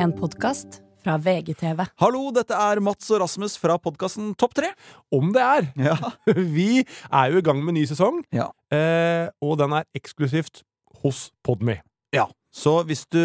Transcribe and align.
En 0.00 0.12
podkast 0.16 0.80
fra 1.04 1.16
VGTV. 1.20 1.82
Hallo, 2.00 2.22
dette 2.36 2.56
er 2.56 2.80
Mats 2.84 3.08
og 3.12 3.20
Rasmus 3.22 3.56
fra 3.60 3.76
podkasten 3.80 4.32
Topp 4.40 4.54
3. 4.58 4.70
Om 5.16 5.30
det 5.34 5.44
er! 5.44 5.68
Ja. 5.80 5.96
Vi 6.56 6.82
er 6.82 7.34
jo 7.34 7.40
i 7.40 7.44
gang 7.44 7.62
med 7.64 7.76
ny 7.76 7.84
sesong, 7.88 8.22
Ja. 8.36 8.50
eh, 8.72 9.28
og 9.44 9.56
den 9.60 9.74
er 9.76 9.86
eksklusivt 9.96 10.62
hos 11.04 11.28
Podme. 11.46 11.80
Så 12.50 12.72
hvis 12.82 13.04
du 13.14 13.20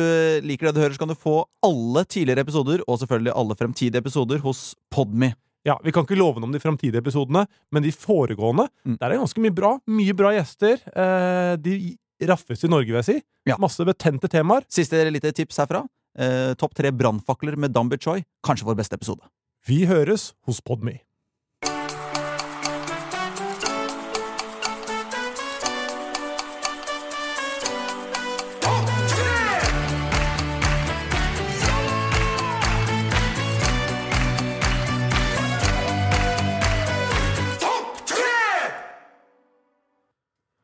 liker 0.46 0.68
det 0.68 0.76
du 0.76 0.80
hører, 0.84 0.94
så 0.94 1.02
kan 1.02 1.10
du 1.10 1.16
få 1.18 1.40
alle 1.66 2.04
tidligere 2.06 2.44
episoder, 2.46 2.84
og 2.86 3.00
selvfølgelig 3.02 3.32
alle 3.42 3.56
fremtidige 3.58 3.98
episoder, 4.04 4.38
hos 4.44 4.76
Podme. 4.94 5.32
Ja, 5.66 5.80
Vi 5.82 5.90
kan 5.96 6.06
ikke 6.06 6.14
love 6.20 6.38
noe 6.38 6.46
om 6.46 6.54
de 6.54 6.62
framtidige 6.62 7.02
episodene, 7.02 7.48
men 7.74 7.82
de 7.82 7.90
foregående 7.90 8.68
Mm. 8.86 9.00
Der 9.00 9.08
er 9.08 9.16
det 9.16 9.24
ganske 9.24 9.42
mye 9.42 9.56
bra. 9.58 9.72
Mye 9.90 10.14
bra 10.14 10.30
gjester. 10.36 10.78
Eh, 10.94 11.56
de 11.58 11.98
raffeste 12.30 12.68
i 12.68 12.70
Norge, 12.70 12.86
vil 12.94 13.02
jeg 13.02 13.08
si. 13.10 13.18
Ja. 13.50 13.58
Masse 13.58 13.82
betente 13.84 14.30
temaer. 14.30 14.62
Siste 14.70 15.02
lite 15.10 15.32
tips 15.34 15.58
herfra. 15.58 15.82
Eh, 16.18 16.54
Topp 16.56 16.76
tre 16.78 16.92
brannfakler 16.96 17.58
med 17.60 17.74
Dambi 17.76 17.98
Choi. 18.00 18.22
Kanskje 18.46 18.68
vår 18.70 18.78
beste 18.80 18.96
episode. 18.96 19.26
Vi 19.68 19.86
høres 19.90 20.34
hos 20.48 20.62
Podme. 20.62 21.00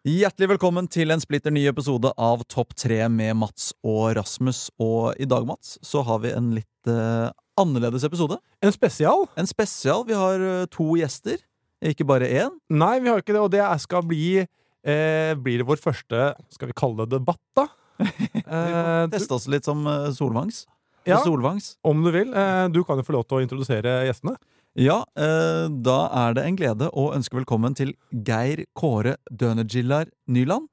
Hjertelig 0.07 0.47
velkommen 0.55 0.87
til 0.89 1.13
en 1.13 1.21
splitter 1.21 1.53
ny 1.53 1.67
episode 1.69 2.09
av 2.17 2.41
Topp 2.49 2.71
tre 2.79 3.03
med 3.13 3.35
Mats 3.37 3.67
og 3.85 4.15
Rasmus. 4.17 4.63
Og 4.81 5.11
i 5.21 5.27
dag, 5.29 5.45
Mats, 5.45 5.75
så 5.85 6.01
har 6.07 6.23
vi 6.23 6.31
en 6.33 6.47
litt 6.55 6.89
eh, 6.89 7.27
annerledes 7.61 8.05
episode. 8.07 8.39
En 8.65 8.73
spesial? 8.73 9.27
En 9.37 9.49
spesial. 9.49 10.01
Vi 10.09 10.17
har 10.17 10.41
eh, 10.41 10.63
to 10.73 10.87
gjester, 10.97 11.37
ikke 11.85 12.07
bare 12.09 12.25
én. 12.33 12.55
Nei, 12.73 12.95
vi 13.05 13.11
har 13.13 13.21
ikke 13.21 13.35
det, 13.37 13.43
og 13.45 13.51
det 13.53 13.61
er- 13.61 13.77
skal 13.83 14.01
bli 14.09 14.39
eh, 14.41 15.35
Blir 15.37 15.61
det 15.61 15.65
vår 15.69 15.77
første 15.81 16.19
Skal 16.53 16.69
vi 16.69 16.75
kalle 16.77 17.05
det 17.05 17.19
debatt, 17.19 17.41
da? 17.57 17.67
Eh, 18.51 19.05
du, 19.05 19.13
Teste 19.13 19.37
oss 19.37 19.45
litt 19.53 19.63
som 19.69 19.85
eh, 19.87 20.09
Solvangs. 20.17 20.63
ja, 21.07 21.21
Solvangs. 21.23 21.75
om 21.85 22.01
du 22.03 22.09
vil. 22.11 22.33
Eh, 22.33 22.65
du 22.73 22.81
kan 22.83 22.97
jo 22.99 23.05
få 23.05 23.13
lov 23.19 23.27
til 23.29 23.37
å 23.37 23.43
introdusere 23.45 23.99
gjestene. 24.09 24.33
Ja, 24.79 25.01
eh, 25.19 25.67
da 25.83 25.97
er 26.15 26.35
det 26.37 26.43
en 26.47 26.55
glede 26.55 26.87
å 26.95 27.09
ønske 27.11 27.35
velkommen 27.35 27.73
til 27.75 27.89
Geir 28.23 28.61
Kåre 28.77 29.17
Dønegillar 29.27 30.07
Nyland. 30.31 30.69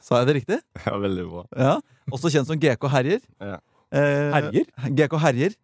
Sa 0.00 0.22
jeg 0.22 0.30
det 0.30 0.36
riktig? 0.38 0.58
Ja, 0.86 0.94
veldig 0.96 1.26
bra. 1.28 1.42
Ja. 1.60 1.74
Også 2.10 2.30
kjent 2.32 2.48
som 2.48 2.56
GK 2.56 2.88
Herjer. 2.88 3.20
Ja. 3.36 3.58
Eh, 3.92 4.32
Herjer? 4.32 4.70
GK 4.96 5.18
Herjer. 5.20 5.58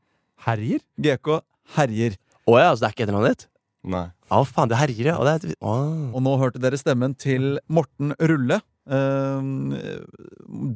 Herjer? 0.45 0.85
GK 1.01 1.41
Herjer. 1.79 2.19
Å 2.47 2.59
ja, 2.61 2.69
så 2.77 2.85
det 2.85 2.91
er 2.91 2.95
ikke 2.99 3.07
etternavnet 3.07 3.33
ditt? 3.33 3.49
Nei. 3.97 4.05
Å 4.37 4.43
faen, 4.45 4.69
det 4.69 4.77
herjer, 4.77 5.09
ja. 5.15 5.17
Og 5.17 5.25
det 5.25 5.35
er, 5.39 5.57
å. 5.65 5.75
Og 6.13 6.23
nå 6.27 6.37
hørte 6.43 6.61
dere 6.61 6.77
stemmen 6.79 7.17
til 7.17 7.57
Morten 7.73 8.13
Rulle. 8.21 8.61
Eh, 8.93 9.49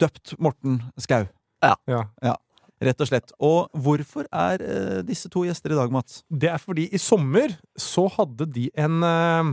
døpt 0.01 0.39
Morten 0.41 0.81
Skau, 0.97 1.27
Ja. 1.61 1.77
Rett 2.81 3.03
og 3.05 3.11
slett. 3.11 3.33
Og 3.45 3.69
hvorfor 3.77 4.27
er 4.33 4.63
eh, 4.65 5.01
disse 5.07 5.31
to 5.33 5.45
gjester 5.47 5.75
i 5.75 5.79
dag, 5.79 5.93
Mats? 5.93 6.23
Det 6.31 6.51
er 6.53 6.61
fordi 6.63 6.89
i 6.93 7.01
sommer 7.01 7.55
så 7.79 8.07
hadde 8.17 8.49
de 8.55 8.69
en, 8.81 9.01
eh, 9.07 9.51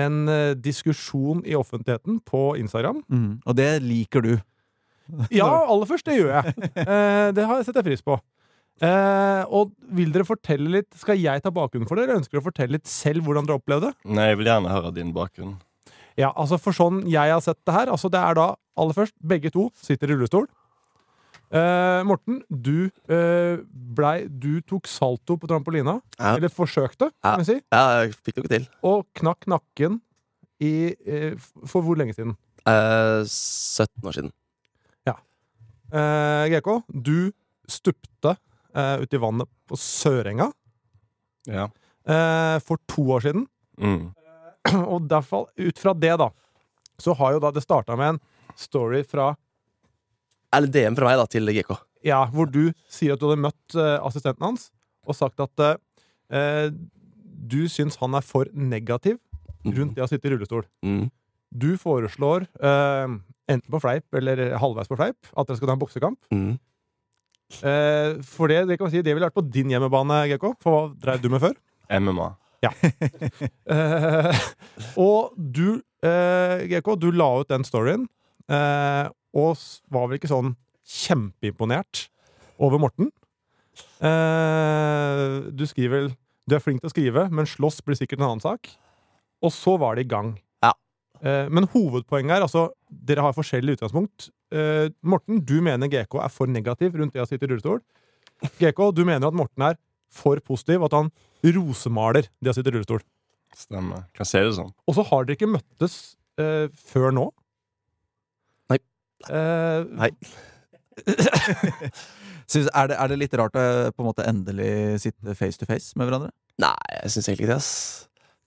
en 0.00 0.20
eh, 0.32 0.54
diskusjon 0.58 1.42
i 1.46 1.56
offentligheten 1.58 2.20
på 2.26 2.54
Instagram. 2.62 3.02
Og 3.44 3.56
det 3.58 3.70
liker 3.84 4.24
du. 4.24 4.34
Ja, 5.34 5.50
aller 5.68 5.84
først, 5.84 6.06
det 6.08 6.14
gjør 6.16 6.30
jeg. 6.32 6.54
Eh, 6.80 7.26
det 7.36 7.44
har 7.44 7.58
jeg 7.58 7.66
setter 7.66 7.82
jeg 7.82 7.90
pris 7.90 8.04
på. 8.06 8.14
Eh, 8.82 9.42
og 9.54 9.74
vil 9.94 10.10
dere 10.10 10.26
fortelle 10.26 10.66
litt 10.66 10.96
Skal 10.98 11.20
jeg 11.22 11.44
ta 11.44 11.52
bakgrunnen 11.54 11.86
for 11.86 11.94
det, 11.94 12.08
eller 12.08 12.18
ønsker 12.18 12.34
dere 12.34 12.42
å 12.42 12.46
fortelle 12.48 12.74
litt 12.74 12.88
selv 12.90 13.22
hvordan 13.22 13.46
dere 13.46 13.60
opplevde 13.60 13.92
det? 13.92 14.08
Nei, 14.16 14.24
jeg 14.32 14.40
vil 14.40 14.48
gjerne 14.50 14.72
høre 14.72 14.90
din 14.96 15.12
bakgrunn. 15.14 15.52
Ja, 16.18 16.32
altså 16.32 16.58
For 16.58 16.74
sånn 16.74 17.04
jeg 17.10 17.30
har 17.30 17.42
sett 17.44 17.60
det 17.66 17.74
her 17.74 17.90
altså 17.92 18.10
Det 18.10 18.18
er 18.18 18.34
da 18.38 18.48
aller 18.78 18.96
først 18.96 19.14
begge 19.22 19.52
to 19.54 19.68
sitter 19.78 20.10
i 20.10 20.16
rullestol. 20.16 20.48
Eh, 21.54 22.00
Morten, 22.08 22.40
du 22.50 22.88
uh, 23.06 23.60
blei 23.94 24.24
Du 24.26 24.58
tok 24.66 24.88
salto 24.90 25.36
på 25.38 25.46
trampolina. 25.50 26.00
Ja. 26.18 26.32
Eller 26.36 26.50
forsøkte, 26.50 27.12
Ja. 27.22 27.34
kan 27.36 27.44
vi 27.44 27.46
si. 27.52 27.58
Ja, 27.70 27.82
jeg 28.02 28.14
fikk 28.16 28.34
det 28.34 28.42
ikke 28.42 28.52
til. 28.56 28.66
Og 28.82 29.04
knakk 29.14 29.46
nakken 29.46 30.00
i 30.64 30.72
uh, 31.06 31.36
For 31.70 31.84
hvor 31.86 31.96
lenge 32.00 32.16
siden? 32.16 32.34
Eh, 32.66 33.22
17 33.28 34.08
år 34.08 34.16
siden. 34.16 34.32
Ja. 35.06 35.14
GK, 36.48 36.68
du 36.90 37.30
stupte 37.70 38.32
eh, 38.74 38.96
uti 39.04 39.18
vannet 39.20 39.46
på 39.68 39.76
Sørenga 39.78 40.46
Ja. 41.46 41.68
eh, 42.08 42.56
for 42.64 42.80
to 42.88 43.04
år 43.14 43.20
siden. 43.28 43.44
Mm. 43.78 44.14
Og 44.94 45.06
derfor, 45.10 45.50
ut 45.60 45.78
fra 45.78 45.92
det, 45.92 46.16
da, 46.18 46.30
så 46.98 47.12
har 47.20 47.36
jo 47.36 47.42
da 47.44 47.50
det 47.52 47.62
starta 47.62 47.96
med 48.00 48.14
en 48.14 48.20
story 48.56 49.02
fra 49.04 49.34
Eller 50.54 50.70
DM 50.70 50.96
fra 50.98 51.10
meg 51.10 51.20
da, 51.20 51.26
til 51.30 51.50
GK. 51.56 51.74
Ja, 52.04 52.24
hvor 52.32 52.48
du 52.50 52.68
sier 52.92 53.14
at 53.14 53.22
du 53.22 53.28
hadde 53.28 53.42
møtt 53.42 53.76
eh, 53.78 53.98
assistenten 54.04 54.44
hans 54.46 54.68
og 55.04 55.16
sagt 55.18 55.40
at 55.42 55.64
eh, 55.64 56.68
du 57.44 57.64
syns 57.68 57.98
han 58.00 58.16
er 58.16 58.24
for 58.24 58.48
negativ 58.54 59.18
rundt 59.64 59.96
det 59.96 60.04
å 60.04 60.08
sitte 60.08 60.28
i 60.28 60.34
rullestol. 60.34 60.64
Mm. 60.84 61.08
Du 61.54 61.74
foreslår, 61.80 62.46
eh, 62.60 63.16
enten 63.48 63.70
på 63.70 63.80
fleip 63.82 64.16
eller 64.18 64.56
halvveis 64.60 64.90
på 64.90 64.98
fleip, 64.98 65.18
at 65.32 65.48
dere 65.48 65.58
skal 65.58 65.70
ta 65.70 65.76
en 65.76 65.82
boksekamp. 65.82 66.18
Mm. 66.34 66.54
Eh, 67.62 68.16
for 68.26 68.50
det, 68.50 68.64
det 68.70 68.78
kan 68.80 68.90
si, 68.90 69.02
det 69.04 69.14
ville 69.14 69.28
vært 69.28 69.36
på 69.36 69.46
din 69.46 69.72
hjemmebane, 69.72 70.24
GK. 70.32 70.48
For 70.64 70.74
hva 70.74 70.82
drev 71.00 71.22
du 71.22 71.30
med 71.32 71.44
før? 71.44 71.58
MMA. 71.92 72.30
Ja. 72.64 72.72
og 75.04 75.34
du, 75.36 75.82
eh, 76.04 76.64
GK, 76.72 76.94
du 77.00 77.10
la 77.12 77.28
ut 77.42 77.52
den 77.52 77.66
storyen, 77.68 78.08
eh, 78.48 79.12
og 79.34 79.58
var 79.92 80.08
vel 80.08 80.18
ikke 80.20 80.30
sånn 80.30 80.54
kjempeimponert 80.84 82.06
over 82.62 82.80
Morten. 82.82 83.10
Eh, 84.04 85.50
du 85.50 85.64
skriver 85.66 85.94
vel 85.96 86.12
Du 86.44 86.54
er 86.54 86.60
flink 86.60 86.82
til 86.82 86.90
å 86.90 86.92
skrive, 86.92 87.22
men 87.32 87.48
slåss 87.48 87.80
blir 87.86 87.96
sikkert 87.96 88.20
en 88.20 88.26
annen 88.28 88.42
sak. 88.44 88.68
Og 89.40 89.52
så 89.54 89.78
var 89.80 89.96
det 89.96 90.04
i 90.04 90.10
gang. 90.10 90.34
Ja. 90.62 90.74
Eh, 91.24 91.48
men 91.48 91.64
hovedpoenget 91.72 92.36
er 92.36 92.44
altså 92.44 92.66
Dere 92.92 93.24
har 93.24 93.36
forskjellig 93.36 93.78
utgangspunkt. 93.78 94.28
Eh, 94.52 94.90
Morten, 95.00 95.40
du 95.40 95.56
mener 95.64 95.88
GK 95.88 96.18
er 96.20 96.32
for 96.32 96.50
negativ 96.52 96.98
rundt 97.00 97.16
det 97.16 97.24
å 97.24 97.26
sitte 97.28 97.48
i 97.48 97.50
rullestol. 97.50 97.80
GK, 98.60 98.90
du 98.92 99.02
mener 99.08 99.30
at 99.30 99.36
Morten 99.36 99.64
er 99.70 99.80
for 100.14 100.38
positiv, 100.44 100.84
at 100.84 100.94
han 100.94 101.08
rosemaler 101.42 102.28
det 102.44 102.52
å 102.52 102.54
sitte 102.56 102.70
i 102.70 102.76
rullestol. 102.76 103.00
Stemmer. 103.56 104.04
Kan 104.14 104.28
se 104.28 104.42
det 104.44 104.52
sånn. 104.58 104.70
Og 104.84 104.98
så 104.98 105.04
har 105.08 105.24
dere 105.24 105.38
ikke 105.38 105.50
møttes 105.50 105.96
eh, 106.40 106.68
før 106.92 107.14
nå? 107.14 107.26
Eh, 109.30 109.84
Nei. 110.00 110.10
synes, 112.50 112.68
er, 112.74 112.88
det, 112.90 112.96
er 113.00 113.10
det 113.12 113.18
litt 113.20 113.34
rart 113.38 113.56
å 113.58 113.64
på 113.94 114.02
en 114.04 114.08
måte 114.08 114.26
endelig 114.28 115.00
sitte 115.02 115.34
face 115.38 115.58
to 115.60 115.66
face 115.68 115.94
med 115.98 116.08
hverandre? 116.08 116.30
Nei, 116.62 116.74
jeg 117.00 117.14
syns 117.14 117.28
egentlig 117.30 117.46
ikke 117.48 117.52
det, 117.54 117.60
ass. 117.62 117.70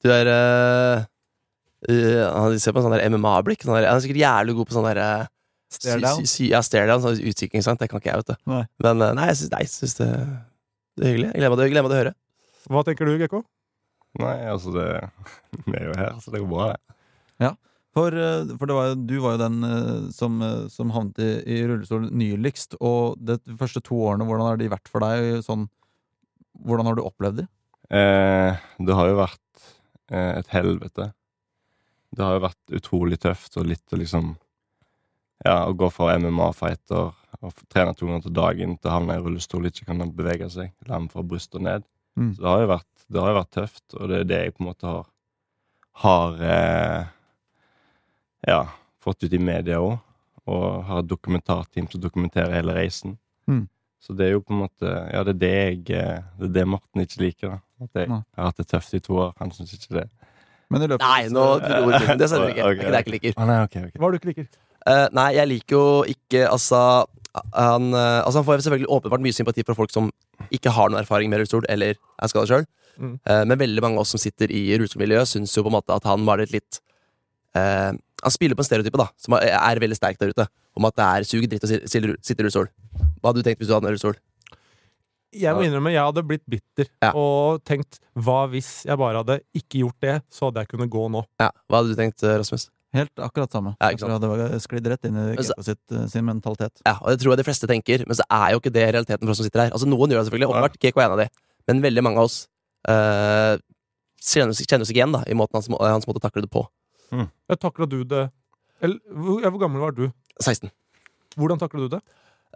Du 0.06 0.12
er 0.14 0.30
uh, 0.30 1.02
Han 2.38 2.60
ser 2.62 2.76
på 2.76 2.80
en 2.82 2.86
sånn 2.88 2.96
der 2.96 3.08
MMA-blikk. 3.12 3.66
Sånn 3.66 3.76
han 3.80 3.88
er 3.90 4.04
sikkert 4.04 4.22
jævlig 4.22 4.56
god 4.60 4.70
på 4.70 4.78
sånn 4.78 4.88
der 4.92 5.02
uh, 5.02 5.26
Stare 5.74 6.00
down? 6.00 6.22
sy- 6.24 6.32
sy- 6.46 6.52
Ja, 6.54 6.62
stare 6.64 6.88
down. 6.88 7.02
Sånn 7.04 7.20
utsikring, 7.32 7.64
sant. 7.66 7.82
Det 7.82 7.90
kan 7.92 8.00
ikke 8.00 8.14
jeg, 8.14 8.22
vet 8.24 8.32
du. 8.32 8.38
Nei. 8.54 8.64
Men 8.86 9.04
uh, 9.04 9.12
nei, 9.18 9.28
jeg 9.34 9.42
syns, 9.42 9.52
nei, 9.56 9.64
jeg 9.66 9.74
syns 9.74 9.98
det, 10.00 10.10
det 10.98 11.04
er 11.10 11.16
hyggelig. 11.18 11.30
Jeg 11.34 11.74
gleder 11.74 11.88
meg 11.88 11.92
til- 11.92 11.98
å 11.98 12.02
høre. 12.04 12.14
hva 12.72 12.86
tenker 12.88 13.10
du, 13.10 13.18
GK? 13.26 13.42
Nei, 14.22 14.36
altså 14.50 14.72
det 14.74 14.88
Vi 15.68 15.76
er 15.78 15.90
jo 15.90 15.98
her, 16.00 16.16
så 16.24 16.32
det 16.34 16.40
går 16.46 16.50
bra, 16.54 16.70
det. 16.72 16.96
For, 17.96 18.14
eh, 18.14 18.58
for 18.60 18.70
det 18.70 18.76
var, 18.78 18.96
du 18.96 19.16
var 19.24 19.36
jo 19.38 19.42
den 19.42 19.64
eh, 19.64 20.10
som, 20.14 20.42
eh, 20.44 20.68
som 20.74 20.92
havnet 20.94 21.22
i, 21.24 21.30
i 21.56 21.60
rullestol 21.68 22.10
nyligst. 22.12 22.78
Og 22.84 23.18
de 23.20 23.40
første 23.60 23.82
to 23.86 24.00
årene, 24.10 24.28
hvordan 24.28 24.50
har 24.50 24.60
de 24.60 24.72
vært 24.72 24.92
for 24.92 25.06
deg? 25.06 25.40
Sånn, 25.46 25.68
hvordan 26.66 26.90
har 26.90 26.98
du 26.98 27.06
opplevd 27.06 27.44
de? 27.44 27.48
Eh, 27.90 28.58
det 28.84 28.98
har 29.00 29.10
jo 29.10 29.22
vært 29.22 29.64
eh, 30.12 30.34
et 30.42 30.52
helvete. 30.52 31.12
Det 32.12 32.24
har 32.24 32.38
jo 32.38 32.46
vært 32.48 32.76
utrolig 32.80 33.20
tøft 33.24 33.58
og 33.60 33.68
litt 33.70 33.94
å 33.94 34.02
liksom 34.02 34.36
Ja, 35.46 35.68
å 35.70 35.74
gå 35.78 35.86
fra 35.94 36.16
MMA-fighter 36.18 37.12
og 37.46 37.60
trene 37.70 37.94
to 37.94 38.08
ganger 38.08 38.24
til 38.26 38.34
dagen 38.34 38.72
til 38.78 38.90
å 38.90 38.96
havne 38.96 39.20
i 39.20 39.22
rullestol 39.22 39.68
ikke 39.70 39.86
kan 39.86 40.02
bevege 40.18 40.48
seg. 40.50 40.72
Lam 40.90 41.06
fra 41.12 41.22
bryst 41.22 41.54
og 41.54 41.62
ned. 41.68 41.86
Mm. 42.18 42.32
Så 42.34 42.42
det 42.42 42.50
har 42.50 42.64
jo 42.64 42.72
vært, 42.72 43.04
det 43.06 43.22
har 43.22 43.30
jo 43.30 43.38
vært 43.38 43.52
tøft, 43.54 43.86
og 43.94 44.10
det 44.10 44.18
er 44.18 44.32
det 44.32 44.40
jeg 44.42 44.56
på 44.56 44.64
en 44.64 44.70
måte 44.72 44.90
har 44.90 45.06
Har 45.98 46.42
eh, 46.46 47.06
Ja, 48.46 48.68
fått 49.02 49.24
ut 49.24 49.34
i 49.34 49.42
media 49.42 49.80
òg. 49.82 49.98
Og 50.48 50.84
har 50.88 51.02
et 51.02 51.10
dokumentarteam 51.10 51.90
som 51.92 52.02
dokumenterer 52.02 52.54
hele 52.56 52.76
reisen. 52.78 53.18
Mm. 53.50 53.66
Så 54.04 54.14
det 54.16 54.28
er 54.28 54.36
jo 54.36 54.44
på 54.46 54.54
en 54.54 54.62
måte 54.62 54.88
Ja, 54.88 55.24
det 55.26 55.34
er 55.34 55.40
det 55.42 55.50
jeg 55.50 55.78
eh, 55.98 56.20
Det 56.38 56.46
er 56.50 56.54
det 56.54 56.66
Morten 56.70 57.02
ikke 57.02 57.22
liker. 57.24 57.50
da 57.50 57.84
At 57.84 57.96
jeg 57.98 58.08
jeg 58.08 58.22
har 58.38 58.46
hatt 58.52 58.62
det 58.62 58.68
tøft 58.68 58.94
i 58.94 59.02
to 59.04 59.18
år. 59.18 59.34
Han 59.40 59.52
syns 59.52 59.74
ikke 59.74 60.00
det. 60.00 60.06
Men 60.70 60.86
i 60.86 60.88
løpet 60.92 61.04
Nei, 61.04 61.28
nå 61.34 61.46
tror 61.64 61.92
jeg 61.96 62.20
Det 62.20 62.30
stemmer 62.30 62.54
ikke. 62.54 62.68
Okay. 62.72 62.86
Det 62.86 62.88
er 62.88 62.88
ikke 62.88 62.92
det 62.92 62.98
jeg 62.98 63.06
ikke 63.08 63.16
liker. 63.18 63.36
Ah, 63.38 63.50
nei, 63.50 63.60
okay, 63.64 63.84
okay. 63.88 64.00
Hva 64.00 64.08
er 64.08 64.12
det 64.12 64.22
du 64.22 64.24
ikke 64.24 64.34
liker? 64.34 64.50
Uh, 64.88 65.08
nei, 65.12 65.30
jeg 65.36 65.52
liker 65.52 65.76
jo 65.76 65.86
ikke 66.08 66.48
Altså, 66.48 66.82
han, 67.52 67.92
uh, 67.92 68.24
altså 68.24 68.40
han 68.40 68.48
får 68.48 68.64
selvfølgelig 68.64 68.92
åpenbart 68.96 69.24
mye 69.26 69.36
sympati 69.36 69.66
for 69.68 69.76
folk 69.76 69.92
som 69.92 70.12
ikke 70.54 70.72
har 70.72 70.92
noen 70.92 71.02
erfaring 71.02 71.32
med 71.32 71.42
rullestol, 71.42 71.66
eller 71.68 71.98
er 71.98 72.32
skada 72.32 72.48
sjøl. 72.48 72.68
Mm. 72.98 73.18
Uh, 73.28 73.44
men 73.50 73.60
veldig 73.60 73.84
mange 73.84 74.00
av 74.00 74.06
oss 74.06 74.14
som 74.16 74.22
sitter 74.22 74.54
i 74.54 74.70
rullestolmiljøet, 74.78 75.28
syns 75.28 75.58
jo 75.58 75.66
på 75.66 75.74
en 75.74 75.80
måte 75.82 75.96
at 75.98 76.08
han 76.08 76.24
var 76.30 76.40
et 76.40 76.54
litt 76.54 76.80
eh, 77.58 77.92
Han 78.24 78.32
spiller 78.34 78.56
på 78.58 78.64
en 78.66 78.70
stereotype 78.70 78.98
da 78.98 79.08
som 79.18 79.34
er, 79.38 79.52
er 79.54 79.80
veldig 79.80 79.96
sterk 80.00 80.18
der 80.18 80.32
ute, 80.34 80.48
om 80.76 80.86
at 80.86 80.96
det 80.96 81.06
er 81.06 81.24
sug 81.30 81.44
dritt 81.50 81.64
å 81.64 81.68
si- 81.70 81.86
si- 81.86 82.16
sitte 82.22 82.42
i 82.42 82.44
rullestol. 82.48 82.68
Hva 83.22 83.30
hadde 83.30 83.44
du 83.44 83.48
tenkt 83.50 83.60
hvis 83.62 83.68
du 83.70 83.74
hadde 83.76 83.86
en 83.86 83.94
rullestol? 83.94 84.16
Jeg 85.38 85.54
må 85.54 85.66
innrømme, 85.68 85.92
jeg 85.92 86.02
hadde 86.02 86.24
blitt 86.26 86.46
bitter 86.50 86.88
Ja. 87.04 87.12
og 87.14 87.62
tenkt 87.68 88.00
hva 88.16 88.48
hvis 88.50 88.86
jeg 88.88 88.98
bare 88.98 89.20
hadde 89.22 89.42
ikke 89.54 89.84
gjort 89.84 90.00
det, 90.02 90.16
så 90.32 90.48
hadde 90.48 90.64
jeg 90.64 90.70
kunnet 90.72 90.90
gå 90.90 91.04
nå. 91.12 91.24
Ja, 91.40 91.52
Hva 91.70 91.82
hadde 91.84 91.94
du 91.94 91.96
tenkt, 92.00 92.24
eh, 92.24 92.38
Rasmus? 92.40 92.70
Helt 92.96 93.12
akkurat 93.20 93.52
samme. 93.52 93.76
Ja, 93.82 93.90
ikke 93.92 94.00
sant? 94.00 94.12
Jeg 94.16 94.22
tror 94.24 94.38
jeg 94.38 94.48
hadde 94.48 94.62
sklidd 94.64 94.88
rett 94.88 95.06
inn 95.06 95.18
i 95.18 95.44
så- 95.44 95.62
sitt, 95.62 95.84
eh, 95.92 96.08
sin 96.08 96.26
mentalitet. 96.26 96.82
Ja, 96.86 96.98
og 97.02 97.10
det 97.12 97.20
tror 97.20 97.36
jeg 97.36 97.44
de 97.44 97.44
fleste 97.52 97.68
tenker, 97.68 98.08
men 98.08 98.16
så 98.16 98.24
er 98.32 98.52
jo 98.54 98.60
ikke 98.62 98.72
det 98.72 98.94
realiteten 98.96 99.20
for 99.28 99.32
oss 99.32 99.38
som 99.38 99.44
sitter 99.46 99.60
her. 99.68 99.72
Altså 99.72 99.86
Noen 99.86 100.10
gjør 100.10 100.24
det 100.24 100.32
selvfølgelig, 100.32 100.50
åpenbart. 100.50 100.80
GK 100.80 100.98
er 100.98 101.06
en 101.06 101.12
av 101.12 101.18
de. 101.20 101.30
Men 101.68 101.82
veldig 101.82 102.02
mange 102.04 102.18
av 102.18 102.24
oss 102.24 102.48
eh, 102.88 103.58
kjenner 104.24 104.50
oss 104.56 104.62
kjenner 104.66 104.82
oss 104.88 104.92
igjen 104.96 105.12
da 105.12 105.20
i 105.28 105.34
måten 105.34 105.54
hans, 105.60 105.68
må- 105.68 105.78
hans 105.82 106.06
måte 106.06 106.22
å 106.22 106.22
takle 106.32 106.42
det 106.42 106.50
på. 106.50 106.66
Jeg 107.14 107.60
takla 107.64 107.86
du 107.90 108.02
det 108.04 108.24
Eller, 108.84 109.00
hvor, 109.10 109.40
ja, 109.42 109.50
hvor 109.50 109.62
gammel 109.62 109.82
var 109.82 109.92
du? 109.98 110.08
16. 110.44 110.70
Hvordan 111.38 111.60
takla 111.62 111.80
du 111.86 111.88
det? 111.96 112.02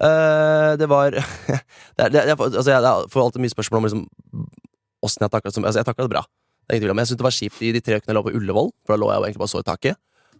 Uh, 0.01 0.73
det 0.79 0.87
var 0.89 1.11
det 1.97 2.07
det 2.13 2.21
jeg, 2.29 2.37
får- 2.37 2.55
altså, 2.55 2.71
jeg, 2.71 2.81
jeg 2.85 3.09
får 3.13 3.23
alltid 3.23 3.41
mye 3.43 3.53
spørsmål 3.53 3.79
om 3.81 3.87
liksom, 3.87 4.03
åssen 5.05 5.25
jeg 5.25 5.33
takla 5.33 5.51
det. 5.51 5.63
Altså, 5.65 5.79
jeg 5.81 5.87
takla 5.89 6.05
det 6.07 6.13
bra. 6.13 6.23
Det 6.69 6.77
er 6.77 6.81
Men. 6.87 7.01
Jeg 7.01 7.09
syntes 7.11 7.19
det 7.21 7.27
var 7.27 7.35
kjipt 7.37 7.61
i 7.67 7.71
de 7.75 7.81
tre 7.83 7.97
ukene 7.99 8.11
jeg 8.13 8.17
lå 8.19 8.23
på 8.27 8.33
Ullevål, 8.37 8.69
for 8.85 8.93
da 8.95 8.99
lå 9.01 9.09
jeg 9.11 9.19
jo 9.21 9.25
egentlig 9.27 9.43
bare 9.43 9.53
så 9.53 9.61
i 9.63 9.67
taket. 9.67 9.99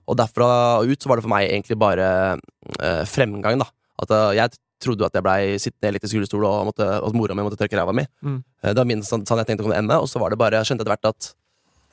Og 0.09 0.17
derfra 0.17 0.47
og 0.81 0.89
ut 0.91 1.01
så 1.03 1.09
var 1.11 1.19
det 1.19 1.25
for 1.25 1.33
meg 1.33 1.49
egentlig 1.49 1.77
bare 1.81 2.07
uh, 2.37 3.03
fremgang, 3.09 3.59
da. 3.61 3.67
At 4.01 4.13
uh, 4.15 4.31
jeg 4.37 4.53
trodde 4.81 5.03
jo 5.03 5.09
at 5.09 5.17
jeg 5.17 5.25
blei 5.25 5.41
sittende 5.61 5.89
i 5.89 5.91
elektrisk 5.93 6.17
rullestol, 6.17 6.45
og, 6.49 6.65
måtte, 6.71 6.87
og 7.05 7.13
mora 7.17 7.35
mi 7.37 7.43
måtte 7.45 7.59
tørke 7.59 7.77
ræva 7.77 7.93
mi. 7.93 8.05
Mm. 8.25 8.39
Det 8.65 8.77
var 8.79 8.87
min 8.89 9.03
sånn, 9.05 9.25
sånn 9.29 9.41
jeg 9.43 9.49
tenkte 9.51 9.65
å 9.65 9.67
kunne 9.69 9.77
ende, 9.81 9.97
og 10.01 10.09
så 10.09 10.21
var 10.21 10.33
det 10.33 10.39
bare, 10.41 10.57
jeg 10.61 10.71
skjønte 10.71 10.85
etter 10.87 10.95
hvert 10.95 11.09
at 11.11 11.27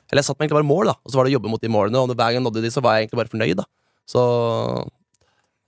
Eller 0.09 0.23
jeg 0.23 0.27
satte 0.29 0.39
meg 0.41 0.47
egentlig 0.49 0.59
bare 0.63 0.69
mål, 0.71 0.89
da, 0.91 0.95
og 1.05 1.11
så 1.13 1.19
var 1.19 1.27
det 1.27 1.33
å 1.33 1.37
jobbe 1.37 1.51
mot 1.53 1.61
de 1.61 1.69
målene, 1.71 2.01
og 2.01 2.09
hver 2.15 2.17
gang 2.33 2.39
jeg 2.39 2.45
nådde 2.47 2.63
de, 2.65 2.71
så 2.73 2.81
var 2.81 2.95
jeg 2.97 3.05
egentlig 3.07 3.19
bare 3.21 3.31
fornøyd, 3.33 3.55
da. 3.61 3.65
Så 4.09 4.21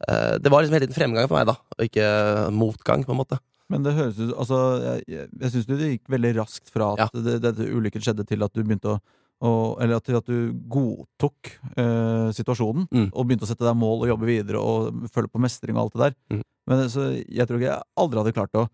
eh, 0.09 0.35
det 0.41 0.51
var 0.51 0.63
liksom 0.63 0.75
hele 0.77 0.87
tiden 0.87 0.97
fremgang 0.97 1.29
for 1.29 1.37
meg, 1.39 1.47
da, 1.51 1.55
og 1.77 1.87
ikke 1.87 2.09
motgang, 2.55 3.05
på 3.07 3.13
en 3.15 3.21
måte. 3.21 3.39
Men 3.71 3.85
det 3.85 3.93
høres 3.95 4.17
ut 4.19 4.33
Altså, 4.35 4.57
jeg, 4.83 5.03
jeg, 5.07 5.27
jeg 5.39 5.51
syns 5.53 5.67
det 5.69 5.77
gikk 5.93 6.09
veldig 6.11 6.31
raskt 6.41 6.71
fra 6.73 6.89
at 6.99 7.13
ja. 7.15 7.37
denne 7.45 7.67
ulykken 7.71 8.03
skjedde, 8.03 8.25
til 8.27 8.43
at 8.43 8.51
du 8.57 8.63
begynte 8.65 8.97
å, 8.97 8.99
og, 9.41 9.79
Eller 9.81 10.01
til 10.05 10.17
at 10.19 10.27
du 10.27 10.51
godtok 10.69 11.53
eh, 11.79 12.27
situasjonen, 12.37 12.83
Mm. 12.91 13.07
og 13.13 13.25
begynte 13.29 13.47
å 13.47 13.49
sette 13.49 13.65
deg 13.65 13.77
mål 13.79 14.03
og 14.03 14.11
jobbe 14.11 14.27
videre 14.27 14.59
og 14.61 15.07
følge 15.13 15.31
på 15.33 15.41
mestring 15.41 15.77
og 15.79 15.85
alt 15.87 15.95
det 15.95 16.03
der. 16.03 16.17
Mm. 16.35 16.43
Men 16.69 16.83
så, 16.93 17.07
jeg 17.25 17.47
tror 17.49 17.57
ikke 17.57 17.71
jeg 17.71 17.87
aldri 18.03 18.21
hadde 18.21 18.35
klart 18.35 18.59
å, 18.59 18.67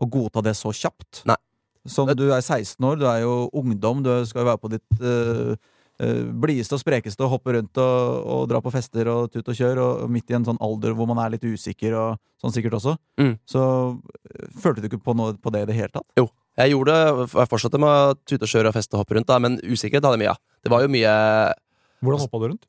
å 0.00 0.08
godta 0.08 0.40
det 0.46 0.54
så 0.56 0.72
kjapt. 0.72 1.24
Nei. 1.28 1.36
Som 1.84 2.08
du 2.16 2.26
er 2.32 2.40
16 2.40 2.80
år, 2.80 2.96
du 2.96 3.06
er 3.08 3.22
jo 3.24 3.32
ungdom, 3.52 4.02
du 4.04 4.10
skal 4.24 4.42
jo 4.42 4.48
være 4.48 4.60
på 4.62 4.70
ditt 4.72 5.02
uh, 5.04 5.52
uh, 6.00 6.22
blideste 6.40 6.78
og 6.78 6.80
sprekeste 6.80 7.26
og 7.26 7.34
hoppe 7.34 7.52
rundt 7.58 7.80
og, 7.82 8.22
og 8.24 8.46
dra 8.48 8.60
på 8.64 8.72
fester 8.72 9.10
og 9.12 9.28
tut 9.32 9.50
og 9.52 9.58
kjør, 9.58 9.80
og, 9.82 10.04
og 10.06 10.14
midt 10.14 10.32
i 10.32 10.38
en 10.38 10.46
sånn 10.48 10.60
alder 10.64 10.96
hvor 10.96 11.10
man 11.10 11.20
er 11.20 11.34
litt 11.34 11.44
usikker 11.44 11.96
og 12.00 12.22
sånn 12.40 12.54
sikkert 12.56 12.78
også. 12.80 12.96
Mm. 13.20 13.34
Så 13.48 13.60
eh, 13.60 14.48
følte 14.62 14.80
du 14.80 14.88
ikke 14.88 15.02
på, 15.04 15.16
noe, 15.18 15.36
på 15.36 15.52
det 15.52 15.66
i 15.66 15.68
det 15.70 15.76
hele 15.76 15.92
tatt? 15.92 16.08
Jo. 16.20 16.28
Jeg 16.54 16.70
gjorde 16.70 16.94
det, 16.94 17.28
jeg 17.34 17.50
fortsatte 17.50 17.80
med 17.82 17.90
å 17.90 18.14
tute 18.22 18.46
og 18.46 18.52
kjøre 18.52 18.70
og 18.70 18.76
feste 18.76 18.96
og 18.96 19.02
hoppe 19.02 19.18
rundt, 19.18 19.28
da, 19.28 19.40
men 19.42 19.58
usikkerhet 19.60 20.06
hadde 20.06 20.16
jeg 20.16 20.22
mye 20.22 20.34
av. 20.36 20.40
Det 20.64 20.72
var 20.72 20.84
jo 20.84 20.92
mye 20.94 21.14
Hvordan 22.04 22.20
hoppa 22.22 22.40
du 22.40 22.46
rundt? 22.52 22.66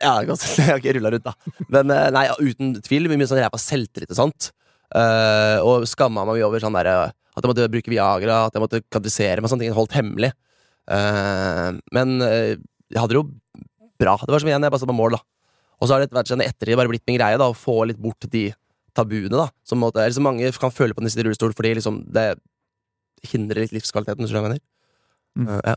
Ja, 0.00 0.14
jeg 0.24 0.68
har 0.70 0.78
ikke 0.80 0.94
rulla 0.96 1.12
rundt, 1.12 1.26
da. 1.26 1.56
Men 1.72 1.90
nei, 2.14 2.28
uten 2.40 2.76
tvil 2.84 3.10
mye 3.12 3.28
sånn 3.28 3.42
ræva 3.42 3.60
selvtillit 3.60 4.12
og 4.14 4.20
sånt. 4.22 4.48
Uh, 4.94 5.58
og 5.66 5.88
skamma 5.90 6.22
meg 6.22 6.38
mye 6.38 6.46
over 6.46 6.62
sånn 6.62 6.76
derre 6.76 7.10
at 7.34 7.42
jeg 7.42 7.50
måtte 7.50 7.70
bruke 7.72 7.90
Viagra, 7.90 8.44
at 8.46 8.56
jeg 8.56 8.62
måtte 8.62 8.82
kvalifisere 8.86 9.42
meg. 9.42 9.50
Sånne 9.50 9.66
ting 9.66 9.76
holdt 9.76 9.96
hemmelig. 9.96 10.30
Uh, 10.86 11.80
men 11.96 12.18
uh, 12.22 12.52
jeg 12.54 13.00
hadde 13.00 13.14
det 13.14 13.20
jo 13.20 13.28
bra. 14.00 14.16
Det 14.22 14.30
var 14.30 14.42
som 14.42 14.50
igjen, 14.50 14.66
jeg 14.66 14.74
bare 14.74 14.82
satt 14.82 14.92
på 14.92 14.96
mål, 14.96 15.16
da. 15.16 15.22
Og 15.80 15.88
så 15.88 15.96
har 15.96 16.04
det 16.04 16.14
vært 16.14 16.30
sånn 16.30 16.44
etter 16.44 16.70
det 16.70 16.78
bare 16.78 16.90
blitt 16.92 17.06
min 17.10 17.18
greie 17.18 17.38
da 17.40 17.48
å 17.50 17.56
få 17.56 17.80
litt 17.90 17.98
bort 18.00 18.28
de 18.30 18.46
tabuene. 18.94 19.34
da 19.34 19.48
Som, 19.66 19.82
måtte, 19.82 20.02
eller, 20.04 20.14
så 20.14 20.22
mange 20.24 20.52
kan 20.60 20.74
føle 20.74 20.94
på 20.94 21.02
den 21.02 21.10
de 21.10 21.14
sitter 21.14 21.26
i 21.26 21.32
rullestol, 21.32 21.56
fordi 21.56 21.74
liksom 21.80 22.04
det 22.14 22.28
hindrer 23.32 23.64
litt 23.64 23.74
livskvaliteten. 23.74 24.22
hvis 24.22 24.34
du 24.34 24.38
mener. 24.38 24.62
Mm. 25.34 25.50
Uh, 25.50 25.60
ja. 25.72 25.76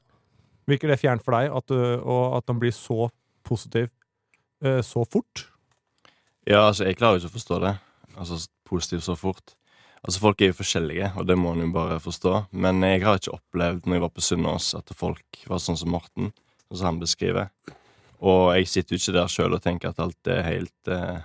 Virker 0.67 0.91
det 0.91 0.99
fjernt 1.01 1.23
for 1.23 1.37
deg 1.37 1.53
at, 1.55 1.71
du, 1.71 1.79
og 2.03 2.37
at 2.37 2.47
den 2.49 2.59
blir 2.59 2.75
så 2.75 3.07
positiv 3.47 3.87
eh, 4.59 4.81
så 4.83 5.05
fort? 5.07 5.45
Ja, 6.43 6.65
altså, 6.65 6.83
jeg 6.83 6.97
klarer 6.99 7.15
jo 7.15 7.23
ikke 7.23 7.31
å 7.31 7.37
forstå 7.37 7.59
det. 7.63 7.71
Altså, 8.17 8.39
positivt 8.67 9.05
så 9.05 9.15
fort. 9.15 9.55
Altså, 10.03 10.21
Folk 10.21 10.41
er 10.41 10.51
jo 10.51 10.59
forskjellige, 10.59 11.11
og 11.17 11.27
det 11.27 11.37
må 11.39 11.53
en 11.55 11.65
jo 11.65 11.71
bare 11.73 11.99
forstå. 12.03 12.33
Men 12.51 12.83
jeg 12.85 13.03
har 13.03 13.19
ikke 13.19 13.35
opplevd 13.37 13.87
når 13.87 13.97
jeg 13.97 14.05
var 14.05 14.13
på 14.13 14.23
Sunnaas, 14.23 14.69
at 14.77 14.93
folk 14.95 15.41
var 15.49 15.63
sånn 15.63 15.79
som 15.79 15.91
Morten, 15.91 16.31
sånn 16.67 16.79
som 16.79 16.89
han 16.91 17.01
beskriver. 17.01 17.49
Og 18.17 18.53
jeg 18.57 18.69
sitter 18.71 18.95
jo 18.95 19.01
ikke 19.01 19.17
der 19.19 19.31
sjøl 19.31 19.57
og 19.57 19.63
tenker 19.63 19.91
at 19.91 20.01
alt 20.01 20.31
er 20.31 20.45
helt 20.45 20.91
eh, 20.91 21.19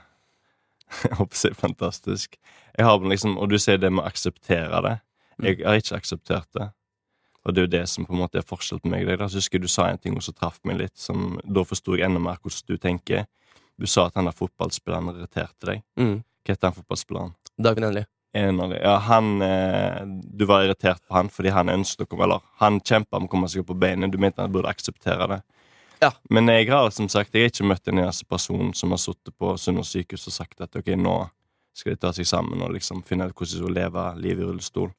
Jeg 1.06 1.16
håper 1.16 1.54
fantastisk. 1.56 2.36
Jeg 2.76 2.84
har 2.84 3.00
liksom, 3.00 3.38
Og 3.38 3.48
du 3.48 3.58
sier 3.58 3.80
det 3.80 3.90
med 3.92 4.04
å 4.04 4.08
akseptere 4.10 4.82
det. 4.84 4.96
Jeg 5.42 5.62
har 5.64 5.80
ikke 5.80 5.98
akseptert 6.02 6.48
det. 6.58 6.68
Og 7.42 7.54
det 7.54 7.62
er 7.62 7.66
jo 7.66 7.72
det 7.72 7.86
som 7.90 8.06
på 8.06 8.14
en 8.14 8.20
måte 8.20 8.38
er 8.38 8.46
forskjell 8.46 8.82
på 8.82 8.90
meg 8.92 9.06
og 9.06 9.10
deg. 9.10 9.18
da. 9.22 9.30
Husker 9.32 9.58
jeg 9.58 9.64
du 9.64 9.72
sa 9.72 9.88
en 9.90 9.98
ting 9.98 10.18
som 10.22 10.36
traff 10.36 10.60
meg 10.68 10.78
litt. 10.78 10.94
Som, 11.00 11.40
da 11.42 11.64
forsto 11.66 11.96
jeg 11.96 12.06
enda 12.06 12.22
mer 12.22 12.38
hvordan 12.42 12.68
du 12.68 12.76
tenker. 12.78 13.24
Du 13.80 13.88
sa 13.88 14.06
at 14.06 14.18
han 14.18 14.28
der 14.28 14.36
fotballspilleren 14.36 15.10
irriterte 15.14 15.70
deg. 15.72 15.82
Mm. 15.98 16.20
Hva 16.44 16.54
heter 16.54 16.68
han 16.68 16.76
fotballspilleren? 16.76 17.34
Dagen 17.58 17.88
endelig. 17.88 18.04
En 18.34 18.60
av 18.60 18.70
de. 18.72 18.78
Ja, 18.80 18.96
han 18.96 19.42
eh, 19.42 20.02
Du 20.32 20.44
var 20.48 20.64
irritert 20.64 21.02
på 21.04 21.14
han 21.14 21.28
fordi 21.28 21.50
han 21.52 21.68
ønsket 21.68 22.06
å 22.06 22.08
komme 22.08 22.24
Eller 22.24 22.40
han 22.62 22.78
kjempa 22.80 23.18
om 23.18 23.26
å 23.26 23.32
komme 23.32 23.48
seg 23.52 23.60
opp 23.60 23.72
på 23.74 23.76
beina. 23.82 24.08
Du 24.08 24.16
mente 24.18 24.40
han 24.40 24.52
burde 24.54 24.70
akseptere 24.72 25.26
det. 25.28 25.40
Ja. 26.00 26.10
Men 26.32 26.48
jeg 26.48 26.70
har 26.70 26.88
som 26.90 27.10
sagt 27.12 27.34
Jeg 27.36 27.44
har 27.44 27.52
ikke 27.52 27.68
møtt 27.68 27.88
en 27.92 28.00
eneste 28.02 28.24
person 28.26 28.72
som 28.74 28.94
har 28.94 29.02
sittet 29.02 29.36
på 29.38 29.52
Sunnaas 29.60 29.92
sykehus 29.92 30.24
og 30.30 30.36
sagt 30.38 30.64
at 30.64 30.80
ok, 30.80 30.94
nå 30.96 31.18
skal 31.76 31.94
de 31.94 32.00
ta 32.02 32.10
seg 32.16 32.26
sammen 32.28 32.60
og 32.64 32.72
liksom 32.74 33.04
finne 33.08 33.28
ut 33.28 33.36
hvordan 33.36 33.52
de 33.52 33.60
skal 33.60 33.76
leve 33.76 34.06
livet 34.20 34.42
i 34.42 34.48
rullestol. 34.48 34.90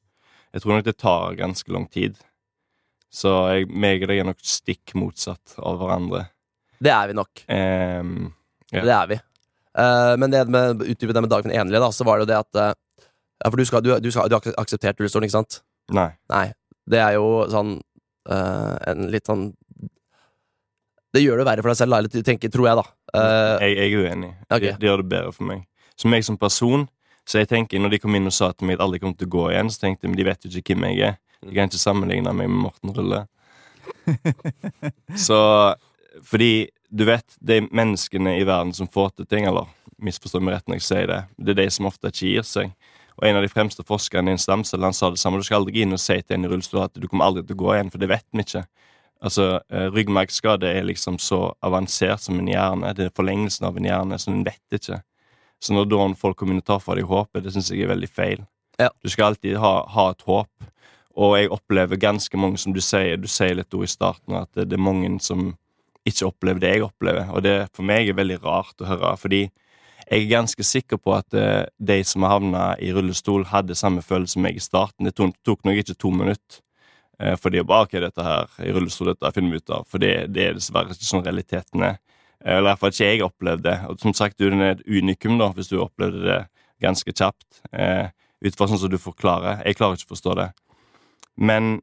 Jeg 0.54 0.62
tror 0.62 0.76
nok 0.76 0.86
det 0.86 0.96
tar 0.98 1.36
ganske 1.38 1.74
lang 1.74 1.84
tid. 1.90 2.16
Så 3.14 3.30
jeg, 3.54 3.68
meg 3.70 4.02
og 4.02 4.10
deg 4.10 4.22
er 4.22 4.26
nok 4.26 4.40
stikk 4.42 4.94
motsatt 4.98 5.54
av 5.62 5.78
hverandre. 5.78 6.24
Det 6.82 6.90
er 6.90 7.10
vi 7.10 7.18
nok. 7.18 7.44
Ehm, 7.50 8.32
Ja. 8.74 8.80
Det 8.82 8.94
er 8.94 9.06
vi. 9.12 9.16
Uh, 9.78 10.14
men 10.18 10.30
det 10.32 10.40
med 10.50 10.82
utdypet 10.82 11.14
det 11.14 11.20
med 11.22 11.30
dagen 11.30 11.52
enlige, 11.54 11.82
da, 11.82 11.92
så 11.94 12.06
var 12.06 12.18
det 12.18 12.24
jo 12.24 12.30
det 12.32 12.38
at 12.40 12.58
eh, 12.58 12.72
Ja, 13.44 13.50
for 13.50 13.60
du, 13.60 13.64
skal, 13.68 13.84
du, 13.84 13.92
du, 14.00 14.10
skal, 14.10 14.30
du 14.30 14.36
har 14.36 14.40
ikke 14.44 14.56
akseptert 14.60 15.00
ikke 15.04 15.28
sant? 15.32 15.60
nei. 15.92 16.10
Nei. 16.32 16.46
Det 16.88 17.00
er 17.00 17.14
jo 17.16 17.44
sånn 17.48 17.78
uh, 18.28 18.74
En 18.90 19.06
litt 19.08 19.24
sånn 19.24 19.46
Det 21.16 21.22
gjør 21.22 21.40
det 21.40 21.46
verre 21.48 21.64
for 21.64 21.72
deg 21.72 21.78
selv, 21.78 21.94
da, 21.94 22.00
eller 22.02 22.24
tenker, 22.26 22.52
tror 22.52 22.68
jeg, 22.68 22.76
da. 22.80 22.84
Uh, 23.14 23.62
Jeg, 23.62 23.76
jeg 23.78 23.86
er 23.86 24.04
uenig. 24.04 24.30
Okay. 24.48 24.66
Det, 24.66 24.74
det 24.82 24.90
gjør 24.90 25.00
det 25.04 25.10
bedre 25.12 25.32
for 25.36 25.48
meg. 25.48 25.62
Som 26.00 26.12
meg 26.12 26.26
som 26.26 26.36
person, 26.40 26.88
så 27.28 27.40
jeg 27.40 27.48
tenker 27.52 27.80
når 27.80 27.94
de 27.94 28.00
kom 28.02 28.16
inn 28.18 28.28
og 28.28 28.34
sa 28.34 28.50
til 28.52 28.68
meg 28.68 28.80
at 28.80 28.84
alle 28.84 29.00
kommer 29.00 29.16
til 29.20 29.30
å 29.30 29.34
gå 29.36 29.44
igjen, 29.52 29.70
så 29.72 29.84
tenkte 29.84 30.04
jeg 30.04 30.12
men 30.12 30.18
de 30.18 30.26
vet 30.26 30.44
jo 30.48 30.52
ikke 30.60 30.74
hvem 30.74 30.88
jeg 30.90 31.12
er. 31.12 31.20
De 31.44 31.54
kan 31.54 31.70
ikke 31.70 31.80
sammenligne 31.80 32.32
meg 32.34 32.50
med 32.50 32.64
Morten 32.66 32.92
Rulle. 32.96 33.22
så 35.28 35.40
fordi 36.24 36.68
du 36.94 37.04
vet, 37.08 37.26
de 37.40 37.60
menneskene 37.74 38.36
i 38.38 38.44
verden 38.46 38.72
som 38.76 38.90
får 38.90 39.14
til 39.16 39.26
ting, 39.30 39.48
eller 39.50 39.70
misforstå 40.02 40.42
meg 40.42 40.56
rett 40.56 40.68
når 40.70 40.78
jeg 40.78 40.86
sier 40.88 41.08
det, 41.10 41.20
det 41.38 41.54
er 41.54 41.62
de 41.62 41.70
som 41.74 41.88
ofte 41.90 42.10
ikke 42.10 42.28
gir 42.28 42.46
seg. 42.46 42.74
Og 43.20 43.28
en 43.28 43.38
av 43.38 43.44
de 43.44 43.50
fremste 43.52 43.84
forskerne 43.86 44.32
i 44.32 44.34
en 44.34 44.42
stamcelle 44.42 44.86
han 44.86 44.96
sa 44.96 45.10
det 45.12 45.20
samme. 45.22 45.38
Du 45.38 45.46
skal 45.46 45.62
aldri 45.62 45.84
inn 45.84 45.94
og 45.94 46.02
si 46.02 46.16
til 46.20 46.36
en 46.36 46.48
i 46.48 46.50
rullestol 46.50 46.86
at 46.86 46.98
du 46.98 47.06
kommer 47.06 47.28
aldri 47.28 47.44
til 47.46 47.56
å 47.56 47.62
gå 47.62 47.74
igjen, 47.76 47.92
for 47.92 48.02
det 48.02 48.10
vet 48.10 48.26
vi 48.34 48.42
ikke. 48.42 48.64
Altså, 49.24 49.46
eh, 49.70 49.88
Ryggmargskade 49.94 50.68
er 50.68 50.84
liksom 50.84 51.18
så 51.22 51.54
avansert 51.64 52.20
som 52.20 52.38
en 52.40 52.50
hjerne. 52.50 52.92
Det 52.96 53.06
er 53.06 53.14
forlengelsen 53.16 53.68
av 53.68 53.78
en 53.78 53.86
hjerne, 53.88 54.18
så 54.20 54.32
en 54.32 54.44
vet 54.44 54.78
ikke. 54.78 55.00
Så 55.62 55.72
når 55.72 55.88
da 55.88 56.08
folk 56.20 56.36
kommer 56.36 56.56
inn 56.56 56.60
og 56.60 56.68
tar 56.68 56.82
fra 56.82 56.96
deg 56.98 57.08
håpet, 57.08 57.44
det 57.44 57.54
syns 57.54 57.70
jeg 57.72 57.86
er 57.86 57.94
veldig 57.94 58.10
feil. 58.10 58.44
Ja. 58.82 58.90
Du 59.02 59.08
skal 59.08 59.32
alltid 59.32 59.56
ha, 59.62 59.74
ha 59.88 60.10
et 60.10 60.24
håp. 60.26 60.70
Og 61.14 61.36
jeg 61.38 61.52
opplever 61.54 62.00
ganske 62.00 62.36
mange, 62.36 62.58
som 62.58 62.74
du 62.74 62.82
sier, 62.82 63.16
du 63.16 63.28
sier 63.30 63.54
litt 63.54 63.72
i 63.72 63.86
starten, 63.88 64.34
at 64.34 64.50
det, 64.58 64.66
det 64.72 64.76
er 64.76 64.82
mange 64.82 65.12
som 65.22 65.52
ikke 66.04 66.28
opplever 66.28 66.60
det 66.60 66.72
jeg 66.74 66.84
opplever. 66.88 67.30
Og 67.32 67.44
det 67.46 67.54
for 67.72 67.86
meg 67.86 68.10
er 68.10 68.18
veldig 68.18 68.40
rart 68.42 68.82
å 68.82 68.88
høre, 68.90 69.14
fordi 69.16 69.46
jeg 70.10 70.24
er 70.24 70.30
ganske 70.30 70.64
sikker 70.66 71.00
på 71.00 71.14
at 71.16 71.36
eh, 71.38 71.64
de 71.78 71.98
som 72.04 72.24
har 72.26 72.36
havna 72.36 72.64
i 72.82 72.90
rullestol, 72.94 73.46
hadde 73.50 73.76
samme 73.78 74.04
følelse 74.04 74.36
som 74.36 74.44
meg 74.44 74.58
i 74.58 74.62
starten. 74.62 75.08
Det 75.08 75.14
tok, 75.16 75.36
tok 75.46 75.64
nok 75.64 75.80
ikke 75.80 75.96
to 75.96 76.12
minutter. 76.14 76.60
Eh, 77.20 77.36
fordi 77.40 77.60
jeg 77.60 77.68
bare, 77.70 77.86
ok, 77.86 77.96
dette 78.02 78.26
her 78.26 78.58
i 78.66 78.72
rullestol, 78.74 79.12
dette 79.12 79.32
finner 79.36 79.54
vi 79.54 79.62
ut 79.62 79.74
av. 79.76 79.86
For 79.90 80.02
det, 80.02 80.12
det 80.34 80.48
er 80.48 80.58
dessverre 80.58 80.94
ikke 80.94 81.08
sånn 81.08 81.24
realiteten 81.24 81.86
er. 81.86 82.00
Eh, 82.42 82.56
Eller 82.56 82.66
i 82.66 82.70
hvert 82.72 82.82
fall 82.82 82.94
ikke 82.94 83.08
jeg 83.08 83.24
opplevde 83.26 83.68
det. 83.70 83.78
Og 83.88 84.02
som 84.02 84.16
sagt, 84.16 84.38
du 84.38 84.48
er 84.50 84.66
et 84.74 84.84
unikum 84.88 85.38
da, 85.40 85.52
hvis 85.56 85.70
du 85.72 85.78
opplevde 85.80 86.24
det 86.26 86.40
ganske 86.84 87.14
kjapt. 87.14 87.62
Eh, 87.72 88.10
ut 88.44 88.58
fra 88.58 88.68
sånn 88.68 88.82
som 88.82 88.92
du 88.92 89.00
forklarer. 89.00 89.62
Jeg 89.64 89.78
klarer 89.78 89.96
ikke 89.96 90.10
å 90.10 90.14
forstå 90.14 90.36
det. 90.42 90.50
Men 91.40 91.78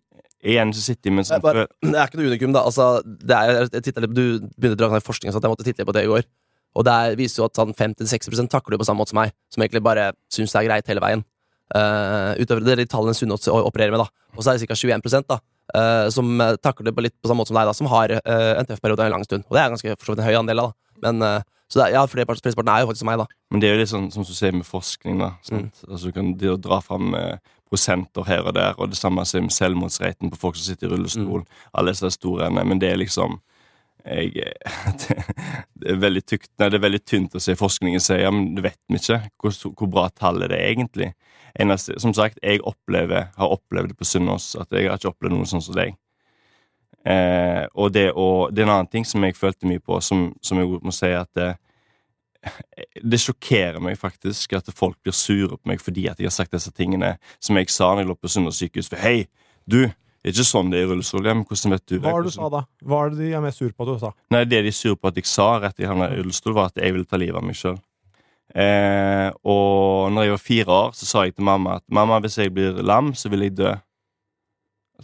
igjen 0.46 0.72
så 0.76 0.84
sitter 0.84 1.10
jeg 1.10 1.16
med 1.16 1.26
en 1.26 1.30
sånn 1.32 1.42
Det 1.44 1.96
er 1.96 2.06
ikke 2.06 2.20
noe 2.20 2.30
unikum, 2.34 2.54
da. 2.56 2.66
Altså, 2.70 2.92
det 3.06 3.38
er, 3.38 3.66
jeg 3.66 3.88
litt, 3.88 4.14
du 4.14 4.24
begynte 4.58 4.78
å 4.78 4.82
dra 4.84 4.92
ned 4.94 5.06
forskning, 5.06 5.34
så 5.34 5.42
jeg 5.42 5.54
måtte 5.54 5.66
titte 5.66 5.82
litt 5.82 5.90
på 5.90 5.96
det 5.98 6.06
i 6.06 6.12
går. 6.12 6.28
Og 6.76 6.86
det 6.88 6.94
er, 6.94 7.16
viser 7.20 7.42
jo 7.42 7.48
at 7.50 7.58
sånn 7.60 7.74
50-60% 7.76 8.48
takler 8.52 8.76
det 8.78 8.82
på 8.82 8.88
samme 8.88 9.02
måte 9.04 9.12
som 9.12 9.20
meg, 9.20 9.34
som 9.52 9.64
egentlig 9.64 9.84
bare 9.84 10.12
syns 10.32 10.54
det 10.54 10.62
er 10.62 10.68
greit 10.70 10.88
hele 10.92 11.04
veien. 11.04 11.24
Uh, 11.72 12.36
utover 12.40 12.64
det 12.66 12.74
er 12.74 12.82
de 12.82 12.88
tallene 12.92 13.16
Sunnaas 13.16 13.48
opererer 13.52 13.92
med, 13.94 14.02
da. 14.04 14.10
Og 14.36 14.44
så 14.44 14.52
er 14.54 14.60
det 14.60 14.68
ca. 14.68 14.76
21 14.76 15.28
da, 15.30 15.38
uh, 15.76 16.08
som 16.12 16.30
eh, 16.44 16.56
takler 16.64 16.90
det 16.90 16.96
på 16.96 17.04
litt 17.04 17.16
på 17.20 17.28
samme 17.32 17.44
måte 17.44 17.52
som 17.52 17.60
deg, 17.60 17.68
da, 17.70 17.76
som 17.76 17.88
har 17.92 18.12
uh, 18.18 18.52
en 18.60 18.68
tøff 18.68 18.82
periode 18.84 19.06
en 19.08 19.16
lang 19.16 19.24
stund. 19.28 19.46
Og 19.48 19.56
det 19.56 19.62
er 19.64 19.72
ganske 19.76 19.96
for 20.04 20.16
en 20.16 20.24
høy 20.28 20.36
andel, 20.40 20.64
da. 20.64 20.96
Men, 21.06 21.24
uh, 21.24 21.64
så 21.72 21.80
det, 21.80 21.86
er- 21.90 21.96
ja, 21.96 22.06
flest- 22.12 22.44
flesteparten 22.44 22.72
er 22.74 22.84
jo 22.84 22.90
faktisk 22.92 23.04
som 23.06 23.12
meg, 23.12 23.22
da. 23.24 23.28
Men 23.52 23.64
det 23.64 23.70
er 23.70 23.76
jo 23.76 23.82
litt 23.84 23.92
sånn 23.92 24.10
som 24.12 24.28
du 24.28 24.34
sier 24.36 24.56
med 24.56 24.68
forskning. 24.68 25.20
da 25.24 25.34
sant? 25.48 25.84
Altså 25.88 26.12
Du 26.12 26.16
kan 26.16 26.34
dra 26.40 26.82
fram 26.84 27.16
prosenter 27.72 28.26
her 28.28 28.44
og 28.44 28.56
der, 28.58 28.76
og 28.76 28.92
det 28.92 29.00
samme 29.00 29.24
som 29.28 29.48
selvmordsraten 29.48 30.32
på 30.34 30.40
folk 30.40 30.58
som 30.60 30.68
sitter 30.68 30.90
i 30.90 30.92
rullestol. 30.92 31.46
Alle 31.72 31.94
disse 31.96 32.12
store 32.18 32.50
Men 32.52 32.80
det 32.84 32.92
er 32.92 33.00
liksom 33.00 33.40
jeg, 34.06 34.34
det, 35.02 35.18
det, 35.74 35.90
er 35.94 36.02
veldig 36.02 36.24
tykt, 36.26 36.52
nei, 36.60 36.70
det 36.70 36.80
er 36.80 36.86
veldig 36.88 37.02
tynt 37.06 37.36
å 37.38 37.42
se 37.44 37.56
forskningen 37.60 38.04
si 38.04 38.20
ja, 38.22 38.32
men 38.34 38.56
vet 38.64 38.80
vi 38.90 39.00
ikke 39.02 39.20
hvor, 39.42 39.58
hvor 39.78 39.92
bra 39.92 40.06
tallet 40.10 40.52
det 40.52 40.60
er 40.60 40.74
egentlig. 40.74 41.12
Eneste, 41.60 41.98
som 42.00 42.14
sagt, 42.16 42.40
jeg 42.44 42.64
opplever, 42.68 43.30
har 43.36 43.58
opplevd 43.58 43.92
det 43.92 43.98
på 44.00 44.08
Sunnaas 44.08 44.54
at 44.60 44.72
jeg 44.72 44.88
har 44.90 45.00
ikke 45.00 45.12
opplevd 45.12 45.36
noe 45.36 45.50
sånn 45.50 45.64
som 45.64 45.76
deg. 45.76 45.98
Eh, 47.06 47.66
og 47.74 47.92
det, 47.96 48.12
og 48.14 48.54
det 48.54 48.62
er 48.62 48.70
en 48.70 48.76
annen 48.76 48.92
ting 48.92 49.08
som 49.08 49.24
jeg 49.26 49.38
følte 49.38 49.68
mye 49.70 49.82
på, 49.82 49.98
som, 50.06 50.30
som 50.46 50.62
jeg 50.62 50.82
må 50.86 50.94
si 50.96 51.10
at 51.18 51.32
det, 51.38 51.50
det 53.14 53.22
sjokkerer 53.22 53.82
meg 53.84 54.00
faktisk 54.00 54.54
at 54.58 54.70
folk 54.76 55.00
blir 55.04 55.16
sure 55.16 55.58
på 55.58 55.72
meg 55.72 55.82
fordi 55.82 56.08
at 56.10 56.22
jeg 56.22 56.30
har 56.30 56.36
sagt 56.36 56.54
disse 56.56 56.74
tingene 56.78 57.16
som 57.40 57.58
jeg 57.60 57.70
sa 57.74 57.92
når 57.92 58.04
jeg 58.04 58.12
lå 58.12 58.18
på 58.22 58.32
Sunnaas 58.32 58.62
sykehus. 58.62 58.92
For 58.92 59.02
hei, 59.02 59.26
du, 59.66 59.84
det 60.22 60.30
er 60.30 60.36
ikke 60.36 60.46
sånn 60.46 60.70
det 60.70 60.78
er 60.78 60.84
i 60.86 60.90
rullestol. 60.92 61.26
Ja, 61.26 61.34
men 61.34 61.46
hvordan 61.50 61.74
vet 61.74 61.86
du? 61.90 61.96
Hva 61.98 62.12
er 62.14 62.22
det 62.22 62.30
du 62.30 62.36
sa 62.36 62.50
da? 62.54 62.60
Hva 62.86 62.98
er 63.02 63.14
det 63.14 63.24
de 63.24 63.30
er 63.34 63.42
mest 63.42 63.58
sur 63.58 63.72
på 63.74 63.88
at 63.88 63.90
du 63.90 64.04
sa? 64.04 64.12
Nei, 64.30 64.44
det 64.46 64.60
de 64.68 64.70
er 64.70 64.76
sur 64.78 64.94
på 64.94 65.10
at 65.10 65.16
jeg 65.18 65.30
sa 65.30 65.48
rett 65.64 65.82
i 65.82 65.88
havna 65.90 66.12
i 66.12 66.20
rullestol, 66.20 66.54
var 66.54 66.70
at 66.70 66.78
jeg 66.78 66.94
ville 66.94 67.10
ta 67.10 67.18
livet 67.18 67.40
av 67.40 67.48
meg 67.48 67.58
sjøl. 67.58 67.80
Eh, 68.52 69.30
og 69.48 70.12
når 70.14 70.28
jeg 70.28 70.36
var 70.36 70.44
fire 70.44 70.76
år, 70.76 70.94
så 71.00 71.08
sa 71.08 71.24
jeg 71.26 71.34
til 71.38 71.48
mamma 71.48 71.80
at 71.80 71.86
mamma, 71.90 72.20
hvis 72.22 72.38
jeg 72.38 72.54
blir 72.54 72.84
lam, 72.86 73.16
så 73.18 73.32
vil 73.34 73.48
jeg 73.48 73.56
dø. 73.58 73.74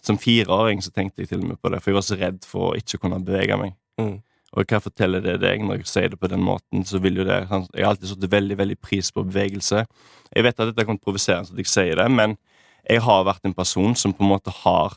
Som 0.06 0.20
fireåring 0.22 0.84
så 0.86 0.94
tenkte 0.94 1.24
jeg 1.24 1.32
til 1.32 1.42
og 1.42 1.50
med 1.54 1.62
på 1.62 1.72
det, 1.74 1.82
for 1.82 1.90
jeg 1.90 1.98
var 1.98 2.06
så 2.06 2.20
redd 2.20 2.44
for 2.46 2.70
å 2.70 2.78
ikke 2.78 3.00
kunne 3.02 3.18
bevege 3.26 3.58
meg. 3.58 3.74
Mm. 3.98 4.20
Og 4.54 4.70
hva 4.70 4.80
forteller 4.82 5.24
det 5.24 5.40
deg 5.42 5.64
når 5.66 5.82
jeg 5.82 5.90
sier 5.90 6.14
det 6.14 6.20
på 6.22 6.30
den 6.30 6.44
måten? 6.46 6.86
så 6.86 7.02
vil 7.02 7.18
jo 7.20 7.26
det? 7.28 7.40
Jeg 7.42 7.50
har 7.50 7.90
alltid 7.90 8.12
satt 8.14 8.30
veldig 8.32 8.58
veldig 8.62 8.78
pris 8.80 9.10
på 9.12 9.26
bevegelse. 9.26 9.84
Jeg 10.30 10.46
vet 10.46 10.62
at 10.62 10.72
dette 10.72 10.86
kan 10.86 11.02
provosere, 11.02 11.42
at 11.42 11.58
jeg 11.58 11.72
sier 11.72 11.98
det, 12.00 12.08
men 12.14 12.38
jeg 12.88 13.04
har 13.04 13.26
vært 13.28 13.48
en 13.48 13.58
person 13.58 13.96
som 13.98 14.14
på 14.16 14.24
en 14.24 14.32
måte 14.32 14.54
har 14.64 14.96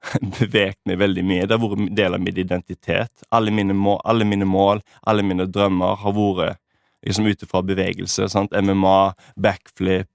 beveget 0.38 0.78
meg 0.88 1.00
veldig 1.00 1.24
mye. 1.26 1.46
Det 1.46 1.56
har 1.56 1.62
vært 1.62 1.80
en 1.80 1.90
del 1.96 2.16
av 2.16 2.22
min 2.24 2.40
identitet. 2.40 3.24
Alle 3.34 3.52
mine, 3.54 3.76
mål, 3.76 4.00
alle 4.08 4.26
mine 4.28 4.48
mål, 4.48 4.82
alle 5.08 5.24
mine 5.26 5.46
drømmer 5.50 6.00
har 6.02 6.16
vært 6.16 6.60
liksom 7.06 7.28
ut 7.28 7.44
ifra 7.44 7.62
bevegelse. 7.64 8.28
Sant? 8.32 8.54
MMA, 8.56 9.12
backflip, 9.40 10.10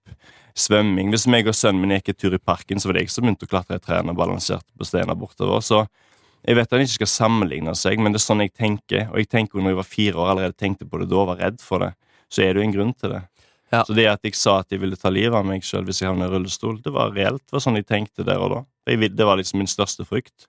svømming. 0.55 1.11
Hvis 1.13 1.27
meg 1.31 1.49
og 1.49 1.57
sønnen 1.57 1.83
min 1.83 1.95
gikk 1.97 2.13
en 2.13 2.19
tur 2.23 2.37
i 2.37 2.41
parken, 2.41 2.81
så 2.81 2.89
var 2.89 2.97
det 2.97 3.05
jeg 3.05 3.15
som 3.15 3.27
begynte 3.27 3.47
å 3.47 3.51
klatre 3.51 3.79
i 3.79 3.83
trærne 3.83 4.13
og 4.13 4.19
balanserte 4.19 4.67
på 4.77 4.87
steiner 4.87 5.17
bortover. 5.19 5.63
Så 5.65 5.85
jeg 6.45 6.57
vet 6.59 6.69
at 6.69 6.77
han 6.77 6.85
ikke 6.85 6.99
skal 6.99 7.11
sammenligne 7.11 7.73
seg, 7.77 8.01
men 8.01 8.13
det 8.13 8.21
er 8.21 8.27
sånn 8.27 8.43
jeg 8.45 8.53
tenker. 8.53 9.07
Og 9.11 9.21
jeg 9.21 9.31
tenker 9.31 9.61
når 9.61 9.73
jeg 9.73 9.81
var 9.81 9.93
fire 9.93 10.21
år 10.21 10.33
allerede 10.33 10.59
tenkte 10.59 10.89
på 10.89 11.01
det 11.01 11.09
da 11.11 11.21
og 11.23 11.31
var 11.33 11.41
redd 11.41 11.63
for 11.63 11.85
det, 11.85 11.93
så 12.29 12.45
er 12.45 12.53
det 12.53 12.61
jo 12.61 12.67
en 12.67 12.75
grunn 12.75 12.93
til 12.97 13.15
det. 13.15 13.23
Ja. 13.75 13.83
Så 13.87 13.95
det 13.97 14.07
at 14.09 14.25
jeg 14.27 14.35
sa 14.39 14.59
at 14.63 14.73
jeg 14.73 14.81
ville 14.81 14.97
ta 14.99 15.11
livet 15.13 15.35
av 15.37 15.45
meg 15.47 15.63
sjøl 15.65 15.85
hvis 15.87 16.01
jeg 16.01 16.09
havnet 16.09 16.29
i 16.29 16.33
rullestol, 16.33 16.79
det 16.83 16.93
var 16.95 17.13
reelt. 17.15 17.43
Det 17.45 17.57
var 17.57 17.63
sånn 17.65 17.79
jeg 17.79 17.87
tenkte 17.89 18.25
der 18.27 18.41
og 18.41 18.53
da. 18.53 18.61
Det 18.87 19.25
var 19.27 19.39
liksom 19.39 19.59
min 19.61 19.69
største 19.71 20.05
frykt. 20.07 20.47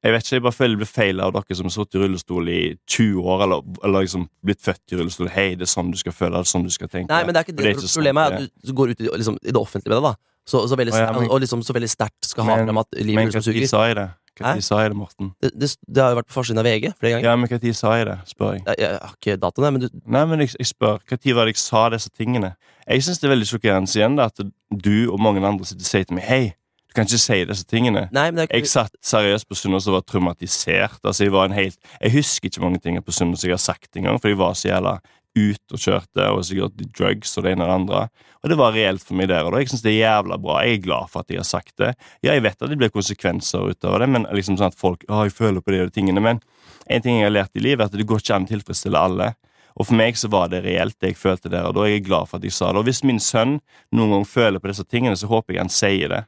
Jeg 0.00 0.14
vet 0.14 0.24
ikke, 0.24 0.36
jeg 0.38 0.44
bare 0.46 0.56
føler 0.56 0.76
det 0.78 0.80
blir 0.80 0.88
feil 0.88 1.18
av 1.20 1.32
dere 1.34 1.56
som 1.58 1.66
har 1.68 1.72
sittet 1.74 1.98
i 1.98 2.00
rullestol 2.00 2.46
i 2.48 2.60
20 2.88 3.26
år, 3.34 3.42
eller, 3.44 3.66
eller 3.84 4.06
liksom 4.06 4.22
blitt 4.48 4.62
født 4.64 4.94
i 4.94 4.96
rullestol. 4.96 5.28
Hei, 5.34 5.50
det 5.60 5.66
er 5.66 5.72
sånn 5.74 5.90
du 5.92 5.98
skal 6.00 6.14
føle, 6.16 6.38
det 6.38 6.48
er 6.48 6.52
sånn 6.54 6.64
du 6.64 6.72
skal 6.72 6.88
tenke. 6.88 7.12
Nei, 7.12 7.20
men 7.28 7.36
det 7.36 7.42
er 7.42 7.48
ikke 7.50 7.56
det, 7.58 7.66
det. 7.66 7.74
ikke 7.76 7.84
sånn 7.84 8.00
Problemet 8.00 8.24
er 8.24 8.36
det 8.38 8.46
at 8.48 8.70
du 8.70 8.72
går 8.78 8.94
ut 8.94 9.02
i, 9.04 9.10
liksom, 9.20 9.36
i 9.44 9.52
det 9.52 9.60
offentlige 9.60 9.92
med 9.92 9.98
det, 10.00 10.08
da. 10.08 10.14
Så, 10.48 10.62
så 10.70 10.78
veldig, 10.80 10.94
oh, 10.94 11.00
ja, 11.02 11.12
men- 11.12 11.28
og 11.30 11.42
liksom 11.44 11.60
så 11.62 11.76
veldig 11.76 11.90
sterkt 11.92 12.30
skal 12.30 12.48
ha 12.48 12.56
Men- 12.56 12.66
frem 12.70 12.80
at 12.80 12.96
livet 12.96 13.14
Men 13.14 13.28
er 13.28 13.30
som 13.36 13.40
hva 13.44 13.52
tid 13.60 13.68
suger. 13.68 14.14
Tid 14.42 14.64
sa 14.66 14.80
jeg 14.82 14.92
det, 14.92 14.98
Morten? 14.98 15.32
Det, 15.42 15.50
det, 15.54 15.70
det 15.86 16.02
har 16.02 16.14
jo 16.14 16.20
vært 16.20 16.30
på 16.30 16.36
forsiden 16.36 16.62
av 16.62 16.68
VG 16.68 16.92
flere 16.98 17.12
ganger. 17.16 17.28
Ja, 17.28 17.36
men 17.36 17.52
tid 17.52 17.76
sa 17.78 17.94
jeg 17.98 18.08
det, 18.10 18.16
spør 18.30 18.54
jeg. 18.56 18.64
Jeg, 18.66 18.80
jeg 18.84 19.00
har 19.02 19.16
ikke 19.18 19.36
datoen, 19.44 19.76
men 19.76 19.84
du, 19.84 19.88
Nei, 20.06 20.24
men 20.30 20.44
jeg, 20.44 20.54
jeg 20.58 20.70
spør, 20.72 21.02
tid 21.16 21.36
var 21.38 21.48
det 21.48 21.56
jeg 21.56 21.62
sa 21.64 21.88
disse 21.94 22.12
tingene? 22.14 22.54
Jeg 22.86 23.04
synes 23.06 23.20
det 23.20 23.28
er 23.28 23.34
veldig 23.36 23.50
sjokkerende 23.50 23.92
igjen 23.94 24.16
da, 24.18 24.30
at 24.32 24.40
du 24.84 24.96
og 25.12 25.20
mange 25.22 25.44
andre 25.46 25.68
sitter 25.68 25.86
og 25.86 25.92
sier 25.92 26.08
til 26.08 26.18
meg 26.18 26.26
Hei, 26.26 26.42
du 26.90 26.96
kan 26.96 27.06
ikke 27.06 27.20
si 27.22 27.36
disse 27.46 27.66
tingene. 27.70 28.08
Nei, 28.10 28.24
men 28.32 28.40
det 28.40 28.48
er 28.48 28.58
Jeg 28.58 28.66
satt 28.72 28.96
seriøst 29.06 29.46
på 29.46 29.54
Sunnaas 29.54 29.86
og 29.86 29.94
var 29.94 30.02
traumatisert. 30.02 30.98
Altså, 31.04 31.22
jeg 31.22 31.32
var 31.32 31.46
en 31.46 31.54
helt 31.54 31.78
Jeg 32.00 32.16
husker 32.16 32.50
ikke 32.50 32.64
mange 32.64 32.80
ting 32.82 32.98
på 32.98 33.14
Sunnaas 33.14 33.44
jeg 33.46 33.54
har 33.54 33.62
sagt 33.62 33.94
engang, 33.96 34.18
for 34.18 34.32
jeg 34.32 34.40
var 34.40 34.58
så 34.58 34.72
jævla 34.72 34.96
ute 35.40 35.76
og 35.76 35.82
kjørte 35.82 36.26
og 36.34 36.44
sikkert 36.46 36.84
drugs 36.96 37.32
og 37.36 37.46
det 37.46 37.54
ene 37.54 37.66
og 37.66 37.70
det 37.70 37.76
andre. 37.78 38.02
Og 38.40 38.52
det 38.52 38.58
var 38.60 38.74
reelt 38.76 39.04
for 39.04 39.18
meg 39.18 39.28
der 39.30 39.44
og 39.46 39.54
da. 39.54 39.60
Jeg 39.62 39.72
synes 39.72 39.84
det 39.84 39.92
er 39.92 39.98
jævla 39.98 40.38
bra. 40.40 40.60
Jeg 40.64 40.78
er 40.78 40.86
glad 40.86 41.10
for 41.12 41.24
at 41.24 41.32
jeg 41.32 41.40
har 41.42 41.48
sagt 41.48 41.74
det. 41.80 41.92
Ja, 42.24 42.32
jeg 42.32 42.44
vet 42.46 42.56
at 42.60 42.72
det 42.72 42.78
blir 42.80 42.92
konsekvenser 42.94 43.72
utover 43.72 44.04
det, 44.04 44.10
men 44.14 44.26
liksom 44.36 44.58
sånn 44.60 44.72
at 44.72 44.80
folk 44.80 45.04
Å, 45.08 45.24
jeg 45.28 45.36
føler 45.36 45.64
på 45.64 45.74
de 45.74 45.84
de 45.84 45.94
tingene. 45.94 46.24
Men 46.24 46.42
en 46.86 47.04
ting 47.04 47.20
jeg 47.20 47.28
har 47.28 47.36
lært 47.36 47.56
i 47.56 47.64
livet, 47.64 47.84
er 47.84 47.90
at 47.90 47.96
det 47.98 48.08
går 48.08 48.22
ikke 48.22 48.36
an 48.38 48.48
å 48.48 48.52
tilfredsstille 48.54 49.04
alle. 49.10 49.32
Og 49.78 49.86
for 49.88 49.96
meg 49.96 50.18
så 50.18 50.28
var 50.32 50.50
det 50.52 50.64
reelt, 50.64 50.96
det 51.00 51.12
jeg 51.12 51.20
følte 51.20 51.52
der 51.52 51.68
og 51.68 51.76
da. 51.76 51.86
Jeg 51.88 52.02
er 52.02 52.08
glad 52.08 52.28
for 52.28 52.40
at 52.40 52.46
jeg 52.46 52.56
sa 52.56 52.72
det. 52.72 52.82
Og 52.82 52.88
hvis 52.88 53.04
min 53.06 53.20
sønn 53.22 53.58
noen 53.94 54.16
gang 54.16 54.26
føler 54.28 54.62
på 54.62 54.72
disse 54.72 54.84
tingene, 54.88 55.16
så 55.16 55.30
håper 55.30 55.56
jeg 55.56 55.62
han 55.62 55.72
sier 55.72 56.12
det. 56.12 56.22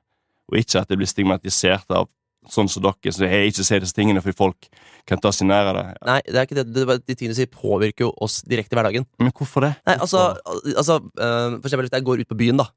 Og 0.52 0.61
ikke 0.61 0.83
at 0.83 0.92
det 0.92 0.99
blir 1.00 1.11
stigmatisert 1.11 1.90
av 1.92 2.09
sånn 2.51 2.71
som 2.71 2.83
dere. 2.85 3.13
Så 3.15 3.27
jeg 3.27 3.53
ikke 3.53 3.67
ser 3.67 3.83
disse 3.85 3.97
tingene 3.97 4.23
fordi 4.23 4.39
folk 4.39 4.69
kan 5.09 5.21
ta 5.23 5.33
seg 5.35 5.49
nær 5.51 5.71
av 5.71 5.79
det. 5.79 5.85
Nei, 6.09 6.19
det 6.27 6.39
er 6.39 6.49
ikke 6.49 6.59
det. 6.59 6.67
det 6.75 6.99
de 7.07 7.15
tingene 7.15 7.35
du 7.35 7.39
sier, 7.39 7.51
påvirker 7.51 8.07
jo 8.07 8.13
oss 8.23 8.41
direkte 8.49 8.75
i 8.75 8.79
hverdagen. 8.79 9.07
Men 9.23 9.35
hvorfor 9.37 9.67
det? 9.67 9.73
Nei, 9.89 9.97
altså, 9.99 10.31
altså 10.75 10.99
øh, 11.03 11.59
For 11.59 11.69
eksempel 11.69 11.87
hvis 11.87 11.95
jeg 11.97 12.07
går 12.09 12.25
ut 12.25 12.33
på 12.33 12.39
byen, 12.43 12.63
da, 12.63 12.69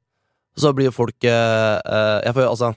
så 0.56 0.72
blir 0.76 0.88
jo 0.88 0.94
folk 0.94 1.26
øh, 1.28 2.20
Jeg 2.24 2.32
får 2.32 2.46
jo 2.46 2.52
altså 2.54 2.70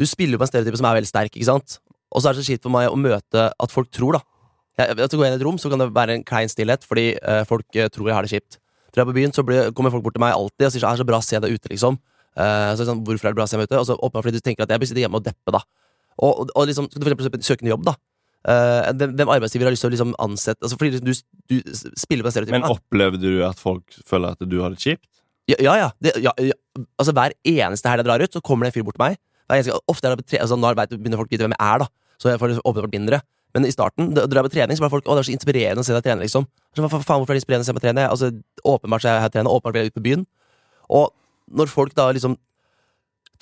Du 0.00 0.06
spiller 0.08 0.36
jo 0.36 0.40
på 0.40 0.46
en 0.46 0.52
stereotype 0.52 0.80
som 0.80 0.88
er 0.88 0.98
veldig 1.00 1.10
sterk, 1.10 1.34
ikke 1.34 1.50
sant? 1.50 1.78
Og 2.10 2.22
så 2.22 2.30
er 2.30 2.36
det 2.36 2.44
så 2.44 2.52
kjipt 2.52 2.64
for 2.64 2.74
meg 2.74 2.88
å 2.88 2.98
møte 3.00 3.50
at 3.50 3.72
folk 3.72 3.90
tror, 3.92 4.18
da. 4.18 4.22
Jeg, 4.76 4.98
jeg, 5.00 5.08
går 5.16 5.26
inn 5.26 5.34
i 5.34 5.38
et 5.38 5.44
rom, 5.44 5.58
så 5.58 5.70
kan 5.72 5.80
det 5.80 5.88
være 5.96 6.18
en 6.18 6.24
klein 6.24 6.50
stillhet 6.52 6.84
fordi 6.84 7.14
øh, 7.16 7.42
folk 7.48 7.66
tror 7.72 8.10
jeg 8.10 8.16
har 8.16 8.26
det 8.26 8.32
kjipt. 8.34 8.58
Når 8.92 9.00
jeg 9.00 9.04
er 9.04 9.08
på 9.10 9.16
byen, 9.16 9.32
så 9.36 9.44
blir, 9.44 9.70
kommer 9.76 9.92
folk 9.92 10.04
bort 10.04 10.16
til 10.16 10.22
meg 10.22 10.36
alltid 10.36 10.68
og 10.68 10.72
sier 10.72 10.84
så, 10.84 10.88
er 10.88 10.96
det 10.96 11.02
så 11.02 11.08
bra 11.08 11.18
å 11.20 11.24
se 11.24 11.40
deg 11.42 11.56
ute, 11.56 11.72
liksom. 11.72 11.98
Eh, 12.36 12.72
så 12.76 12.84
sånn, 12.88 13.00
Hvorfor 13.06 13.30
er 13.30 13.34
det 13.34 13.38
bra 13.38 13.46
å 13.46 13.50
se 13.50 13.60
meg 13.60 13.70
ute? 13.70 13.80
Og 13.80 13.88
så 13.88 13.96
åpenbart 13.96 14.28
fordi 14.28 14.40
du 14.40 14.44
tenker 14.44 14.66
at 14.66 14.74
jeg 14.74 14.82
bør 14.82 14.90
sitte 14.90 15.02
hjemme 15.02 15.20
og 15.20 15.24
deppe, 15.24 15.54
da. 15.54 15.62
Og, 16.16 16.30
og, 16.30 16.52
og 16.52 16.68
liksom, 16.68 16.88
skal 16.92 17.02
du 17.02 17.08
for 17.08 17.16
eksempel 17.16 17.44
søke 17.46 17.66
en 17.66 17.72
jobb, 17.72 17.86
da. 17.88 17.96
Eh, 18.46 18.92
hvem, 18.94 19.14
hvem 19.18 19.32
arbeidsgiver 19.34 19.68
har 19.68 19.74
lyst 19.74 19.82
til 19.82 19.90
å 19.90 19.94
liksom 19.94 20.12
ansette 20.22 20.62
altså 20.62 20.76
Fordi 20.78 21.00
du, 21.02 21.10
du 21.50 21.56
spiller 21.98 22.22
på 22.22 22.30
en 22.30 22.34
stereotypen. 22.36 22.62
Men 22.62 22.76
opplevde 22.76 23.18
du 23.24 23.40
at 23.42 23.58
folk 23.58 23.96
føler 24.06 24.36
at 24.36 24.44
du 24.46 24.60
har 24.62 24.70
det 24.70 24.78
kjipt? 24.84 25.08
Ja, 25.50 25.56
ja. 25.62 25.74
ja. 25.80 25.88
Det, 26.02 26.12
ja, 26.22 26.34
ja. 26.42 26.54
Altså, 26.98 27.14
hver 27.16 27.34
eneste 27.46 27.90
helg 27.90 28.04
jeg 28.04 28.08
drar 28.10 28.22
ut, 28.22 28.36
så 28.36 28.42
kommer 28.44 28.66
det 28.66 28.74
en 28.74 28.76
fyr 28.78 28.86
bort 28.86 28.98
til 28.98 29.06
meg. 29.06 29.18
Eneste, 29.50 29.78
ofte 29.90 30.08
er 30.08 30.14
det 30.14 30.24
på 30.24 30.30
tre, 30.32 30.42
altså, 30.42 30.58
Nå 30.58 30.74
vet, 30.78 30.94
begynner 30.94 31.20
folk 31.22 31.30
å 31.30 31.34
vite 31.34 31.46
hvem 31.46 31.56
jeg 31.56 31.66
er, 31.66 31.82
da. 31.84 31.90
Så 32.22 32.30
jeg 32.30 32.40
får 32.42 32.52
liksom 32.52 32.70
åpenbart 32.70 32.96
mindre. 32.96 33.20
Men 33.56 33.66
i 33.66 33.72
starten, 33.72 34.10
da 34.12 34.26
jeg 34.26 34.46
på 34.48 34.52
trening, 34.52 34.78
så 34.78 34.84
var 34.84 34.92
folk 34.92 35.06
Å, 35.06 35.14
det 35.16 35.22
er 35.22 35.28
så 35.28 35.34
inspirerende 35.36 35.82
å 35.84 35.86
se 35.86 35.94
deg 35.94 36.06
trene, 36.06 36.26
liksom. 36.26 36.48
Så, 36.74 36.82
faen, 36.86 37.04
hvorfor 37.22 37.32
er 37.32 37.38
det 37.38 37.42
inspirerende 37.42 37.64
å 37.64 37.70
se 37.70 37.76
meg 37.76 37.84
trene? 37.86 38.08
Altså, 38.10 38.32
åpenbart 38.74 39.04
så 39.04 39.10
er 39.10 39.16
jeg 39.16 39.26
her 39.26 39.34
trene, 39.36 39.52
åpenbart 39.52 39.78
vil 39.78 39.86
jeg 39.86 39.92
ut 39.94 39.96
på 39.96 40.04
byen. 40.06 40.26
Og 40.98 41.06
når 41.52 41.70
folk 41.70 41.94
da 41.94 42.08
liksom 42.16 42.36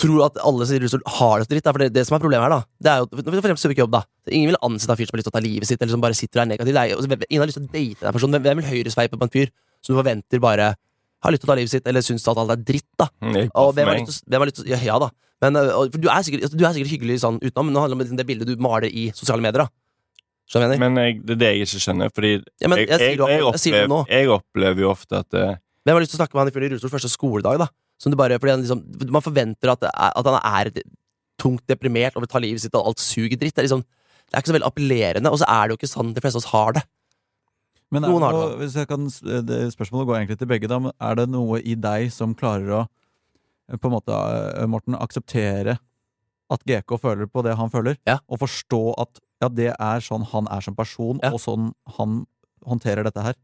tror 0.01 0.25
at 0.27 0.39
alle 0.43 0.65
som 0.65 0.73
sitter 0.73 0.83
i 0.83 0.89
rullestol 0.89 1.05
har 1.21 1.39
det 1.39 1.47
så 1.47 1.51
dritt, 1.53 1.65
da, 1.65 1.73
for 1.75 1.83
det, 1.85 1.89
det 1.95 2.03
som 2.09 2.17
er 2.17 2.23
problemet 2.25 2.45
her, 2.49 2.55
da, 2.57 2.63
det 2.83 2.91
er 2.91 3.03
jo 3.03 3.07
for 3.15 3.37
eksempel 3.39 3.61
søker 3.63 3.83
jobb, 3.85 3.93
da. 3.95 4.01
Ingen 4.35 4.51
vil 4.51 4.59
ansette 4.67 4.91
en 4.91 4.99
fyr 4.99 5.07
som 5.07 5.15
har 5.15 5.21
lyst 5.21 5.29
til 5.29 5.35
å 5.35 5.37
ta 5.39 5.43
livet 5.45 5.69
sitt, 5.71 5.79
eller 5.85 5.95
som 5.95 6.03
bare 6.03 6.17
sitter 6.19 6.41
der 6.43 6.49
negativ. 6.51 6.75
Er, 6.81 6.95
altså, 6.97 7.19
ingen 7.29 7.45
har 7.45 7.51
lyst 7.51 7.61
til 7.61 7.69
å 7.69 7.71
date 7.71 8.03
den 8.03 8.17
personen. 8.17 8.43
Hvem, 8.43 8.59
vil 8.63 8.71
høyresveipe 8.73 9.21
på 9.21 9.29
en 9.29 9.35
fyr 9.37 9.53
som 9.85 9.95
du 9.95 10.01
forventer 10.01 10.43
bare 10.43 10.73
har 10.75 11.33
lyst 11.33 11.45
til 11.45 11.49
å 11.49 11.53
ta 11.53 11.59
livet 11.61 11.71
sitt, 11.77 11.87
eller 11.87 12.03
syns 12.05 12.27
at 12.27 12.41
alt 12.43 12.57
er 12.57 12.65
dritt, 12.73 12.89
da? 12.99 13.07
Mm, 13.23 13.39
gikk 13.39 13.53
bra 13.55 13.63
Og 13.69 13.75
hvem 13.79 13.93
har 13.95 14.01
lyst 14.03 14.27
til, 14.27 14.67
å- 14.67 14.69
ja, 14.75 14.81
ja 14.83 14.99
da. 14.99 15.11
Men, 15.45 15.57
og- 15.63 15.95
du, 15.95 16.09
er 16.11 16.27
sikkert, 16.27 16.49
altså, 16.49 16.59
du 16.59 16.65
er 16.67 16.75
sikkert 16.75 16.93
hyggelig 16.97 17.21
sånn 17.23 17.39
utenom, 17.39 17.71
men 17.71 17.75
nå 17.79 17.81
handler 17.85 18.03
det 18.03 18.11
om 18.11 18.19
det 18.19 18.27
bildet 18.27 18.51
du 18.51 18.57
maler 18.59 18.91
i 18.91 19.13
sosiale 19.15 19.41
medier. 19.47 19.63
da 19.63 19.69
Skjønner 20.51 20.75
jeg 20.75 20.81
mener? 20.83 20.91
Men 20.91 21.05
jeg, 21.07 21.23
det 21.25 21.33
er 21.33 21.41
det 21.41 21.49
jeg 21.55 21.61
ikke 21.65 21.81
skjønner. 21.87 22.11
Fordi 22.13 22.33
Ja, 22.61 22.69
men 22.69 22.79
jeg, 22.83 22.89
jeg 22.91 23.19
opplever, 23.23 24.07
jeg 24.11 24.29
opplever 24.29 24.81
jo 24.85 24.91
ofte 24.91 25.23
at 25.23 25.35
eh, 25.39 25.55
Hvem 25.87 25.95
har 25.97 26.01
lyst 26.03 26.13
til 26.13 26.19
å 26.19 26.23
snakke 26.25 26.35
med 26.35 26.41
han 26.45 26.51
i 26.65 26.69
rullestol 26.69 26.91
første 26.93 27.09
skoledag, 27.13 27.59
da? 27.63 27.69
Som 28.01 28.13
du 28.13 28.19
bare, 28.19 28.39
fordi 28.43 28.57
liksom, 28.65 28.81
Man 29.11 29.23
forventer 29.25 29.71
at, 29.73 29.85
at 29.87 30.27
han 30.27 30.41
er 30.41 30.73
tungt 31.41 31.65
deprimert 31.71 32.17
og 32.17 32.25
vil 32.25 32.31
ta 32.33 32.41
livet 32.43 32.63
sitt, 32.63 32.75
og 32.75 32.91
alt 32.91 33.03
suger 33.03 33.37
dritt. 33.39 33.55
Det 33.55 33.63
er, 33.63 33.69
liksom, 33.69 33.85
det 33.85 34.35
er 34.35 34.43
ikke 34.43 34.53
så 34.53 34.57
veldig 34.57 34.69
appellerende, 34.71 35.31
og 35.31 35.41
så 35.41 35.49
er 35.51 35.63
det 35.67 35.75
jo 35.75 35.81
ikke 35.83 35.93
sånn 35.93 36.13
de 36.15 36.23
fleste 36.25 36.39
av 36.39 36.45
oss 36.45 36.53
har 36.53 36.77
det. 36.79 36.85
Men 37.95 38.07
er 38.09 38.35
det 38.35 38.59
hvis 38.59 38.77
jeg 38.81 38.89
kan, 38.91 39.07
spørsmålet 39.71 40.09
går 40.09 40.17
egentlig 40.19 40.39
til 40.41 40.51
begge. 40.51 40.71
Da, 40.71 40.81
men 40.83 40.95
er 40.99 41.19
det 41.21 41.29
noe 41.31 41.61
i 41.63 41.77
deg 41.79 42.09
som 42.15 42.35
klarer 42.35 42.73
å 42.81 42.85
på 43.81 43.89
en 43.89 43.95
måte, 43.95 44.13
eh, 44.13 44.67
Morten, 44.69 44.97
akseptere 44.99 45.79
at 46.53 46.65
GK 46.69 46.99
føler 47.01 47.31
på 47.31 47.45
det 47.47 47.55
han 47.57 47.71
føler? 47.73 47.97
Ja. 48.09 48.19
Og 48.29 48.43
forstå 48.43 48.83
at 49.01 49.23
ja, 49.41 49.49
det 49.49 49.71
er 49.73 50.05
sånn 50.05 50.27
han 50.33 50.49
er 50.53 50.61
som 50.65 50.77
person, 50.77 51.21
Ja. 51.23 51.31
og 51.33 51.41
sånn 51.41 51.73
han 51.97 52.27
håndterer 52.67 53.05
dette 53.05 53.23
her? 53.25 53.35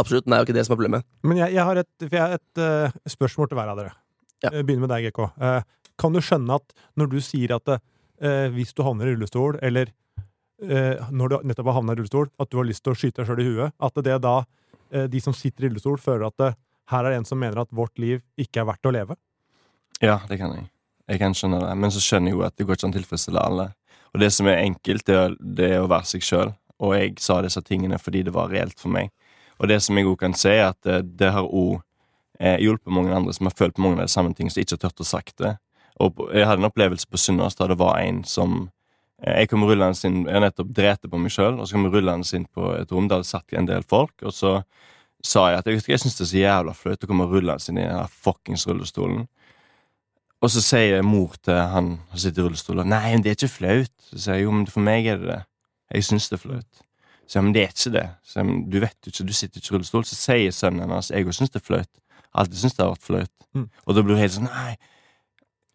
Absolutt. 0.00 0.26
Det 0.26 0.34
er 0.34 0.42
jo 0.42 0.48
ikke 0.48 0.56
det 0.56 0.66
som 0.66 0.74
er 0.74 0.80
problemet. 0.80 1.08
Men 1.22 1.40
jeg, 1.42 1.54
jeg 1.56 1.68
har 1.70 1.80
et, 1.82 1.90
for 2.02 2.16
jeg 2.16 2.22
har 2.24 2.38
et 2.38 2.62
uh, 2.62 3.10
spørsmål 3.14 3.50
til 3.50 3.60
hver 3.60 3.72
av 3.72 3.80
dere. 3.80 3.96
Ja. 4.44 4.50
Begynner 4.60 4.86
med 4.86 4.94
deg, 4.94 5.10
GK. 5.10 5.28
Uh, 5.38 5.90
kan 6.00 6.14
du 6.14 6.22
skjønne 6.24 6.58
at 6.58 6.74
når 6.98 7.12
du 7.12 7.20
sier 7.22 7.54
at 7.56 7.76
uh, 7.76 8.48
hvis 8.54 8.74
du 8.74 8.82
havner 8.86 9.10
i 9.10 9.14
rullestol, 9.14 9.60
eller 9.62 9.92
eh, 10.62 11.10
når 11.10 11.28
du 11.28 11.38
nettopp 11.48 11.70
har 11.70 11.78
havna 11.78 11.94
i 11.94 11.98
rullestol, 11.98 12.28
at 12.40 12.50
du 12.50 12.58
har 12.60 12.68
lyst 12.68 12.84
til 12.84 12.94
å 12.94 12.98
skyte 12.98 13.22
deg 13.22 13.30
sjøl 13.30 13.42
i 13.42 13.48
huet. 13.48 13.74
At 13.82 14.02
det 14.06 14.18
da, 14.22 14.36
eh, 14.90 15.06
de 15.10 15.20
som 15.20 15.36
sitter 15.36 15.66
i 15.66 15.68
rullestol, 15.68 15.98
føler 16.00 16.26
at 16.28 16.38
det, 16.40 16.50
her 16.92 17.04
er 17.04 17.14
det 17.14 17.22
en 17.22 17.28
som 17.28 17.40
mener 17.40 17.62
at 17.62 17.72
vårt 17.72 17.98
liv 17.98 18.20
ikke 18.36 18.62
er 18.62 18.68
verdt 18.68 18.86
å 18.86 18.92
leve. 18.92 19.16
Ja, 20.02 20.20
det 20.28 20.38
kan 20.38 20.52
jeg. 20.52 20.68
Jeg 21.08 21.20
kan 21.20 21.34
skjønne 21.36 21.60
det. 21.62 21.72
Men 21.80 21.92
så 21.92 22.00
skjønner 22.00 22.32
jeg 22.32 22.38
jo 22.38 22.44
at 22.44 22.56
det 22.56 22.66
går 22.66 22.76
ikke 22.76 22.86
an 22.88 22.94
å 22.94 22.98
tilfredsstille 22.98 23.40
alle. 23.40 23.70
Og 24.14 24.20
det 24.20 24.30
som 24.32 24.48
er 24.48 24.62
enkelt, 24.62 25.04
det 25.06 25.16
er, 25.16 25.36
det 25.40 25.70
er 25.76 25.82
å 25.82 25.90
være 25.90 26.08
seg 26.08 26.24
sjøl. 26.24 26.52
Og 26.84 26.94
jeg 26.96 27.14
sa 27.22 27.40
disse 27.44 27.62
tingene 27.64 27.98
fordi 28.00 28.24
det 28.26 28.34
var 28.34 28.52
reelt 28.52 28.78
for 28.80 28.92
meg. 28.92 29.12
Og 29.60 29.70
det 29.70 29.80
som 29.82 29.98
jeg 29.98 30.08
òg 30.10 30.18
kan 30.20 30.34
si, 30.38 30.50
er 30.50 30.72
at 30.72 30.80
det, 30.86 31.02
det 31.20 31.32
har 31.34 31.46
òg 31.46 31.78
eh, 32.40 32.58
hjulpet 32.62 32.92
mange 32.92 33.14
andre 33.14 33.34
som 33.34 33.48
har 33.48 33.56
følt 33.58 33.76
på 33.76 33.84
mange 33.84 34.00
av 34.00 34.08
de 34.08 34.14
samme 34.14 34.34
ting, 34.34 34.50
som 34.50 34.62
ikke 34.62 34.76
har 34.76 34.84
turt 34.86 35.04
å 35.04 35.08
sagt 35.08 35.36
det. 35.42 35.56
Og 36.02 36.24
jeg 36.34 36.48
hadde 36.48 36.64
en 36.64 36.70
opplevelse 36.70 37.06
på 37.06 37.20
Sunnaas 37.20 37.54
da 37.58 37.68
det 37.70 37.78
var 37.78 38.00
en 38.02 38.24
som 38.26 38.64
eh, 39.22 39.44
Jeg 39.44 39.52
kom 39.52 39.62
rullende 39.62 40.08
inn 40.08 40.24
Jeg 40.26 40.42
nettopp 40.42 40.72
drepte 40.74 41.10
på 41.10 41.20
meg 41.22 41.30
sjøl, 41.34 41.60
og 41.60 41.68
så 41.68 41.76
kom 41.76 41.86
jeg 41.86 41.94
rullende 41.94 42.36
inn 42.38 42.48
på 42.50 42.72
et 42.74 42.90
rom 42.94 43.06
der 43.10 43.22
det 43.22 43.30
satt 43.30 43.54
en 43.54 43.70
del 43.70 43.86
folk, 43.86 44.16
og 44.22 44.34
så 44.34 44.56
sa 45.24 45.46
jeg 45.48 45.62
at 45.62 45.70
jeg, 45.70 45.84
jeg 45.88 46.02
syns 46.02 46.18
det 46.18 46.26
er 46.26 46.32
så 46.32 46.42
jævla 46.42 46.74
flaut 46.76 47.06
å 47.06 47.08
komme 47.08 47.30
rullende 47.30 47.70
inn 47.70 47.80
i 47.80 47.86
den 47.86 48.18
fuckings 48.26 48.66
rullestolen. 48.68 49.24
Og 50.44 50.50
så 50.52 50.60
sier 50.60 51.00
mor 51.06 51.38
til 51.40 51.56
han 51.56 51.94
som 52.10 52.20
sitter 52.20 52.42
i 52.42 52.48
rullestolen 52.48 52.90
Nei, 52.92 53.14
men 53.14 53.22
det 53.24 53.30
er 53.32 53.38
ikke 53.38 53.54
flaut. 53.54 53.94
Så 54.10 54.18
sier 54.18 54.36
jeg 54.36 54.44
jo, 54.44 54.52
men 54.52 54.66
for 54.68 54.84
meg 54.84 55.06
er 55.08 55.22
det 55.22 55.30
det. 55.30 55.38
Jeg 55.94 56.08
syns 56.10 56.28
det 56.28 56.36
er 56.36 56.42
flaut. 56.42 56.82
Så 57.30 57.42
men 57.42 57.54
det 57.56 57.62
er 57.64 57.72
ikke 57.72 57.94
det. 57.94 58.06
Så 58.26 58.44
men 58.44 58.64
du 58.70 58.80
vet 58.82 58.96
jo 59.04 59.12
ikke, 59.12 59.28
du 59.28 59.36
sitter 59.36 59.60
ikke 59.60 59.72
i 59.72 59.76
rullestol. 59.76 60.04
Så 60.08 60.18
sier 60.18 60.54
sønnen 60.54 60.84
hennes 60.84 61.12
jeg 61.12 61.26
òg 61.26 61.36
syns 61.36 61.52
det 61.54 61.62
er 61.62 61.68
flaut. 61.68 61.92
Alltid 62.34 62.60
syns 62.60 62.76
det 62.76 62.84
har 62.84 62.92
vært 62.92 63.06
flaut. 63.06 63.32
Mm. 63.54 63.68
Og 63.86 63.96
da 63.96 64.04
blir 64.04 64.16
du 64.16 64.20
helt 64.20 64.34
sånn 64.34 64.50
Nei. 64.50 64.74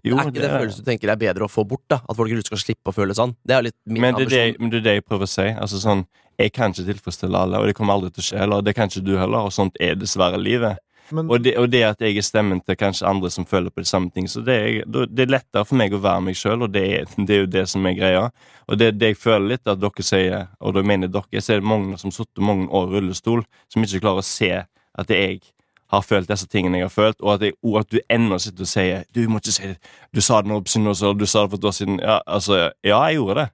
Jo, 0.05 0.15
er 0.15 0.29
ikke 0.29 0.39
det 0.39 0.49
følelsen 0.53 0.83
du 0.83 0.87
tenker 0.87 1.11
er 1.11 1.19
bedre 1.19 1.43
å 1.43 1.51
få 1.51 1.65
bort? 1.67 1.83
da 1.91 1.99
At 2.07 2.15
folk 2.15 2.31
i 2.31 2.39
skal 2.45 2.61
slippe 2.61 2.91
å 2.91 2.95
føle 2.95 3.15
sånn? 3.17 3.33
Det 3.43 3.55
er 3.55 3.65
litt 3.65 3.75
min 3.83 4.05
men 4.05 4.15
det, 4.15 4.29
det, 4.31 4.43
men 4.55 4.71
det 4.71 4.79
er 4.79 4.85
det 4.85 4.93
jeg 4.99 5.05
prøver 5.07 5.27
å 5.27 5.31
si. 5.31 5.47
Altså 5.51 5.81
sånn, 5.81 6.05
Jeg 6.39 6.53
kan 6.55 6.71
ikke 6.71 6.85
tilfredsstille 6.87 7.35
alle, 7.35 7.59
og 7.59 7.67
det 7.67 7.75
kommer 7.75 7.97
aldri 7.97 8.13
til 8.15 8.23
å 8.23 8.27
skje 8.29 8.37
Eller 8.45 8.61
Det 8.63 8.73
kan 8.77 8.87
ikke 8.87 9.03
du 9.03 9.17
heller, 9.19 9.49
og 9.49 9.51
sånt 9.51 9.75
er 9.83 9.97
dessverre 9.99 10.39
livet. 10.39 10.79
Men 11.11 11.29
Og 11.29 11.43
det, 11.43 11.57
og 11.57 11.69
det 11.71 11.83
at 11.83 12.01
jeg 12.01 12.17
er 12.17 12.25
stemmen 12.25 12.61
til 12.61 12.77
kanskje 12.77 13.07
andre 13.07 13.29
som 13.33 13.45
føler 13.45 13.69
på 13.69 13.81
de 13.81 13.89
samme 13.89 14.09
ting. 14.13 14.27
Så 14.29 14.41
det 14.45 14.55
er, 14.55 14.83
det 14.85 15.25
er 15.25 15.33
lettere 15.33 15.65
for 15.65 15.79
meg 15.79 15.93
å 15.93 16.01
være 16.03 16.21
meg 16.27 16.37
sjøl, 16.37 16.63
og 16.67 16.73
det 16.73 16.85
er, 16.85 17.05
det 17.27 17.35
er 17.35 17.45
jo 17.45 17.51
det 17.57 17.65
som 17.69 17.85
er 17.85 17.97
greia. 17.97 18.25
Og 18.67 18.79
det, 18.79 18.91
det 19.01 19.13
jeg 19.13 19.21
føler 19.21 19.55
litt 19.55 19.69
at 19.69 19.81
dere 19.81 20.05
sier, 20.05 20.49
og 20.59 20.75
da 20.77 20.83
mener 20.85 21.11
dere, 21.11 21.29
jeg 21.33 21.45
ser 21.45 21.65
mange 21.65 21.97
som 21.97 22.13
har 22.13 22.45
mange 22.45 22.69
år 22.69 22.89
i 22.89 22.97
rullestol, 22.97 23.45
som 23.71 23.85
ikke 23.85 24.03
klarer 24.03 24.23
å 24.23 24.29
se 24.29 24.51
at 24.99 25.13
jeg 25.13 25.41
har 25.89 26.03
følt 26.05 26.29
disse 26.29 26.45
tingene 26.47 26.77
jeg 26.77 26.85
har 26.85 26.93
følt, 26.93 27.21
og 27.21 27.33
at, 27.33 27.47
jeg, 27.47 27.55
og 27.65 27.79
at 27.81 27.89
du 27.89 27.97
ennå 28.13 28.37
sitter 28.37 28.65
og 28.65 28.69
sier 28.69 29.05
Du 29.15 29.23
må 29.29 29.41
ikke 29.41 29.55
si 29.55 29.71
det. 29.71 29.77
Du 30.13 30.21
sa 30.21 30.41
det 30.43 30.51
nå 30.51 30.59
på 30.61 30.69
Sunnaas, 30.75 31.01
du 31.01 31.25
sa 31.25 31.45
det 31.45 31.53
for 31.55 31.57
et 31.57 31.65
år 31.65 31.75
siden. 31.75 31.97
Ja, 32.03 32.19
altså, 32.27 32.59
ja, 32.85 32.99
jeg 33.09 33.17
gjorde 33.17 33.41
det. 33.41 33.47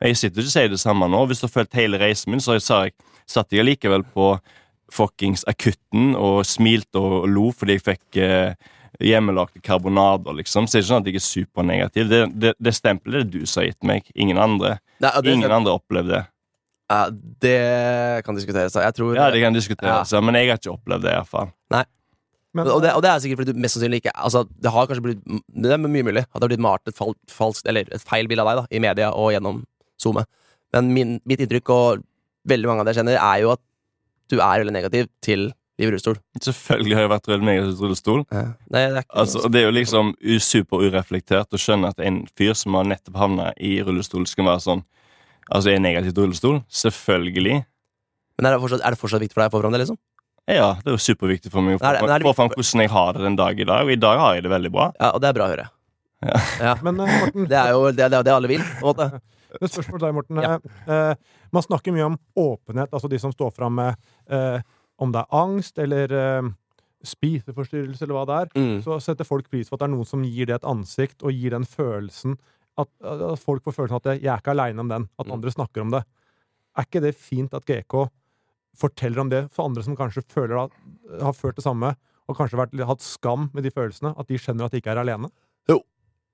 Jeg 0.00 0.16
sitter 0.16 0.40
ikke 0.40 0.48
og 0.52 0.54
sier 0.54 0.70
det 0.70 0.80
samme 0.80 1.08
nå. 1.10 1.24
Hvis 1.28 1.42
du 1.42 1.48
har 1.48 1.56
følt 1.56 1.74
hele 1.76 1.98
reisen 2.00 2.30
min, 2.32 2.40
så 2.40 2.56
sa 2.62 2.84
jeg, 2.86 2.94
satt 3.28 3.52
jeg 3.52 3.64
allikevel 3.64 4.06
på 4.14 4.32
fuckings 4.94 5.44
akutten 5.50 6.14
og 6.18 6.42
smilte 6.48 7.00
og 7.00 7.28
lo 7.30 7.50
fordi 7.56 7.76
jeg 7.78 7.84
fikk 7.86 8.18
eh, 8.24 8.54
hjemmelagde 9.00 9.62
karbonader, 9.64 10.34
liksom. 10.36 10.66
Så 10.68 10.76
det 10.76 10.80
er 10.80 10.82
ikke 10.84 10.90
sånn 10.90 11.04
at 11.04 11.08
jeg 11.10 11.20
er 11.20 11.24
supernegativ. 11.26 12.08
Det, 12.10 12.20
det, 12.42 12.50
det 12.60 12.74
stempelet 12.76 13.22
er 13.22 13.28
det 13.30 13.38
du 13.40 13.46
som 13.48 13.62
har 13.62 13.70
gitt 13.70 13.86
meg, 13.88 14.10
ingen 14.14 14.40
andre. 14.42 14.74
Nei, 15.00 15.14
det, 15.24 15.32
Ingen 15.38 15.54
andre 15.56 15.72
opplevde 15.78 16.12
det. 16.18 16.24
ja, 16.90 16.98
det 17.46 17.54
kan 18.26 18.36
diskuteres. 18.36 18.74
da. 18.76 18.82
Jeg 18.88 18.98
tror 18.98 19.14
Ja, 19.16 19.30
det 19.32 19.40
kan 19.40 19.56
diskuteres, 19.56 20.12
ja. 20.12 20.20
men 20.20 20.36
jeg 20.36 20.50
har 20.50 20.58
ikke 20.60 20.74
opplevd 20.74 21.06
det, 21.06 21.14
iallfall. 21.16 21.54
men, 21.72 22.66
og, 22.66 22.82
det, 22.82 22.92
og 22.98 23.00
det 23.06 23.10
er 23.12 23.22
sikkert 23.22 23.40
fordi 23.44 23.54
du 23.54 23.60
mest 23.62 23.76
sannsynlig 23.78 24.00
ikke 24.02 24.12
Altså, 24.18 24.42
det 24.58 24.72
har 24.74 24.88
kanskje 24.90 25.04
blitt 25.04 25.20
Det 25.54 25.70
er 25.70 25.78
mye 25.78 26.02
mulig 26.02 26.24
at 26.26 26.34
det 26.34 26.42
har 26.42 26.50
blitt 26.50 26.64
malt 26.66 26.90
et, 26.90 26.96
fal, 26.98 27.14
falskt, 27.30 27.68
eller 27.70 27.86
et 27.94 28.02
feil 28.02 28.26
bilde 28.28 28.42
av 28.42 28.50
deg 28.50 28.58
da 28.58 28.64
i 28.74 28.80
media 28.82 29.12
og 29.14 29.30
gjennom 29.32 29.62
SoMe. 30.02 30.24
Men 30.74 30.90
min, 30.96 31.16
mitt 31.30 31.40
inntrykk, 31.44 31.70
og 31.70 32.02
veldig 32.50 32.68
mange 32.68 32.82
av 32.82 32.88
det 32.88 32.94
jeg 32.96 33.00
kjenner, 33.04 33.20
er 33.22 33.42
jo 33.44 33.50
at 33.54 33.62
du 34.30 34.38
er 34.38 34.62
veldig 34.62 34.74
negativ 34.74 35.10
til 35.24 35.50
liv 35.80 35.88
i 35.88 35.90
rullestol. 35.90 36.18
Selvfølgelig 36.44 36.96
har 36.96 37.06
jeg 37.06 37.12
vært 37.14 37.28
veldig 37.30 37.48
negativ 37.48 37.72
til 37.72 37.86
rullestol. 37.86 38.22
Nei, 38.34 38.44
det 38.70 38.82
er 38.82 38.98
ikke 39.02 39.18
Altså, 39.22 39.42
det 39.48 39.60
er 39.60 39.66
jo 39.66 39.74
liksom 39.76 40.12
superureflektert 40.46 41.56
å 41.56 41.60
skjønne 41.60 41.92
at 41.94 42.02
en 42.04 42.22
fyr 42.38 42.54
som 42.58 42.76
har 42.78 42.88
nettopp 42.90 43.18
havna 43.20 43.50
i 43.56 43.78
rullestol, 43.86 44.26
skal 44.30 44.48
være 44.52 44.64
sånn 44.66 44.86
Altså, 45.50 45.72
er 45.72 45.80
negativ 45.82 46.12
til 46.14 46.28
rullestol? 46.28 46.60
Selvfølgelig. 46.70 47.56
Men 48.38 48.46
er 48.46 48.54
det, 48.54 48.60
fortsatt, 48.62 48.84
er 48.86 48.94
det 48.94 49.00
fortsatt 49.00 49.22
viktig 49.24 49.34
for 49.34 49.42
deg 49.42 49.50
å 49.50 49.54
få 49.56 49.62
fram 49.64 49.74
det, 49.74 49.80
liksom? 49.82 49.98
Ja, 50.50 50.68
det 50.78 50.92
er 50.92 50.94
jo 50.94 51.02
superviktig 51.02 51.50
for 51.50 51.66
meg 51.66 51.76
å 51.76 51.80
få 51.82 52.34
fram 52.38 52.52
hvordan 52.52 52.84
jeg 52.84 52.92
har 52.92 53.16
det 53.16 53.24
den 53.24 53.38
dag 53.38 53.58
i 53.58 53.66
dag, 53.66 53.82
og 53.82 53.90
i 53.90 53.98
dag 53.98 54.22
har 54.22 54.36
jeg 54.38 54.46
det 54.46 54.52
veldig 54.52 54.70
bra. 54.76 54.86
Ja, 54.94 55.10
og 55.10 55.24
det 55.24 55.30
er 55.30 55.36
bra 55.36 55.48
å 55.48 55.52
høre. 55.52 55.66
Ja. 56.20 56.38
Ja. 56.60 56.72
men 56.84 57.00
eh, 57.00 57.12
Morten, 57.24 57.46
Det 57.50 57.58
er 57.58 57.74
jo 57.74 57.84
det, 57.90 58.08
det, 58.12 58.22
det 58.28 58.32
alle 58.34 58.50
vil, 58.50 58.62
på 58.78 58.78
en 58.78 58.88
måte. 58.92 59.20
Et 59.58 59.72
spørsmål 59.72 59.98
til 59.98 60.06
deg, 60.06 60.16
Morten. 60.20 60.40
Ja. 60.44 60.56
Eh, 60.86 60.94
eh, 60.94 61.38
man 61.52 61.62
snakker 61.66 61.92
mye 61.94 62.08
om 62.12 62.18
åpenhet, 62.38 62.92
altså 62.92 63.08
de 63.10 63.18
som 63.18 63.32
står 63.32 63.50
fram 63.56 63.74
med 63.74 63.96
eh, 64.30 64.60
om 65.00 65.12
det 65.12 65.22
er 65.22 65.36
angst 65.40 65.78
eller 65.78 66.12
eh, 66.12 66.50
spiseforstyrrelse 67.02 68.04
eller 68.04 68.16
hva 68.18 68.24
det 68.28 68.38
er. 68.44 68.50
Mm. 68.60 68.78
Så 68.84 68.98
setter 69.04 69.28
folk 69.28 69.48
pris 69.50 69.70
på 69.70 69.76
at 69.76 69.82
det 69.84 69.88
er 69.88 69.94
noen 69.94 70.08
som 70.08 70.24
gir 70.24 70.50
det 70.50 70.58
et 70.58 70.68
ansikt, 70.68 71.22
og 71.24 71.32
gir 71.32 71.54
den 71.56 71.64
følelsen 71.68 72.36
at, 72.80 72.88
at 73.02 73.40
folk 73.42 73.64
får 73.66 73.76
følelsen 73.76 73.98
at 74.00 74.08
'jeg 74.20 74.30
er 74.32 74.40
ikke 74.40 74.54
aleine 74.54 74.80
om 74.80 74.88
den', 74.88 75.08
at 75.18 75.26
Mm. 75.26 75.32
andre 75.32 75.50
snakker 75.50 75.80
om 75.80 75.90
det. 75.90 76.04
Er 76.76 76.84
ikke 76.84 77.00
det 77.02 77.14
fint 77.16 77.54
at 77.54 77.64
GK 77.66 78.08
forteller 78.76 79.20
om 79.20 79.28
det 79.30 79.50
for 79.50 79.64
andre 79.64 79.82
som 79.82 79.96
kanskje 79.96 80.22
føler 80.28 80.64
at, 80.64 80.70
har 81.20 81.32
følt 81.32 81.56
det 81.56 81.64
samme, 81.64 81.96
og 82.28 82.36
kanskje 82.36 82.56
vært, 82.58 82.86
hatt 82.86 83.00
skam 83.02 83.50
med 83.52 83.64
de 83.64 83.70
følelsene? 83.70 84.14
At 84.16 84.28
de 84.28 84.38
skjønner 84.38 84.64
at 84.64 84.70
de 84.72 84.80
ikke 84.80 84.92
er 84.92 85.02
alene? 85.02 85.30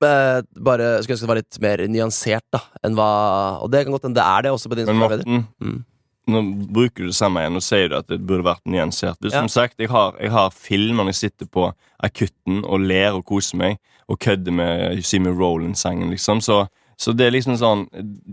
Eh, 0.04 0.42
bare 0.60 0.88
skulle 1.00 1.16
ønske 1.16 1.24
det 1.24 1.30
var 1.30 1.38
litt 1.40 1.58
mer 1.64 1.82
nyansert, 1.88 2.44
da, 2.52 2.60
enn 2.84 2.96
hva 2.98 3.62
Og 3.64 3.70
det 3.72 3.84
kan 3.86 3.94
godt 3.94 4.02
hende 4.04 4.18
det 4.20 4.26
er 4.28 4.42
det 4.44 4.50
også 4.52 4.68
på 4.68 4.76
din 4.76 4.86
Men. 4.86 4.96
Morten, 4.98 5.46
Mm. 5.60 5.84
nå 6.28 6.42
bruker 6.74 7.04
du 7.04 7.06
det 7.06 7.14
samme 7.16 7.40
igjen 7.40 7.56
og 7.56 7.62
sier 7.62 7.88
du 7.88 7.96
at 7.96 8.06
det 8.08 8.18
burde 8.26 8.44
vært 8.44 8.64
nyansert. 8.66 9.16
Du, 9.20 9.28
Ja. 9.28 9.40
Som 9.40 9.48
sagt, 9.48 9.78
jeg 9.78 9.88
har, 9.88 10.14
jeg 10.20 10.30
har 10.30 10.50
film 10.50 10.96
når 10.98 11.06
jeg 11.06 11.14
sitter 11.14 11.46
på 11.46 11.72
akutten 12.02 12.64
og 12.64 12.80
ler 12.80 13.14
og 13.14 13.24
koser 13.24 13.56
meg, 13.56 13.78
og 14.08 14.18
kødder 14.18 14.52
med 14.52 15.20
Me 15.20 15.30
Rollin'-sangen, 15.30 16.10
liksom. 16.10 16.40
Så, 16.42 16.68
så 16.98 17.16
det 17.16 17.26
er 17.26 17.30
liksom 17.30 17.56
sånn 17.56 17.88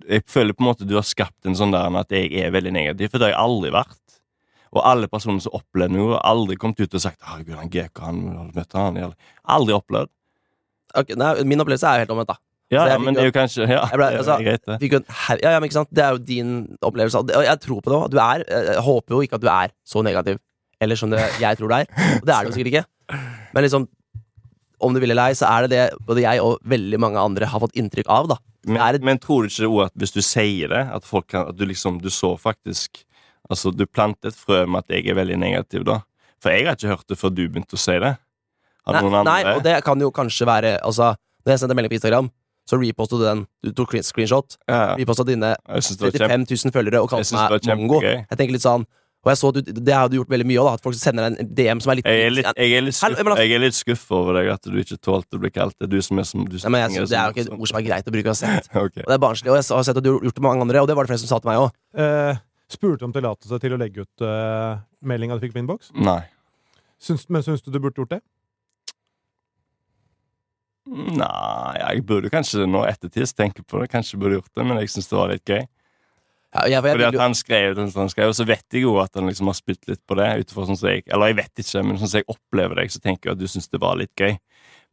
Jeg 0.10 0.26
føler 0.28 0.54
på 0.54 0.62
en 0.62 0.74
måte 0.74 0.88
du 0.88 0.96
har 0.96 1.04
skapt 1.04 1.46
en 1.46 1.56
sånn 1.56 1.72
der 1.72 1.96
at 1.98 2.10
jeg 2.10 2.34
er 2.34 2.52
veldig 2.52 2.74
negativ, 2.74 3.10
for 3.10 3.20
det 3.20 3.32
har 3.32 3.38
jeg 3.38 3.40
aldri 3.40 3.72
vært. 3.72 4.00
Og 4.74 4.82
alle 4.84 5.08
personer 5.08 5.40
som 5.40 5.54
opplevde 5.54 5.94
noe, 5.94 6.18
har 6.18 6.26
aldri 6.34 6.58
kommet 6.58 6.80
ut 6.82 6.94
og 6.94 7.02
sagt 7.02 7.22
'Herregud, 7.22 7.56
han 7.56 7.70
GK, 7.70 8.00
han 8.02 8.28
har 8.36 8.48
du 8.52 8.60
møtt 8.60 8.74
han?' 8.74 9.14
Aldri 9.48 9.74
opplevd. 9.74 10.10
Ok, 10.96 11.14
nei, 11.18 11.30
min 11.50 11.60
opplevelse 11.64 11.88
er 11.90 11.96
jo 12.00 12.04
helt 12.06 12.14
omvendt, 12.16 12.28
da. 12.34 12.38
Ja, 12.74 12.86
jeg 12.90 13.02
men 13.02 13.14
det 13.14 13.22
er 13.22 13.28
jo 13.28 13.34
kanskje 13.36 13.66
Ja, 13.70 13.84
ble, 13.92 14.06
altså, 14.06 14.08
det 14.08 14.20
altså, 14.20 14.34
er 14.34 14.44
greit, 14.48 14.66
det. 14.66 15.42
Ja, 15.44 15.52
ja, 15.52 15.60
men 15.60 15.68
ikke 15.70 15.78
sant? 15.78 15.90
Det 15.94 16.04
er 16.04 16.16
jo 16.16 16.18
din 16.18 16.54
opplevelse. 16.82 17.20
Og 17.22 17.44
jeg 17.46 17.60
tror 17.62 17.82
på 17.86 17.92
det 17.92 17.98
òg. 18.00 18.08
Du 18.14 18.18
er 18.24 18.46
Jeg 18.50 18.82
håper 18.88 19.16
jo 19.16 19.22
ikke 19.26 19.36
at 19.38 19.42
du 19.44 19.50
er 19.52 19.74
så 19.86 20.02
negativ. 20.06 20.40
Eller 20.82 20.96
som 21.00 21.10
det 21.14 21.20
jeg 21.42 21.58
tror 21.60 21.70
det 21.70 21.82
er. 21.84 22.16
Og 22.22 22.26
det 22.26 22.34
er 22.34 22.46
du 22.50 22.52
sikkert 22.56 22.72
ikke. 22.74 22.86
Men 23.54 23.64
liksom 23.68 23.88
om 24.84 24.92
du 24.94 25.00
vil 25.00 25.12
eller 25.14 25.30
ei, 25.32 25.36
så 25.38 25.48
er 25.48 25.68
det 25.68 25.70
det 25.72 25.84
både 26.08 26.24
jeg 26.26 26.42
og 26.44 26.58
veldig 26.68 26.98
mange 27.00 27.22
andre 27.22 27.48
har 27.48 27.62
fått 27.64 27.78
inntrykk 27.80 28.10
av. 28.12 28.28
da 28.34 28.36
Men, 28.68 28.82
et- 28.96 29.04
men 29.04 29.18
tror 29.20 29.44
du 29.44 29.48
ikke 29.48 29.70
også 29.70 29.86
at 29.86 29.94
hvis 29.96 30.12
du 30.12 30.22
sier 30.22 30.68
det, 30.74 30.82
at 30.98 31.04
folk 31.06 31.28
kan 31.28 31.48
At 31.50 31.56
du 31.58 31.66
liksom 31.66 32.02
Du 32.02 32.10
så 32.10 32.34
faktisk 32.40 33.04
Altså, 33.50 33.72
du 33.76 33.86
plantet 33.86 34.34
frø 34.36 34.66
med 34.66 34.84
at 34.84 34.90
jeg 34.90 35.08
er 35.08 35.16
veldig 35.16 35.38
negativ, 35.38 35.84
da. 35.86 36.00
For 36.42 36.50
jeg 36.50 36.66
har 36.66 36.76
ikke 36.76 36.88
hørt 36.96 37.08
det 37.08 37.18
før 37.20 37.30
du 37.36 37.48
begynte 37.50 37.76
å 37.76 37.78
si 37.80 37.92
det. 38.00 38.18
Har 38.88 39.00
Nei, 39.02 39.24
nei, 39.24 39.42
og 39.56 39.64
det 39.64 39.78
kan 39.86 40.00
jo 40.02 40.10
kanskje 40.12 40.48
være 40.48 40.74
Altså 40.84 41.14
Når 41.46 41.54
jeg 41.54 41.62
sendte 41.62 41.76
melding 41.78 41.92
på 41.94 42.00
Instagram, 42.00 42.32
så 42.68 42.80
repostet 42.80 43.20
du 43.20 43.26
den. 43.28 43.46
Du 43.64 43.72
tok 43.76 43.96
screenshot. 44.04 44.58
ja. 44.68 44.96
Repostet 44.96 45.28
dine 45.28 45.56
Jeg 45.56 45.84
synes 45.84 46.00
det 46.00 46.06
var 46.06 46.12
kjempe 46.12 46.48
35 46.48 46.68
000 46.72 46.76
følgere 46.76 47.02
og 47.04 47.10
kalte 47.12 47.68
meg 47.68 47.80
mongo. 47.80 48.02
Jeg 48.04 48.38
tenker 48.40 48.56
litt 48.56 48.64
sånn 48.64 48.86
Og 49.24 49.30
jeg 49.32 49.40
så 49.40 49.50
at 49.54 49.60
du, 49.60 49.72
det 49.80 49.96
har 49.96 50.10
du 50.12 50.18
gjort 50.18 50.32
veldig 50.34 50.48
mye 50.48 50.60
òg, 50.60 50.70
at 50.76 50.84
folk 50.84 50.98
sender 51.00 51.30
deg 51.30 51.40
en 51.40 51.52
DM 51.56 51.82
som 51.84 51.92
er 51.94 52.00
litt 52.00 52.08
jeg 52.12 52.24
er 52.28 52.34
litt, 52.36 52.48
jeg 52.60 52.74
er 52.76 52.84
litt, 52.84 52.96
skuff, 52.98 53.20
altså- 53.24 53.38
jeg 53.40 53.54
er 53.56 53.62
litt 53.64 53.78
skuffa 53.78 54.16
over 54.18 54.36
deg, 54.36 54.50
at 54.52 54.68
du 54.68 54.76
ikke 54.82 54.98
tålte 55.00 55.40
å 55.40 55.40
bli 55.40 55.52
kalt 55.56 55.78
det. 55.80 55.88
Du 55.94 56.02
som 56.04 56.20
er 56.20 56.28
som 56.28 56.44
du 56.44 56.58
Nei, 56.58 56.72
men 56.76 56.84
jeg, 56.84 57.08
Det 57.08 57.16
er 57.16 57.24
jo 57.24 57.32
ikke 57.32 57.46
et 57.46 57.54
ord 57.56 57.72
som 57.72 57.80
er 57.80 57.86
greit 57.88 58.10
å 58.12 58.12
bruke 58.12 58.34
uansett. 58.34 58.68
okay. 58.86 59.04
Og 59.06 59.08
det 59.08 59.16
er 59.16 59.24
barnslig, 59.24 59.48
og 59.48 59.56
jeg 59.56 59.64
har 59.72 59.88
sett 59.88 59.96
at 59.96 60.04
du 60.04 60.12
har 60.12 60.28
gjort 60.28 60.36
det 60.36 60.44
med 60.44 60.50
mange 60.50 60.68
andre, 60.68 60.84
og 60.84 60.92
det 60.92 60.98
var 61.00 61.08
det 61.08 61.14
flere 61.14 61.24
som 61.24 61.32
sa 61.32 61.40
til 61.40 61.52
meg 61.54 61.62
òg. 61.64 61.72
Eh, 62.04 62.44
spurte 62.76 63.08
om 63.08 63.16
tillatelse 63.16 63.62
til 63.64 63.76
å 63.76 63.80
legge 63.80 64.04
ut 64.04 64.28
uh, 64.28 64.84
meldinga 65.08 65.40
du 65.40 65.46
fikk 65.48 65.56
på 65.56 65.64
innboks. 65.64 65.94
Nei. 65.96 66.20
Syns, 67.00 67.24
men 67.32 67.48
syns 67.48 67.64
du 67.64 67.72
du 67.72 67.80
burde 67.80 68.04
gjort 68.04 68.18
det? 68.18 68.22
Nei, 70.94 71.78
jeg 71.80 72.04
burde 72.06 72.30
kanskje 72.30 72.68
nå 72.70 72.84
ettertid 72.86 73.32
tenke 73.34 73.64
på 73.66 73.82
det. 73.82 73.90
Kanskje 73.94 74.20
burde 74.22 74.38
gjort 74.38 74.52
det, 74.54 74.66
men 74.70 74.80
jeg 74.82 74.92
syns 74.94 75.10
det 75.10 75.18
var 75.18 75.32
litt 75.32 75.50
gøy. 75.50 75.64
Ja, 76.54 76.68
jeg, 76.70 76.84
Fordi 76.86 77.06
at 77.08 77.18
han 77.18 77.34
skrev 77.34 77.74
det 77.74 77.88
han 77.96 78.12
skrev, 78.12 78.30
og 78.30 78.38
så 78.38 78.46
vet 78.46 78.76
jeg 78.76 78.84
jo 78.84 79.00
at 79.02 79.16
han 79.18 79.26
liksom 79.26 79.50
har 79.50 79.56
spilt 79.58 79.88
litt 79.90 80.04
på 80.06 80.18
det. 80.20 80.28
Utenfor 80.44 80.68
sånn 80.70 80.78
som 80.78 80.92
jeg, 80.92 81.02
Eller 81.10 81.32
jeg 81.32 81.40
vet 81.40 81.64
ikke, 81.64 81.82
men 81.82 81.98
sånn 81.98 82.12
som 82.12 82.22
jeg 82.22 82.30
opplever 82.30 82.78
deg, 82.78 82.94
så 82.94 83.02
tenker 83.02 83.32
jeg 83.32 83.38
at 83.38 83.42
du 83.42 83.50
syns 83.50 83.72
det 83.74 83.82
var 83.82 83.98
litt 83.98 84.14
gøy. 84.14 84.36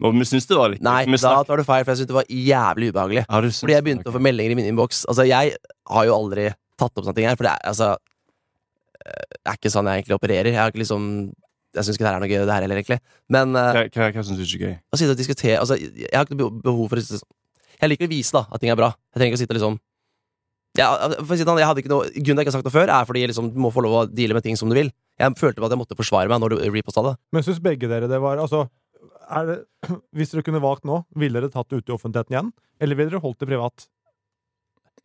Og 0.00 0.16
vi 0.16 0.24
syns 0.24 0.48
det 0.48 0.56
var 0.56 0.72
litt 0.72 0.80
nei, 0.80 1.02
gøy. 1.04 1.12
Nei, 1.12 1.20
da 1.20 1.42
tar 1.44 1.60
du 1.60 1.66
feil, 1.68 1.84
for 1.84 1.92
jeg 1.92 2.00
syns 2.00 2.08
det 2.08 2.16
var 2.16 2.32
jævlig 2.32 2.88
ubehagelig. 2.94 3.24
Ja, 3.26 3.42
Fordi 3.60 3.76
jeg 3.76 3.84
begynte 3.84 4.06
okay. 4.06 4.14
å 4.14 4.16
få 4.16 4.24
meldinger 4.24 4.54
i 4.54 4.56
min 4.56 4.70
innboks. 4.70 5.02
Altså, 5.12 5.28
jeg 5.28 5.52
har 5.92 6.08
jo 6.08 6.16
aldri 6.16 6.46
tatt 6.80 6.94
opp 6.94 7.04
sånne 7.04 7.16
ting 7.18 7.28
her, 7.28 7.36
for 7.36 7.50
det 7.50 7.52
er 7.52 7.68
altså 7.74 7.90
eh, 7.92 9.28
Det 9.36 9.52
er 9.52 9.60
ikke 9.60 9.74
sånn 9.76 9.92
jeg 9.92 10.00
egentlig 10.00 10.16
opererer. 10.16 10.52
Jeg 10.54 10.62
har 10.62 10.72
ikke 10.72 10.84
liksom 10.86 11.10
Jeg 11.76 11.86
syns 11.86 11.98
ikke 11.98 12.04
det 12.04 12.10
her 12.10 12.16
er 12.18 12.22
noe 12.24 12.30
gøy, 12.30 12.40
det 12.42 12.54
her 12.54 12.64
heller, 12.64 12.80
egentlig. 12.80 12.98
Men 13.30 13.52
eh, 13.54 13.68
Hva, 13.76 13.82
hva, 13.94 14.08
hva 14.16 14.24
syns 14.26 14.40
du 14.40 14.42
ikke 14.46 14.64
er 14.66 14.72
gøy? 14.72 14.78
å 14.90 14.98
sitte 14.98 15.14
og 15.14 15.20
diskutere 15.20 15.60
Altså, 15.62 15.76
jeg 15.78 16.10
har 16.12 16.26
ikke 16.26 16.38
noe 16.38 16.56
behov 16.64 16.88
for 16.90 16.98
å 16.98 17.04
sånn 17.06 17.22
Jeg 17.76 17.92
liker 17.92 18.08
å 18.08 18.10
vise 18.10 18.34
da 18.34 18.42
at 18.50 18.62
ting 18.62 18.72
er 18.72 18.78
bra. 18.80 18.90
Jeg 19.14 19.20
trenger 19.20 19.32
ikke 19.34 19.38
å 19.38 19.42
sitte 19.44 19.56
liksom 19.58 19.78
Ja, 20.78 20.88
for 21.20 21.34
å 21.34 21.38
si 21.38 21.44
det 21.44 21.48
sånn, 21.50 21.60
jeg 21.62 21.70
hadde 21.70 21.84
ikke 21.84 21.92
noe 21.92 22.10
Grunnen 22.10 22.24
til 22.26 22.34
at 22.34 22.42
jeg 22.42 22.48
ikke 22.48 22.52
har 22.52 22.58
sagt 22.58 22.68
det 22.70 22.74
før, 22.74 22.92
er 22.96 23.06
fordi 23.08 23.22
liksom, 23.30 23.52
du 23.54 23.62
må 23.62 23.70
få 23.74 23.84
lov 23.86 23.96
å 24.00 24.02
deale 24.10 24.36
med 24.36 24.46
ting 24.46 24.58
som 24.58 24.70
du 24.70 24.76
vil. 24.78 24.90
Jeg 25.20 25.38
følte 25.38 25.62
at 25.62 25.74
jeg 25.74 25.80
måtte 25.80 25.98
forsvare 25.98 26.30
meg 26.32 26.42
når 26.42 26.54
du 26.56 26.66
reposta 26.74 27.04
det. 27.06 27.14
Men 27.34 27.46
syns 27.46 27.62
begge 27.62 27.90
dere 27.90 28.10
det 28.10 28.20
var 28.22 28.42
Altså, 28.42 28.64
er 29.30 29.46
det, 29.48 29.56
hvis 30.16 30.34
dere 30.34 30.44
kunne 30.46 30.62
valgt 30.62 30.86
nå, 30.88 31.02
ville 31.18 31.38
dere 31.38 31.52
tatt 31.52 31.70
det 31.70 31.80
ut 31.82 31.90
i 31.90 31.96
offentligheten 31.96 32.36
igjen? 32.36 32.52
Eller 32.82 32.98
ville 32.98 33.12
dere 33.12 33.22
holdt 33.22 33.40
det 33.42 33.50
privat? 33.50 33.86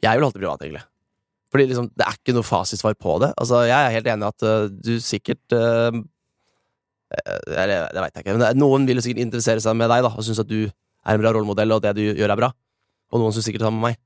Jeg 0.04 0.18
vil 0.18 0.26
holde 0.28 0.38
det 0.38 0.44
privat, 0.44 0.66
egentlig. 0.66 0.86
Fordi 1.54 1.68
liksom, 1.70 1.88
det 1.96 2.04
er 2.04 2.18
ikke 2.18 2.36
noe 2.36 2.46
fasitsvar 2.46 2.98
på 3.00 3.16
det. 3.24 3.32
Altså, 3.40 3.62
jeg 3.70 3.78
er 3.78 3.94
helt 3.96 4.10
enig 4.12 4.26
i 4.26 4.32
at 4.34 4.46
uh, 4.46 4.66
du 4.68 4.96
sikkert 5.04 5.56
øh, 5.56 6.00
Eller 7.14 7.86
det 7.94 8.02
veit 8.02 8.16
jeg 8.18 8.26
ikke. 8.26 8.36
Men 8.38 8.60
noen 8.60 8.88
vil 8.90 9.00
jo 9.00 9.04
sikkert 9.06 9.24
interessere 9.26 9.62
seg 9.64 9.76
med 9.78 9.92
deg 9.92 10.06
da 10.06 10.12
og 10.12 10.24
synes 10.26 10.42
at 10.42 10.50
du 10.50 10.66
er 10.66 11.14
en 11.14 11.22
bra 11.22 11.32
rollemodell, 11.36 11.76
og 11.76 11.84
det 11.84 11.94
du 11.98 12.02
gjør, 12.08 12.34
er 12.34 12.40
bra. 12.40 12.50
Og 13.14 13.22
noen 13.22 13.36
syns 13.36 13.46
sikkert 13.48 13.62
det 13.62 13.70
samme 13.70 13.82
med 13.82 13.92
meg. 13.92 14.02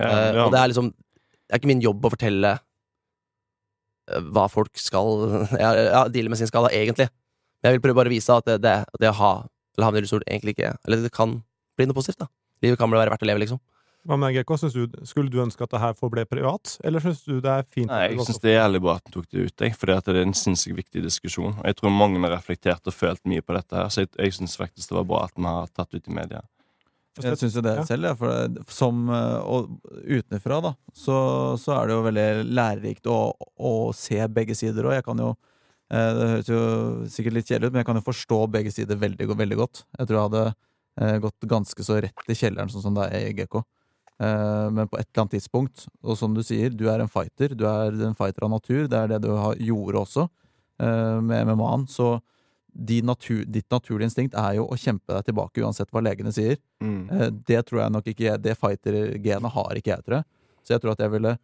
Ja, 0.00 0.08
Eh, 0.08 0.34
ja. 0.36 0.44
Og 0.46 0.52
det 0.54 0.56
er 0.56 0.70
liksom 0.70 0.86
Det 0.88 1.52
er 1.52 1.58
ikke 1.60 1.68
min 1.68 1.82
jobb 1.84 2.06
å 2.06 2.10
fortelle 2.14 2.50
eh, 4.08 4.22
hva 4.32 4.46
folk 4.48 4.78
skal 4.80 5.26
ja, 5.62 5.72
ja, 5.76 6.02
deale 6.08 6.32
med 6.32 6.40
sin 6.40 6.48
skala, 6.48 6.70
egentlig. 6.72 7.08
Men 7.60 7.70
jeg 7.70 7.76
vil 7.78 7.84
prøve 7.84 7.98
bare 8.00 8.12
å 8.12 8.14
vise 8.14 8.32
at 8.32 8.46
det, 8.48 8.56
det, 8.64 8.76
det 9.02 9.10
å 9.10 9.18
ha 9.18 9.32
eller 9.76 9.88
havne 9.88 10.00
i 10.00 10.02
rullestol 10.02 10.24
egentlig 10.26 10.52
ikke 10.56 10.70
Eller 10.84 11.04
det 11.06 11.12
kan 11.12 11.38
bli 11.78 11.86
noe 11.88 11.96
positivt, 11.96 12.20
da. 12.24 12.28
Livet 12.64 12.80
kan 12.80 12.92
være 12.92 13.12
verdt 13.12 13.24
å 13.24 13.28
leve, 13.28 13.42
liksom. 13.44 13.60
Hva 14.02 14.16
med 14.18 14.34
deg, 14.34 14.48
du, 14.74 15.02
skulle 15.06 15.30
du 15.30 15.36
ønske 15.44 15.62
at 15.62 15.70
det 15.70 15.78
her 15.78 15.92
forble 15.94 16.24
privat, 16.26 16.76
eller 16.82 17.02
syns 17.04 17.20
du 17.22 17.36
det 17.38 17.52
er 17.52 17.66
fint? 17.70 17.90
Nei, 17.90 18.08
jeg 18.08 18.18
går 18.18 18.26
syns 18.26 18.40
det 18.42 18.50
er 18.50 18.56
jævlig 18.56 18.80
bra 18.82 18.96
at 18.98 19.04
han 19.06 19.14
tok 19.14 19.28
det 19.30 19.44
ut, 19.44 19.62
jeg, 19.62 19.76
fordi 19.78 19.98
det 20.08 20.14
er 20.14 20.24
en 20.24 20.34
sinnssykt 20.34 20.78
viktig 20.80 21.04
diskusjon. 21.04 21.54
Og 21.54 21.68
jeg 21.70 21.78
tror 21.78 21.94
mange 21.94 22.22
har 22.24 22.34
reflektert 22.34 22.90
og 22.90 22.96
følt 22.96 23.22
mye 23.30 23.44
på 23.46 23.54
dette, 23.54 23.76
her 23.78 23.92
så 23.94 24.02
jeg, 24.02 24.10
jeg 24.18 24.34
syns 24.40 24.58
faktisk 24.58 24.90
det 24.90 24.98
var 24.98 25.06
bra 25.12 25.20
at 25.28 25.38
vi 25.38 25.46
har 25.46 25.70
tatt 25.70 25.94
det 25.94 26.02
ut 26.02 26.10
i 26.10 26.16
media. 26.18 26.42
Jeg 27.20 27.36
syns 27.38 27.54
jo 27.58 27.62
det 27.62 27.76
Ja. 27.76 27.84
selv, 27.84 28.08
ja, 28.08 28.14
for 28.16 28.72
som 28.72 29.08
eh, 29.12 29.38
Og 29.44 29.68
utenfra, 30.08 30.60
da, 30.64 30.70
så, 30.96 31.16
så 31.60 31.74
er 31.76 31.86
det 31.86 31.96
jo 31.98 32.06
veldig 32.06 32.28
lærerikt 32.48 33.06
å, 33.12 33.18
å 33.60 33.72
se 33.92 34.16
begge 34.32 34.56
sider. 34.56 34.88
Og 34.88 34.94
jeg 34.96 35.04
kan 35.04 35.20
jo 35.20 35.28
eh, 35.92 36.10
Det 36.16 36.30
høres 36.30 36.48
jo 36.48 36.62
sikkert 37.12 37.36
litt 37.36 37.50
kjedelig 37.52 37.68
ut, 37.68 37.74
men 37.74 37.82
jeg 37.82 37.90
kan 37.90 38.00
jo 38.00 38.06
forstå 38.08 38.40
begge 38.56 38.72
sider 38.72 38.96
veldig, 38.96 39.28
veldig 39.28 39.60
godt. 39.60 39.84
Jeg 39.98 40.08
tror 40.08 40.18
jeg 40.18 40.30
hadde 40.30 40.46
eh, 40.48 41.18
gått 41.26 41.48
ganske 41.52 41.84
så 41.84 42.00
rett 42.00 42.32
i 42.32 42.38
kjelleren, 42.38 42.72
sånn 42.72 42.86
som 42.88 42.96
det 42.96 43.10
er 43.12 43.28
i 43.28 43.36
GK. 43.42 43.60
Eh, 44.22 44.70
men 44.70 44.88
på 44.88 44.98
et 45.00 45.08
eller 45.08 45.24
annet 45.24 45.34
tidspunkt, 45.38 45.86
og 46.04 46.18
som 46.18 46.34
du 46.36 46.42
sier, 46.46 46.70
du 46.70 46.86
er 46.90 47.02
en 47.02 47.10
fighter. 47.10 47.56
Du 47.58 47.64
er 47.66 47.96
en 48.06 48.18
fighter 48.18 48.46
av 48.46 48.52
natur. 48.54 48.84
Det 48.90 48.98
er 48.98 49.10
det 49.14 49.22
du 49.24 49.32
har, 49.34 49.56
gjorde 49.58 50.02
også 50.04 50.26
eh, 50.28 51.18
med 51.24 51.48
MMA-en. 51.50 51.88
Så 51.90 52.14
natur, 53.04 53.42
ditt 53.52 53.68
naturlige 53.70 54.08
instinkt 54.08 54.36
er 54.38 54.56
jo 54.56 54.66
å 54.70 54.78
kjempe 54.80 55.12
deg 55.12 55.26
tilbake 55.28 55.64
uansett 55.64 55.90
hva 55.92 56.00
legene 56.04 56.32
sier. 56.32 56.60
Mm. 56.80 57.00
Eh, 57.10 57.30
Det 57.50 57.64
tror 57.66 57.82
jeg 57.82 57.96
nok 57.96 58.12
ikke 58.12 58.28
jeg 58.28 58.42
Det 58.42 58.58
fighter-genet 58.58 59.56
har 59.56 59.80
ikke 59.80 59.92
jeg, 59.96 60.04
tror 60.06 60.20
jeg. 60.20 60.28
Så 60.62 60.76
jeg 60.76 60.82
tror 60.84 60.94
at 60.94 61.02
jeg 61.02 61.12
ville 61.16 61.38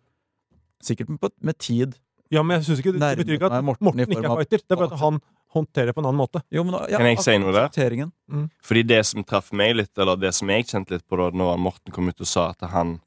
Sikkert 0.78 1.08
med, 1.10 1.32
med 1.42 1.56
tid 1.58 1.96
Ja, 2.30 2.44
men 2.44 2.58
jeg 2.58 2.68
synes 2.68 2.78
ikke 2.78 2.92
det 2.94 3.16
betyr 3.18 3.34
ikke 3.34 3.48
at 3.50 3.64
Morten 3.66 3.88
Morten, 3.88 4.04
ikke 4.04 4.20
er 4.20 4.36
fighter. 4.38 4.62
Det 4.62 4.76
er 4.76 4.78
bare 4.78 4.94
at 4.94 5.00
han 5.02 5.18
håndterer 5.54 5.86
det 5.86 5.96
på 5.96 6.00
en 6.00 6.06
annen 6.10 6.20
måte. 6.20 6.42
Jo, 6.50 6.64
men, 6.64 6.76
ja, 6.90 6.98
Kan 7.00 7.08
jeg 7.08 7.22
si 7.24 7.36
noe 7.40 7.54
der? 7.54 8.10
Mm. 8.28 8.48
Fordi 8.64 8.82
det 8.82 9.00
som 9.08 9.24
traff 9.24 9.50
meg 9.56 9.76
litt, 9.78 9.94
eller 9.98 10.20
det 10.20 10.34
som 10.36 10.50
jeg 10.52 10.68
kjente 10.68 10.96
litt 10.96 11.06
på 11.08 11.18
da 11.20 11.30
når 11.32 11.56
Morten 11.62 11.94
kom 11.94 12.10
ut 12.10 12.20
og 12.20 12.28
sa 12.28 12.50
at 12.52 12.68
han 12.72 12.98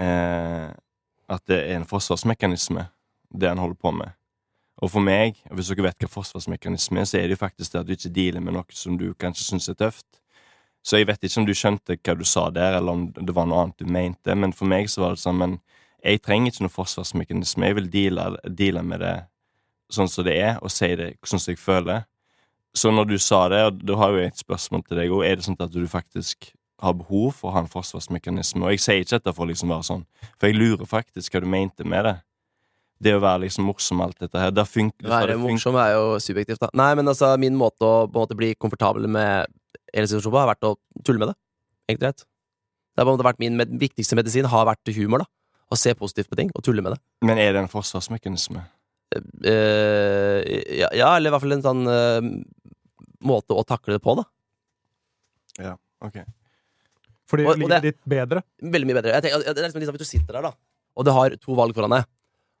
eh, 0.00 0.68
At 1.28 1.44
det 1.48 1.58
er 1.60 1.76
en 1.76 1.88
forsvarsmekanisme, 1.88 2.86
det 3.28 3.48
han 3.50 3.60
holder 3.60 3.76
på 3.76 3.92
med. 3.92 4.14
Og 4.80 4.92
for 4.92 5.02
meg, 5.02 5.40
og 5.50 5.58
hvis 5.58 5.72
dere 5.72 5.88
vet 5.88 6.04
hva 6.04 6.08
forsvarsmekanisme 6.12 7.02
er, 7.02 7.08
så 7.08 7.18
er 7.18 7.26
det 7.26 7.36
jo 7.36 7.42
faktisk 7.42 7.74
det 7.74 7.80
at 7.80 7.88
du 7.88 7.92
ikke 7.96 8.14
dealer 8.14 8.44
med 8.44 8.54
noe 8.56 8.78
som 8.78 8.96
du 8.96 9.10
kanskje 9.18 9.44
syns 9.48 9.68
er 9.68 9.76
tøft. 9.76 10.06
Så 10.86 11.00
jeg 11.00 11.08
vet 11.10 11.26
ikke 11.26 11.42
om 11.42 11.48
du 11.48 11.56
skjønte 11.58 11.98
hva 11.98 12.14
du 12.16 12.24
sa 12.24 12.46
der, 12.54 12.78
eller 12.78 12.94
om 12.94 13.08
det 13.12 13.34
var 13.34 13.48
noe 13.50 13.64
annet 13.64 13.82
du 13.82 13.90
mente, 13.90 14.36
men 14.38 14.54
for 14.56 14.70
meg 14.70 14.88
så 14.88 15.02
var 15.02 15.16
det 15.16 15.24
sånn 15.24 15.40
Men 15.40 15.58
jeg 15.98 16.22
trenger 16.22 16.52
ikke 16.52 16.64
noe 16.64 16.72
forsvarsmekanisme. 16.72 17.66
Jeg 17.66 17.76
vil 17.80 17.90
deale, 17.90 18.28
deale 18.46 18.84
med 18.86 19.02
det 19.02 19.16
sånn 19.92 20.10
som 20.10 20.26
det 20.26 20.36
er, 20.36 20.56
og 20.62 20.72
si 20.72 20.88
det 20.98 21.14
sånn 21.26 21.40
som 21.42 21.52
jeg 21.52 21.60
føler. 21.60 22.04
Så 22.76 22.92
når 22.94 23.08
du 23.10 23.18
sa 23.22 23.46
det, 23.50 23.60
og 23.66 23.82
da 23.88 23.96
har 23.98 24.12
jo 24.12 24.22
jeg 24.22 24.32
et 24.32 24.44
spørsmål 24.44 24.84
til 24.86 25.00
deg 25.00 25.12
òg, 25.14 25.24
er 25.26 25.38
det 25.38 25.46
sånn 25.46 25.58
at 25.58 25.74
du 25.74 25.84
faktisk 25.90 26.52
har 26.84 26.94
behov 26.94 27.32
for 27.40 27.50
å 27.50 27.56
ha 27.56 27.64
en 27.64 27.70
forsvarsmekanisme? 27.70 28.62
Og 28.62 28.76
jeg 28.76 28.84
sier 28.84 29.02
ikke 29.02 29.16
dette 29.16 29.34
for 29.34 29.46
å 29.46 29.50
liksom 29.50 29.72
være 29.72 29.86
sånn, 29.88 30.04
for 30.36 30.50
jeg 30.50 30.58
lurer 30.58 30.88
faktisk 30.88 31.34
hva 31.34 31.42
du 31.42 31.48
mente 31.50 31.86
med 31.88 32.06
det. 32.06 32.16
Det 32.98 33.14
å 33.14 33.22
være 33.22 33.44
liksom 33.46 33.68
morsom 33.68 34.00
alt 34.02 34.18
dette 34.18 34.40
her. 34.42 34.50
Der 34.50 34.66
funker, 34.66 35.06
Være 35.06 35.32
det 35.32 35.40
morsom 35.42 35.76
er 35.78 35.92
jo 35.94 36.16
subjektivt, 36.22 36.60
da. 36.64 36.70
Nei, 36.78 36.90
men 36.98 37.10
altså, 37.10 37.30
min 37.38 37.54
måte 37.58 37.86
å 37.86 38.08
måte 38.10 38.34
bli 38.38 38.52
komfortabel 38.58 39.06
med 39.06 39.46
hele 39.94 40.08
situasjonen 40.10 40.34
på, 40.34 40.40
har 40.42 40.50
vært 40.50 40.66
å 40.66 40.74
tulle 41.06 41.22
med 41.22 41.30
det. 41.30 41.38
Enkelt 41.88 42.02
og 42.02 42.06
greit. 42.08 42.26
Det 42.98 43.06
har 43.06 43.28
vært 43.28 43.42
min 43.42 43.54
med, 43.58 43.76
viktigste 43.78 44.18
medisin 44.18 44.48
har 44.50 44.66
vært 44.66 44.90
humor, 44.96 45.22
da. 45.22 45.30
Å 45.68 45.76
se 45.78 45.92
positivt 45.94 46.30
på 46.32 46.38
ting 46.40 46.50
og 46.56 46.64
tulle 46.64 46.82
med 46.82 46.96
det. 46.96 47.00
Men 47.28 47.38
er 47.38 47.54
det 47.54 47.62
en 47.62 47.70
forsvarsmekanisme? 47.70 48.64
Eh, 49.14 50.40
ja, 50.78 50.88
ja, 50.92 51.10
eller 51.16 51.30
i 51.30 51.32
hvert 51.34 51.44
fall 51.44 51.56
en 51.56 51.64
sånn 51.64 51.84
uh, 51.88 52.20
måte 53.24 53.56
å 53.56 53.64
takle 53.66 53.96
det 53.96 54.02
på, 54.04 54.16
da. 54.18 54.26
Ja, 55.58 55.76
Ok. 56.04 56.20
Fordi 57.28 57.44
Og- 57.44 57.50
og 57.50 57.58
livet 57.58 57.82
det- 57.82 57.82
ditt 57.92 58.04
bedre. 58.08 58.42
Veldig 58.62 58.86
mye 58.86 58.94
bedre. 59.02 59.12
Jeg 59.12 59.22
tenker, 59.24 59.42
det 59.44 59.58
er 59.58 59.66
liksom, 59.68 59.80
liksom 59.80 59.96
Hvis 59.96 60.06
du 60.06 60.12
sitter 60.18 60.32
der, 60.32 60.42
da, 60.42 60.52
og 60.96 61.04
du 61.04 61.10
har 61.12 61.30
to 61.36 61.54
valg 61.54 61.74
foran 61.74 61.90
deg, 61.90 62.04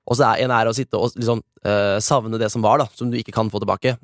og 0.06 0.16
så 0.16 0.34
er 0.34 0.42
en 0.44 0.50
er 0.50 0.66
å 0.66 0.74
sitte 0.74 0.94
og 0.98 1.12
liksom 1.14 1.42
uh, 1.64 1.98
savne 2.00 2.38
det 2.38 2.50
som 2.50 2.60
var, 2.62 2.78
da, 2.78 2.86
som 2.92 3.10
du 3.10 3.16
ikke 3.16 3.32
kan 3.32 3.48
få 3.48 3.60
tilbake, 3.60 3.96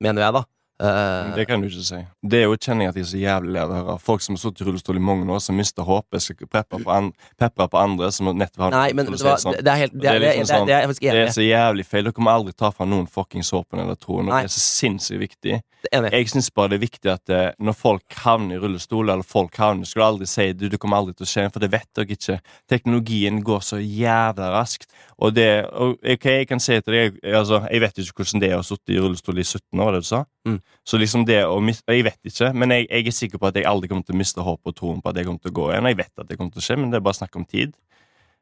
mener 0.00 0.22
jeg, 0.22 0.32
da. 0.32 0.44
Eh, 0.80 1.34
Det 1.34 1.46
kan 1.48 1.60
du 1.60 1.66
ikke 1.66 1.82
si. 1.82 1.98
Det 2.22 2.38
er 2.38 2.44
jo 2.46 2.56
kjenner 2.56 2.86
jeg 2.86 2.92
at 2.92 2.98
jeg 3.00 3.02
er 3.02 3.10
så 3.10 3.20
jævlig 3.22 3.52
lei 3.54 3.62
av 3.64 3.70
å 3.72 3.78
høre. 3.78 3.96
Folk 3.98 4.22
som 4.22 4.36
har 4.36 4.42
sittet 4.42 4.62
i 4.62 4.68
rullestol 4.68 5.00
i 5.00 5.02
mange 5.02 5.26
år, 5.26 5.40
som 5.42 5.56
mister 5.58 5.82
håpet, 5.82 6.22
skal 6.22 6.46
pepre 6.46 6.78
på, 6.84 6.92
an 6.94 7.10
på 7.38 7.78
andre 7.80 8.10
som 8.14 8.30
nettopp 8.30 8.68
har 8.68 8.74
nei, 8.76 8.92
men 8.94 9.08
det, 9.08 9.18
var, 9.18 9.40
sånn. 9.42 9.56
det, 9.58 9.72
er 9.72 9.82
helt 9.82 9.96
Det 9.98 10.06
er, 10.06 10.18
Det 10.22 10.28
er 10.28 10.36
liksom 10.38 10.46
det 10.46 10.54
sånn- 10.54 10.66
det 10.68 10.76
er 10.76 10.86
faktisk 10.86 11.02
Det 11.08 11.24
er 11.24 11.34
så 11.34 11.46
jævlig 11.46 11.86
feil. 11.86 12.04
Dere 12.04 12.12
kommer 12.12 12.30
aldri 12.38 12.54
ta 12.54 12.70
fra 12.70 12.86
noen 12.86 13.08
fuckings 13.10 13.50
håpen 13.50 13.82
eller 13.82 13.98
troen. 13.98 14.30
Det 14.30 14.44
er 14.44 14.54
så 14.54 14.62
sinnssykt 14.62 15.20
viktig. 15.20 15.60
Enig. 15.94 16.10
Jeg 16.12 16.28
syns 16.28 16.50
bare 16.50 16.72
det 16.72 16.78
er 16.78 16.86
viktig 16.86 17.10
at 17.12 17.30
eh, 17.30 17.52
når 17.62 17.74
folk 17.78 18.14
havner 18.24 18.56
i 18.56 18.58
rullestol, 18.58 19.10
eller 19.10 19.22
folk 19.22 19.54
havner, 19.56 19.86
Skulle 19.86 20.06
aldri 20.10 20.26
si 20.26 20.52
du, 20.52 20.68
det 20.68 20.78
kommer 20.82 20.98
aldri 20.98 21.14
til 21.14 21.24
å 21.24 21.30
skje, 21.30 21.44
for 21.52 21.60
det 21.62 21.70
vet 21.70 21.86
dere 21.94 22.16
ikke. 22.16 22.40
Teknologien 22.68 23.42
går 23.46 23.62
så 23.62 23.78
jævla 23.78 24.50
raskt. 24.58 24.90
Og 25.22 25.34
det 25.34 25.66
og, 25.72 25.96
ok, 26.02 26.24
Jeg 26.24 26.48
kan 26.48 26.60
si 26.60 26.80
til 26.80 26.92
deg 26.94 27.20
jeg, 27.22 27.34
altså, 27.34 27.62
jeg 27.70 27.80
vet 27.80 27.98
ikke 27.98 28.22
hvordan 28.22 28.40
det 28.42 28.50
er 28.52 28.58
å 28.58 28.66
sitte 28.66 28.94
i 28.94 28.98
rullestol 28.98 29.38
i 29.38 29.46
17 29.46 29.80
år, 29.80 29.92
det 29.92 30.02
du 30.02 30.08
sa? 30.10 30.24
Mm. 30.48 30.78
Så 30.88 31.00
liksom 31.00 31.26
det 31.28 31.42
å 31.44 31.58
miste 31.64 31.92
Jeg 31.92 32.06
vet 32.06 32.30
ikke, 32.30 32.52
men 32.56 32.72
jeg, 32.74 32.86
jeg 32.88 33.10
er 33.10 33.16
sikker 33.16 33.42
på 33.42 33.50
at 33.50 33.58
jeg 33.58 33.68
aldri 33.68 33.90
kommer 33.90 34.06
til 34.06 34.16
å 34.16 34.20
miste 34.22 34.44
håpet 34.44 34.72
og 34.72 34.78
troen 34.78 35.02
på 35.04 35.12
at 35.12 35.20
jeg 35.20 35.28
kommer 35.28 35.44
til 35.44 35.52
å 35.52 35.58
gå 35.58 35.68
igjen. 35.72 35.90
Jeg 35.92 36.00
vet 36.00 36.24
at 36.24 36.30
det 36.30 36.38
kommer 36.38 36.54
til 36.54 36.62
å 36.62 36.66
skje, 36.68 36.78
men 36.80 36.92
det 36.92 37.00
er 37.00 37.06
bare 37.08 37.20
snakk 37.20 37.38
om 37.40 37.46
tid. 37.48 37.76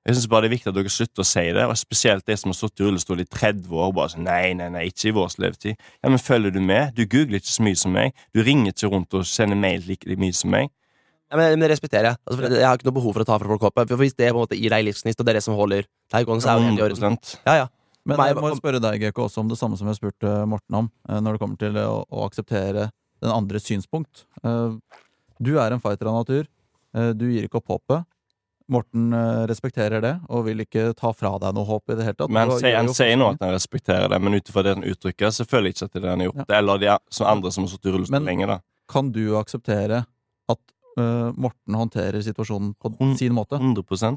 Jeg 0.06 0.14
synes 0.14 0.28
bare 0.30 0.44
det 0.44 0.52
er 0.52 0.54
viktig 0.54 0.70
at 0.70 0.76
dere 0.76 0.90
slutter 0.92 1.24
å 1.24 1.26
si 1.26 1.42
det, 1.56 1.62
og 1.66 1.78
spesielt 1.80 2.26
de 2.30 2.36
som 2.38 2.52
har 2.52 2.56
sittet 2.60 2.84
i 2.84 2.86
rullestol 2.86 3.22
i 3.24 3.26
30 3.26 3.72
år. 3.74 3.88
Bare 3.96 4.12
sånn, 4.12 4.26
nei, 4.28 4.52
nei, 4.54 4.68
nei, 4.70 4.84
ikke 4.92 5.08
i 5.10 5.14
vår 5.16 5.34
levetid. 5.42 5.80
Ja, 5.98 6.12
men 6.12 6.22
følger 6.22 6.54
du 6.54 6.60
med? 6.62 6.92
Du 6.94 7.02
googler 7.10 7.40
ikke 7.40 7.50
så 7.50 7.64
mye 7.66 7.80
som 7.80 7.96
meg. 7.96 8.26
Du 8.30 8.38
ringer 8.46 8.70
ikke 8.70 8.92
rundt 8.92 9.16
og 9.18 9.26
sender 9.26 9.58
mail 9.58 9.82
like 9.88 10.18
mye 10.22 10.36
som 10.36 10.54
meg. 10.54 10.70
Ja, 11.26 11.40
men, 11.40 11.56
men 11.56 11.64
det 11.64 11.72
respekterer 11.72 12.12
jeg. 12.12 12.20
Altså, 12.22 12.52
jeg 12.54 12.62
har 12.68 12.78
ikke 12.78 12.86
noe 12.86 12.98
behov 13.00 13.16
for 13.16 13.24
å 13.24 13.26
ta 13.26 13.40
fra 13.42 13.50
folk 13.50 13.66
håpet. 13.66 13.90
For 13.90 14.04
Hvis 14.04 14.14
det 14.14 14.30
på 14.30 14.36
en 14.36 14.44
måte 14.44 14.60
gir 14.60 14.70
deg 14.76 14.86
livsgnist, 14.86 15.18
og 15.18 15.26
det 15.26 15.34
er 15.34 15.40
det 15.40 15.46
som 15.48 15.58
holder 15.58 15.88
deg 16.14 16.28
gående, 16.28 16.44
så 16.44 16.52
er 16.52 16.60
det 16.60 16.68
helt 16.68 16.78
i 16.78 16.86
orden. 16.86 17.18
Ja, 17.48 17.56
ja. 17.64 17.66
Men 18.06 18.20
jeg 18.28 18.36
må 18.38 18.52
spørre 18.58 18.80
deg, 18.82 19.00
GK, 19.02 19.18
også 19.26 19.42
om 19.42 19.48
det 19.50 19.58
samme 19.58 19.76
som 19.78 19.88
jeg 19.90 19.98
spurte 19.98 20.34
Morten 20.48 20.74
om, 20.84 20.90
eh, 21.08 21.20
når 21.20 21.36
det 21.36 21.42
kommer 21.42 21.58
til 21.60 21.78
å, 21.82 22.04
å 22.06 22.26
akseptere 22.28 22.90
den 23.22 23.32
andres 23.32 23.66
synspunkt. 23.68 24.26
Eh, 24.44 24.76
Du 25.38 25.58
er 25.60 25.72
en 25.74 25.80
fighter 25.84 26.08
av 26.08 26.22
natur. 26.22 26.46
Eh, 26.96 27.12
Du 27.12 27.26
gir 27.28 27.44
ikke 27.48 27.58
opp 27.60 27.68
håpet. 27.74 28.06
Morten 28.68 29.12
eh, 29.14 29.44
respekterer 29.46 30.00
det 30.02 30.14
og 30.28 30.46
vil 30.48 30.58
ikke 30.64 30.88
ta 30.98 31.12
fra 31.14 31.36
deg 31.38 31.54
noe 31.54 31.66
håp 31.68 31.92
i 31.92 31.94
det 31.98 32.06
hele 32.08 32.16
tatt. 32.18 32.32
Men 32.34 32.50
han 32.50 32.88
sier, 32.90 33.14
nå 33.18 33.28
at 33.36 33.44
han 33.44 33.52
respekterer 33.54 34.08
det, 34.10 34.18
men 34.20 34.34
ut 34.34 34.48
ifra 34.50 34.64
det 34.66 34.72
han 34.74 34.86
uttrykker, 34.90 35.30
så 35.30 35.46
føler 35.46 35.70
jeg 35.70 35.76
ikke 35.76 35.86
at 35.86 35.92
det 35.94 36.02
er 36.04 36.10
han 36.10 36.24
har 36.24 36.30
gjort. 36.32 36.40
Ja. 36.42 36.58
Eller 36.58 36.82
de 36.82 36.96
som 37.14 37.28
andre 37.30 37.52
som 37.54 37.66
har 37.66 37.70
sittet 37.70 37.90
i 37.92 37.94
rullestol 37.94 38.26
lenge, 38.26 38.48
da. 38.50 38.58
Kan 38.90 39.12
du 39.14 39.22
akseptere 39.38 40.00
at 40.50 40.74
uh, 40.98 41.30
Morten 41.38 41.74
håndterer 41.78 42.22
situasjonen 42.26 42.74
på 42.82 42.90
Hun- 42.98 43.14
sin 43.18 43.34
måte? 43.38 43.58
100 43.58 43.84
Ja. 44.02 44.16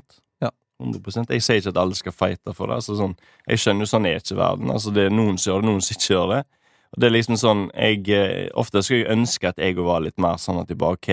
100 0.80 1.28
Jeg 1.34 1.44
sier 1.44 1.60
ikke 1.60 1.74
at 1.74 1.82
alle 1.82 1.98
skal 1.98 2.16
fighte 2.16 2.54
for 2.56 2.72
det. 2.72 2.80
Altså, 2.80 2.96
sånn, 3.00 3.18
jeg 3.48 3.60
skjønner 3.60 3.86
jo 3.86 3.92
sånn 3.92 4.08
er 4.08 4.22
ikke 4.22 4.40
verden. 4.40 4.72
Altså, 4.72 4.94
det 4.96 5.08
er 5.08 5.14
Noen 5.14 5.38
som 5.38 5.52
gjør 5.52 5.62
det, 5.62 5.70
noen 5.70 5.84
som 5.84 5.98
ikke 5.98 6.14
gjør 6.14 6.32
det. 6.34 6.40
Og 6.90 7.02
det 7.02 7.10
er 7.10 7.14
liksom 7.14 7.38
sånn 7.38 7.66
jeg, 7.76 8.08
eh, 8.16 8.48
Ofte 8.58 8.82
skulle 8.82 9.04
jeg 9.04 9.14
ønske 9.14 9.52
at 9.52 9.62
jeg 9.62 9.78
var 9.78 10.02
litt 10.02 10.18
mer 10.22 10.40
sånn 10.42 10.62
at 10.62 10.72
jeg 10.72 10.80
bare 10.82 10.98
OK, 10.98 11.12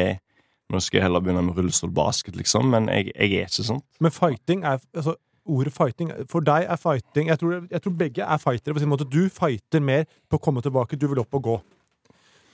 nå 0.72 0.80
skal 0.82 0.98
jeg 0.98 1.06
heller 1.06 1.22
begynne 1.22 1.44
med 1.46 1.58
rullestolbasket, 1.58 2.36
liksom. 2.38 2.70
Men 2.72 2.88
jeg, 2.90 3.12
jeg 3.12 3.42
er 3.42 3.50
ikke 3.50 3.66
sånn. 3.68 3.82
Men 4.02 4.14
fighting 4.14 4.64
er 4.64 4.80
altså, 4.96 5.18
Ordet 5.46 5.70
fighting 5.70 6.08
For 6.26 6.42
deg 6.42 6.64
er 6.66 6.78
fighting 6.80 7.28
Jeg 7.30 7.38
tror, 7.38 7.68
jeg 7.70 7.82
tror 7.84 7.92
begge 7.94 8.24
er 8.24 8.40
fightere. 8.42 8.74
På 8.74 8.82
sin 8.82 8.90
måte. 8.90 9.06
Du 9.06 9.28
fighter 9.30 9.78
mer 9.78 10.08
på 10.26 10.40
å 10.40 10.42
komme 10.42 10.62
tilbake, 10.64 10.98
du 10.98 11.06
vil 11.06 11.22
opp 11.22 11.38
og 11.38 11.44
gå. 11.44 11.56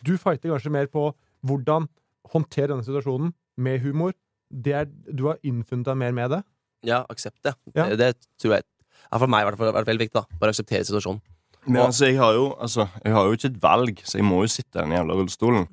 Du 0.05 0.17
fighter 0.21 0.53
kanskje 0.53 0.75
mer 0.75 0.91
på 0.93 1.07
hvordan 1.47 1.87
håndtere 2.35 2.75
denne 2.75 2.85
situasjonen 2.85 3.33
med 3.57 3.81
humor. 3.81 4.13
Er, 4.53 4.91
du 4.91 5.31
har 5.31 5.41
innfunnet 5.41 5.89
deg 5.89 5.97
mer 5.97 6.13
med 6.13 6.35
det. 6.35 6.43
Ja 6.85 7.05
aksept 7.11 7.39
det. 7.45 7.55
Ja. 7.75 7.89
Det, 7.91 7.99
det 7.99 8.11
tror 8.43 8.57
jeg 8.59 8.65
ja, 9.13 9.19
For 9.19 9.27
meg 9.29 9.43
i 9.43 9.49
hvert 9.51 9.59
fall 9.61 9.73
vært 9.77 9.87
veldig 9.91 10.07
viktig. 10.07 10.21
da 10.23 10.39
Bare 10.41 10.51
akseptere 10.55 10.85
situasjonen. 10.89 11.21
Men 11.67 11.81
Og- 11.83 11.87
altså, 11.93 12.07
jeg 12.09 12.17
har, 12.19 12.33
jo, 12.35 12.47
altså, 12.59 12.89
jeg 13.05 13.13
har 13.13 13.25
jo 13.29 13.33
ikke 13.37 13.51
et 13.53 13.63
valg, 13.63 14.01
så 14.05 14.19
jeg 14.19 14.25
må 14.27 14.41
jo 14.43 14.49
sitte 14.51 14.79
i 14.79 14.83
den 14.83 14.95
jævla 14.97 15.15
rullestolen. 15.15 15.69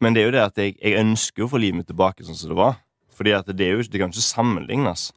Men 0.00 0.12
det 0.12 0.20
er 0.20 0.26
jo 0.26 0.32
det 0.34 0.42
at 0.42 0.56
jeg, 0.60 0.74
jeg 0.82 0.98
ønsker 1.00 1.38
jo 1.40 1.46
å 1.46 1.52
få 1.54 1.60
livet 1.62 1.76
mitt 1.78 1.86
tilbake 1.88 2.26
sånn 2.26 2.36
som 2.36 2.50
det 2.50 2.58
var. 2.58 2.76
Fordi 3.14 3.32
at 3.32 3.46
det 3.46 3.60
er 3.64 3.76
jo 3.78 3.82
det 3.86 4.00
kan 4.02 4.10
ikke 4.10 4.26
sammenlignes. 4.26 5.12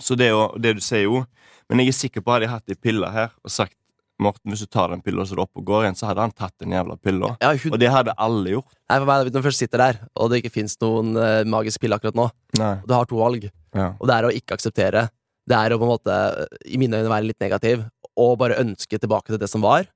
Så 0.00 0.16
det 0.18 0.26
er 0.26 0.34
jo 0.34 0.42
det 0.58 0.74
du 0.76 0.80
sier 0.84 1.04
jo. 1.06 1.22
Men 1.70 1.78
jeg 1.80 1.88
er 1.94 1.96
sikker 1.96 2.20
på 2.20 2.32
hadde 2.34 2.48
jeg 2.48 2.50
hatt 2.52 2.68
ei 2.74 2.74
pille 2.74 3.08
her 3.14 3.30
og 3.44 3.50
sagt 3.54 3.77
Morten, 4.18 4.50
hvis 4.50 4.64
du 4.64 4.66
tar 4.66 4.88
den 4.90 5.02
pilla 5.04 5.22
så 5.28 5.36
du 5.38 5.42
opp 5.44 5.54
og 5.60 5.64
går 5.68 5.84
igjen, 5.86 5.96
så 5.98 6.08
hadde 6.08 6.24
han 6.24 6.32
tatt 6.34 6.54
den 6.58 6.72
jævla 6.74 6.96
pilla. 6.98 7.36
Ja, 7.42 7.52
hun, 7.54 7.72
Og 7.76 7.78
det 7.78 7.90
hadde 7.94 8.14
alle 8.18 8.50
gjort. 8.56 8.72
nei, 8.90 8.96
for 8.98 9.06
meg, 9.06 9.28
Når 9.32 9.42
du 9.42 9.46
først 9.46 9.62
sitter 9.62 9.78
der, 9.84 10.00
og 10.16 10.30
det 10.32 10.40
ikke 10.42 10.54
fins 10.56 10.74
noen 10.82 11.12
uh, 11.16 11.44
magisk 11.46 11.80
pille 11.80 11.94
akkurat 11.94 12.18
nå, 12.18 12.26
Nei. 12.58 12.72
og 12.82 12.88
du 12.90 12.94
har 12.94 13.06
to 13.06 13.16
valg, 13.20 13.46
Ja. 13.74 13.92
og 14.00 14.06
det 14.10 14.14
er 14.16 14.26
å 14.26 14.32
ikke 14.34 14.56
akseptere, 14.58 15.08
det 15.48 15.56
er 15.56 15.70
å 15.70 15.78
på 15.78 15.86
en 15.86 15.92
måte, 15.94 16.46
i 16.66 16.76
mine 16.80 16.98
øyne, 16.98 17.08
være 17.12 17.28
litt 17.30 17.40
negativ, 17.40 17.84
og 18.18 18.34
bare 18.40 18.58
ønske 18.58 18.98
tilbake 18.98 19.26
til 19.30 19.38
det 19.38 19.48
som 19.48 19.62
var, 19.62 19.86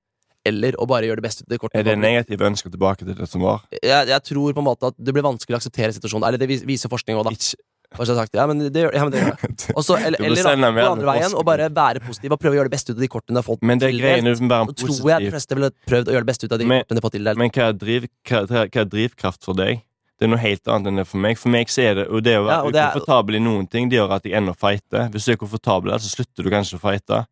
eller 0.47 0.75
å 0.79 0.87
bare 0.87 1.07
gjøre 1.07 1.19
det 1.23 1.27
beste 1.27 1.43
ut 1.43 1.47
av 1.49 1.53
det 1.55 1.59
korte. 1.63 1.79
Er 1.79 1.85
det 1.87 1.99
negative 1.99 2.47
ønsker 2.47 2.71
tilbake 2.71 3.05
til 3.05 3.15
det 3.15 3.29
som 3.31 3.43
var? 3.43 3.61
jeg, 3.83 4.07
jeg 4.09 4.23
tror 4.27 4.53
på 4.55 4.59
en 4.63 4.67
måte 4.71 4.87
at 4.91 4.95
det 4.99 5.13
blir 5.15 5.23
vanskelig 5.23 5.55
å 5.55 5.61
akseptere 5.61 5.93
situasjonen. 5.95 6.27
Eller 6.27 6.39
det 6.39 6.49
viser 6.67 6.91
forskning 6.91 7.19
òg, 7.19 7.29
da. 7.29 7.31
Ikke 7.35 7.59
Har 7.93 8.07
jeg 8.09 8.17
sagt, 8.17 8.35
ja, 8.35 8.47
men 8.49 8.59
det 8.73 8.73
gjør, 8.85 8.95
ja, 8.97 9.03
men 9.05 9.13
det 9.13 9.21
gjør 9.21 9.33
jeg. 9.43 9.57
Og 9.77 9.85
så- 9.85 9.97
eller 10.01 10.19
eller 10.25 10.43
da, 10.43 10.55
på 10.57 10.73
gå 10.81 10.91
andre 10.93 11.07
veien 11.13 11.35
og 11.37 11.45
bare 11.45 11.69
være 11.71 12.01
positiv 12.07 12.33
og 12.33 12.41
prøve 12.41 12.55
å 12.55 12.59
gjøre 12.61 12.71
det 12.71 12.75
beste 12.77 12.93
ut 12.93 12.97
av 12.97 13.03
de 13.05 13.09
kortene 13.13 13.37
du 13.37 13.41
har 13.43 13.47
fått 13.47 13.63
Men 13.63 13.79
det 13.83 13.89
er 13.91 13.99
greiene 14.01 14.33
å 14.33 14.39
være 14.41 14.67
Så 14.73 14.77
tror 14.81 14.89
jeg 14.89 14.99
de 14.99 15.13
positiv. 15.13 15.33
fleste 15.37 15.59
ville 15.59 15.71
prøvd 15.93 16.09
å 16.09 16.13
gjøre 16.17 16.25
det 16.25 16.31
beste 16.33 16.45
ut 16.49 16.53
av 16.53 16.59
de 16.63 16.67
Men- 16.71 16.83
kortene 16.83 16.97
de 16.97 17.01
har 17.03 17.07
fått 17.09 17.17
tildelt. 17.19 17.39
Men 17.43 17.51
hva 17.57 17.69
er, 17.69 17.73
driv, 17.85 18.07
hva, 18.29 18.41
hva 18.49 18.81
er 18.83 18.89
drivkraft 18.97 19.45
for 19.45 19.55
deg? 19.61 19.83
Det 20.19 20.29
er 20.29 20.31
noe 20.37 20.39
helt 20.39 20.69
annet 20.71 20.87
enn 20.93 20.97
det 21.03 21.07
for 21.11 21.19
meg. 21.19 21.37
For 21.39 21.49
meg 21.51 21.67
så 21.69 21.83
er 21.83 21.95
det, 21.99 22.07
og 22.09 22.23
det 22.23 22.37
å 22.39 22.45
være 22.47 22.59
ja, 22.63 22.71
det 22.71 22.83
ukomfortabel 22.93 23.35
i 23.35 23.43
noen 23.43 23.67
ting, 23.69 23.89
det 23.91 23.99
gjør 23.99 24.13
at 24.17 24.23
jeg 24.29 24.37
ender 24.39 24.55
fighter. 24.55 25.09
Hvis 25.11 25.25
du 25.27 25.33
er 25.33 25.37
komfortabel 25.41 25.91
der, 25.91 25.99
så 25.99 26.13
slutter 26.15 26.47
du 26.47 26.51
kanskje 26.53 26.79
å 26.79 26.83
fighte. 26.85 27.25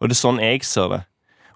Og 0.00 0.08
det 0.08 0.14
er 0.14 0.20
sånn 0.20 0.38
jeg 0.38 0.62
ser 0.62 0.88
det. 0.92 1.00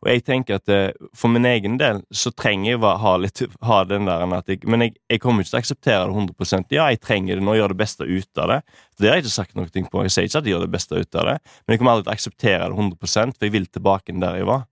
Og 0.01 0.09
jeg 0.09 0.23
tenker 0.25 0.57
at 0.57 0.71
eh, 0.73 1.09
for 1.17 1.33
min 1.33 1.45
egen 1.45 1.77
del 1.81 2.01
så 2.09 2.33
trenger 2.33 2.71
jeg 2.73 2.81
å 2.81 2.95
ha, 3.03 3.15
litt, 3.21 3.43
ha 3.69 3.83
den 3.85 4.09
der 4.09 4.25
jeg, 4.49 4.63
Men 4.65 4.87
jeg, 4.87 4.95
jeg 5.13 5.21
kommer 5.21 5.45
ikke 5.45 5.53
til 5.53 5.59
å 5.59 5.63
akseptere 5.65 6.07
det 6.09 6.17
100% 6.17 6.77
Ja, 6.77 6.89
jeg 6.89 7.03
trenger 7.05 7.37
det 7.37 7.45
nå, 7.45 7.57
gjør 7.59 7.75
det 7.75 7.81
beste 7.83 8.09
ut 8.09 8.41
av 8.41 8.55
det. 8.55 8.59
Det 8.97 9.11
har 9.11 9.21
jeg 9.21 9.27
ikke 9.27 9.37
sagt 9.37 9.57
noe 9.59 9.69
på. 9.69 10.05
Jeg 10.07 10.15
sier 10.15 10.29
ikke 10.29 10.41
at 10.41 10.49
jeg 10.49 10.57
gjør 10.57 10.67
det 10.67 10.73
beste 10.73 10.97
ut 10.97 11.21
av 11.21 11.29
det, 11.29 11.37
men 11.67 11.75
jeg 11.75 11.83
kommer 11.83 11.97
aldri 11.97 12.09
til 12.09 12.13
å 12.13 12.17
akseptere 12.17 12.71
det 12.71 12.81
100 12.89 13.37
for 13.37 13.49
jeg 13.49 13.57
vil 13.57 13.69
tilbake 13.69 14.17
der 14.21 14.41
jeg 14.41 14.49
var. 14.49 14.67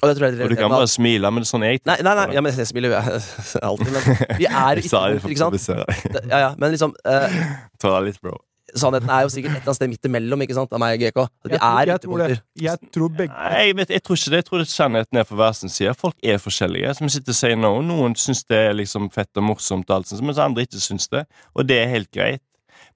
Og 0.00 0.08
det 0.08 0.16
tror 0.16 0.26
jeg 0.32 0.44
Og 0.44 0.50
du 0.50 0.56
kan 0.56 0.72
bare 0.72 0.88
smile, 0.88 1.30
men 1.30 1.44
det 1.44 1.46
er 1.46 1.50
sånn 1.50 1.64
jeg 1.66 1.80
Nei, 1.84 1.98
nei, 2.06 2.14
nei, 2.16 2.28
ja, 2.32 2.42
men 2.44 2.54
jeg 2.56 2.68
smiler 2.70 2.94
jo 2.94 3.00
alltid, 3.68 3.90
men 3.92 4.06
vi 4.40 4.46
er 4.48 4.80
Jeg 4.80 4.86
ikke, 4.88 5.02
ikke 5.28 5.42
sant? 5.42 5.82
deg. 5.84 6.30
Ja, 6.30 6.38
ja, 6.46 6.52
men 6.56 6.72
liksom 6.72 6.94
uh, 7.04 7.42
Ta 7.80 7.98
det 7.98 8.06
litt, 8.08 8.22
bro. 8.24 8.38
Sannheten 8.76 9.10
er 9.10 9.22
jo 9.22 9.28
sikkert 9.32 9.50
et 9.52 9.56
eller 9.60 9.70
annet 9.70 9.76
sted 9.80 9.88
midt 9.88 10.04
imellom, 10.10 10.42
ikke 10.44 10.54
sant, 10.54 10.72
av 10.72 10.78
meg 10.82 10.94
og 10.96 11.00
GK. 11.06 11.24
Tror- 11.48 11.54
er 11.56 11.86
jeg, 11.90 12.00
tror 12.00 12.18
det. 12.18 12.26
ytterpunkter. 12.30 12.42
jeg 12.60 12.92
tror 12.94 13.08
begge 13.16 13.34
Nei, 13.34 13.64
jeg, 13.66 13.76
vet, 13.76 13.90
jeg 13.96 14.02
tror 14.02 14.16
ikke 14.20 14.30
det. 14.30 14.36
Jeg 14.42 14.44
tror 14.50 14.58
det 14.58 14.68
sannheten 14.68 15.16
er 15.18 15.24
for 15.24 15.36
hver 15.40 15.52
sin 15.52 15.68
side. 15.68 15.94
Folk 15.98 16.16
er 16.22 16.38
forskjellige. 16.38 16.94
Som 17.00 17.08
sitter 17.08 17.32
og 17.34 17.40
sier 17.40 17.56
nå. 17.56 17.72
Noen 17.82 18.14
syns 18.16 18.44
det 18.44 18.56
er 18.68 18.72
liksom 18.78 19.10
fett 19.10 19.30
og 19.36 19.42
morsomt, 19.48 19.88
og 19.90 19.96
alt 19.96 20.08
sånt, 20.12 20.22
mens 20.22 20.38
andre 20.38 20.62
ikke 20.68 20.80
syns 20.80 21.08
det. 21.08 21.24
Og 21.54 21.66
det 21.68 21.78
er 21.82 21.88
helt 21.88 22.10
greit. 22.12 22.42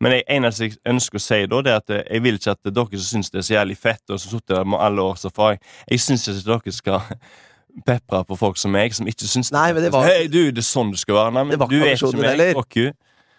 Men 0.01 0.11
det 0.13 0.23
eneste 0.29 0.65
jeg 0.67 0.77
ønsker 0.91 1.21
å 1.21 1.23
si 1.23 1.47
da, 1.47 1.61
det 1.63 1.71
er 1.73 1.77
at 1.83 1.93
jeg 2.11 2.23
vil 2.25 2.35
ikke 2.39 2.51
at 2.57 2.71
dere 2.75 2.99
som 2.99 3.11
syns 3.23 3.31
det 3.31 3.39
er 3.39 3.47
så 3.47 3.55
jævlig 3.55 3.77
fett, 3.79 4.03
og 4.11 4.19
som 4.21 4.31
sitter 4.33 4.57
der 4.57 4.65
med 4.65 4.81
alle 4.83 5.03
års 5.03 5.25
erfaring 5.25 5.61
Jeg 5.91 6.01
syns 6.01 6.25
ikke 6.29 6.41
at 6.41 6.65
dere 6.65 6.73
skal 6.75 7.01
pepre 7.89 8.25
på 8.27 8.37
folk 8.39 8.59
som 8.59 8.73
meg, 8.75 8.95
som 8.97 9.07
ikke 9.07 9.29
syns 9.29 9.53
Nei, 9.55 9.73
men 9.73 9.83
det 9.85 9.93
var- 9.93 10.07
Hei, 10.09 10.27
du, 10.27 10.51
det 10.51 10.59
er 10.65 10.67
sånn 10.67 10.91
du 10.91 10.99
skal 10.99 11.15
være. 11.15 11.33
Nei, 11.37 11.43
men 11.45 11.51
Det 11.55 11.61
var 11.61 11.69
du 11.69 11.77
er 11.83 11.95
ikke 11.95 12.13
med 12.17 12.39
meg. 12.39 12.55
Fuck 12.59 12.77
you. 12.81 12.93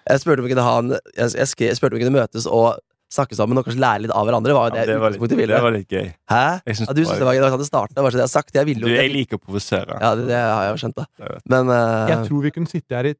Jeg 0.09 0.21
spurte 0.21 0.39
om 0.43 0.45
vi 0.47 0.53
kunne 0.53 0.65
en 0.79 0.89
Jeg, 1.15 1.31
jeg, 1.33 1.47
jeg 1.69 1.77
spurte 1.79 1.93
om 1.95 1.99
vi 1.99 2.03
kunne 2.05 2.17
møtes 2.19 2.45
og 2.45 2.77
snakke 3.15 3.35
sammen 3.37 3.57
og 3.57 3.63
kanskje 3.67 3.79
lære 3.79 4.01
litt 4.03 4.11
av 4.11 4.25
hverandre. 4.27 4.53
Var 4.57 4.69
jo 4.69 4.75
Ja, 4.75 4.81
det, 4.81 4.87
det, 4.89 4.99
var 4.99 5.13
litt, 5.13 5.35
det 5.49 5.61
var 5.63 5.71
litt 5.75 5.89
gøy. 5.93 6.07
Hæ? 6.29 6.41
Jeg 6.65 6.75
synes 6.75 6.89
Ja, 6.89 6.93
du 6.93 6.99
det 6.99 7.05
syntes 7.05 7.11
var- 7.11 7.19
det 7.19 7.25
var 7.25 7.33
gøy? 7.33 7.39
Det 7.39 7.45
var 7.45 7.53
sånn 7.55 7.63
det 7.63 7.67
startet. 7.69 8.01
Var 8.03 8.11
sånn 8.15 8.23
jeg 8.25 8.33
sagt. 8.33 8.55
Jeg 8.55 8.65
ville 8.65 8.81
Du, 8.81 8.89
jeg 8.91 9.11
liker 9.13 9.37
å 9.37 9.41
provosere. 9.45 9.97
Ja, 10.01 10.09
det, 10.15 10.25
det 10.27 10.35
har 10.41 10.63
jeg 10.65 10.73
jo 10.73 10.79
skjønt, 10.83 10.95
da. 10.99 11.05
Men 11.45 11.69
uh... 11.69 12.07
Jeg 12.09 12.27
tror 12.27 12.41
vi 12.43 12.51
kunne 12.51 12.67
sitte 12.71 12.97
her 12.97 13.11
i 13.11 13.15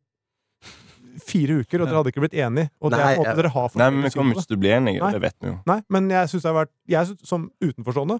fire 1.26 1.60
uker, 1.63 1.82
og 1.82 1.88
dere 1.88 1.95
hadde 2.02 2.12
ikke 2.12 2.24
blitt 2.26 2.36
enige. 2.36 2.69
Og 2.84 2.91
det 2.91 3.00
er 3.00 3.06
Nei, 3.06 3.15
måte 3.21 3.30
jeg- 3.30 3.38
dere 3.39 3.50
har 3.56 3.69
Nei, 3.80 3.89
men 3.89 4.04
vi 4.04 4.10
kommer 4.17 4.36
ikke 4.36 4.48
til 4.50 4.58
å 4.58 4.62
bli 4.65 4.69
enige. 4.76 5.00
Nei. 5.06 5.12
Det 5.15 5.21
vet 5.21 5.36
vi 5.41 5.48
jo. 5.48 5.56
Nei, 5.71 5.80
men 5.89 6.10
jeg 6.10 6.28
syns 6.34 6.41
det 6.43 6.52
har 6.52 6.58
vært 6.65 6.74
Jeg 6.91 7.06
synes, 7.08 7.28
som 7.30 7.52
utenforstående, 7.63 8.19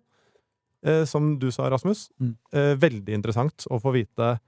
eh, 0.86 1.04
som 1.06 1.38
du 1.42 1.52
sa, 1.52 1.68
Rasmus, 1.70 2.10
Mm. 2.22 2.36
eh, 2.54 2.76
veldig 2.76 3.14
interessant 3.14 3.68
å 3.70 3.82
få 3.82 3.92
vite 3.92 4.40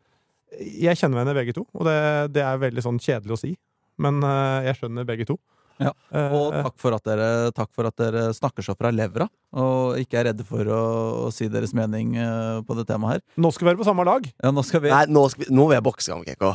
Jeg 0.61 0.95
kjenner 0.95 1.25
henne 1.25 1.33
begge 1.35 1.53
to, 1.53 1.65
og 1.75 1.83
det, 1.83 2.31
det 2.33 2.41
er 2.41 2.57
veldig 2.57 2.81
sånn 2.85 2.99
kjedelig 3.03 3.35
å 3.35 3.37
si, 3.41 3.57
men 4.01 4.21
eh, 4.25 4.67
jeg 4.67 4.79
skjønner 4.79 5.07
begge 5.07 5.27
to. 5.29 5.37
Ja, 5.79 5.91
Og 6.33 6.53
takk 6.55 6.77
for, 6.81 6.95
at 6.97 7.03
dere, 7.05 7.51
takk 7.53 7.69
for 7.75 7.85
at 7.89 7.95
dere 8.01 8.29
snakker 8.33 8.65
så 8.65 8.73
fra 8.77 8.89
levra, 8.91 9.27
og 9.57 9.95
ikke 10.01 10.17
er 10.19 10.25
redde 10.31 10.43
for 10.45 10.65
å, 10.73 10.79
å 11.27 11.31
si 11.33 11.45
deres 11.51 11.71
mening 11.77 12.15
eh, 12.19 12.59
på 12.67 12.75
det 12.77 12.83
temaet 12.89 13.17
her. 13.17 13.21
nå 13.39 13.51
skal 13.53 13.65
vi 13.67 13.69
være 13.71 13.79
på 13.83 13.85
samme 13.87 14.03
lag! 14.07 14.25
Ja, 14.43 14.51
nå 14.51 14.63
skal 14.65 14.81
vi 14.83 14.89
Nei, 14.91 15.03
nå, 15.07 15.23
skal 15.31 15.45
vi, 15.45 15.53
nå 15.55 15.67
vil 15.69 15.77
jeg 15.77 15.85
bokse, 15.85 16.11
Gamkeko. 16.11 16.49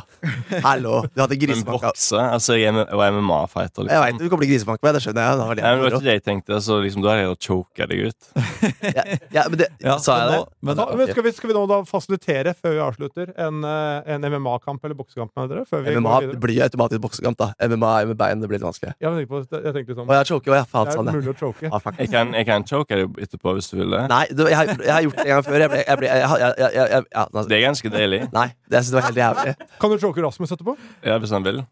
Hallo. 0.67 1.03
Du 1.15 1.23
hadde 1.23 1.39
grisebanka. 1.41 1.93
bokse? 1.93 2.19
Altså, 2.21 2.57
jeg 2.59 2.73
er 2.75 2.83
og 2.93 3.03
MMA-fighter, 3.17 3.89
Jeg 3.89 4.03
veit 4.03 4.13
liksom. 4.13 4.23
du 4.27 4.33
kommer 4.35 4.45
til 4.47 4.53
grisebank 4.53 4.83
med, 4.85 4.99
det 4.99 5.03
skjønner 5.07 5.23
jeg. 5.29 5.39
Det 5.39 5.47
var 5.47 5.61
Nei, 5.63 5.71
men 5.73 5.83
det 5.83 5.87
var 5.87 5.97
ikke 5.97 6.09
det 6.11 6.17
jeg 6.19 6.25
tenkte. 6.27 6.55
Altså, 6.59 6.79
liksom, 6.85 7.07
da 7.07 7.15
er 7.15 7.23
jeg 7.23 7.31
og 7.33 7.39
choka 7.47 7.89
deg 7.93 8.05
ut. 8.11 8.29
ja, 8.99 9.05
ja, 9.39 9.47
men 9.49 9.59
det, 9.63 9.71
Ja, 9.87 9.97
Sa 10.03 10.19
jeg 10.19 10.27
men 10.27 10.35
det? 10.35 10.43
nå- 10.43 10.69
Men, 10.73 10.83
Ta, 10.83 10.89
skal, 11.13 11.27
vi, 11.27 11.33
skal 11.39 11.53
vi 11.53 11.57
nå 11.57 11.65
da 11.71 11.81
fasilitere, 11.89 12.55
før 12.59 12.77
vi 12.77 12.83
avslutter, 12.91 13.33
en, 13.47 13.63
eh, 13.67 14.13
en 14.17 14.29
MMA-kamp 14.29 14.85
eller 14.87 14.99
boksekamp 14.99 15.33
med 15.39 15.51
dere? 15.55 15.65
Før 15.71 15.87
vi 15.87 15.97
MMA 15.97 16.19
blir 16.43 16.63
automatisk 16.67 17.03
boksekamp, 17.07 17.39
da. 17.41 17.51
MMA 17.71 17.93
med 18.13 18.19
bein, 18.21 18.43
det 18.43 18.51
blir 18.51 18.59
litt 18.61 18.67
vanskelig. 18.69 18.95
Ja, 19.03 19.12
jeg 19.13 19.29
tenkte, 19.29 19.33
på, 19.53 19.61
jeg 19.67 19.75
tenkte 19.77 19.97
sånn 19.99 20.09
Og 20.09 20.15
jeg 20.17 20.29
choker 20.31 20.55
og 20.55 20.57
jeg 20.59 20.69
Faen, 20.73 20.89
Det 20.89 20.93
er 20.93 20.99
sånn, 20.99 21.11
mulig 21.17 21.33
å 21.33 21.37
choke. 21.39 21.71
Ah. 21.73 21.91
Jeg 21.99 22.13
kan, 22.13 22.33
jeg 22.39 22.49
kan 22.49 22.67
choke 22.69 22.99
deg 22.99 23.21
etterpå 23.27 23.55
hvis 23.59 23.71
du 23.73 23.77
vil 23.81 23.95
det. 23.97 24.03
Nei, 24.13 24.25
du, 24.31 24.43
jeg, 24.47 24.57
har, 24.59 24.73
jeg 24.73 24.95
har 24.95 25.07
gjort 25.07 25.21
det 25.21 25.27
en 25.27 25.31
gang 25.35 25.45
før. 25.49 25.59
Jeg 25.67 25.73
ble, 25.75 25.85
jeg 25.85 26.01
ble, 26.03 26.09
jeg, 26.09 26.25
jeg, 26.25 26.57
jeg, 26.63 26.73
jeg, 26.79 26.89
jeg, 26.97 27.07
ja, 27.13 27.27
Det 27.37 27.59
er 27.59 27.63
ganske 27.67 27.95
deilig. 27.99 28.25
Nei, 28.33 28.49
det 28.67 28.81
jeg 28.81 28.89
synes 28.89 28.95
det 28.95 29.01
var 29.01 29.09
helt 29.11 29.23
jævlig. 29.23 29.71
Kan 29.85 29.95
du 29.95 30.03
choke 30.07 30.27
Rasmus 30.27 30.57
etterpå? 30.57 30.77
Ja, 31.05 31.21
hvis 31.23 31.35
han 31.37 31.47
vil. 31.47 31.63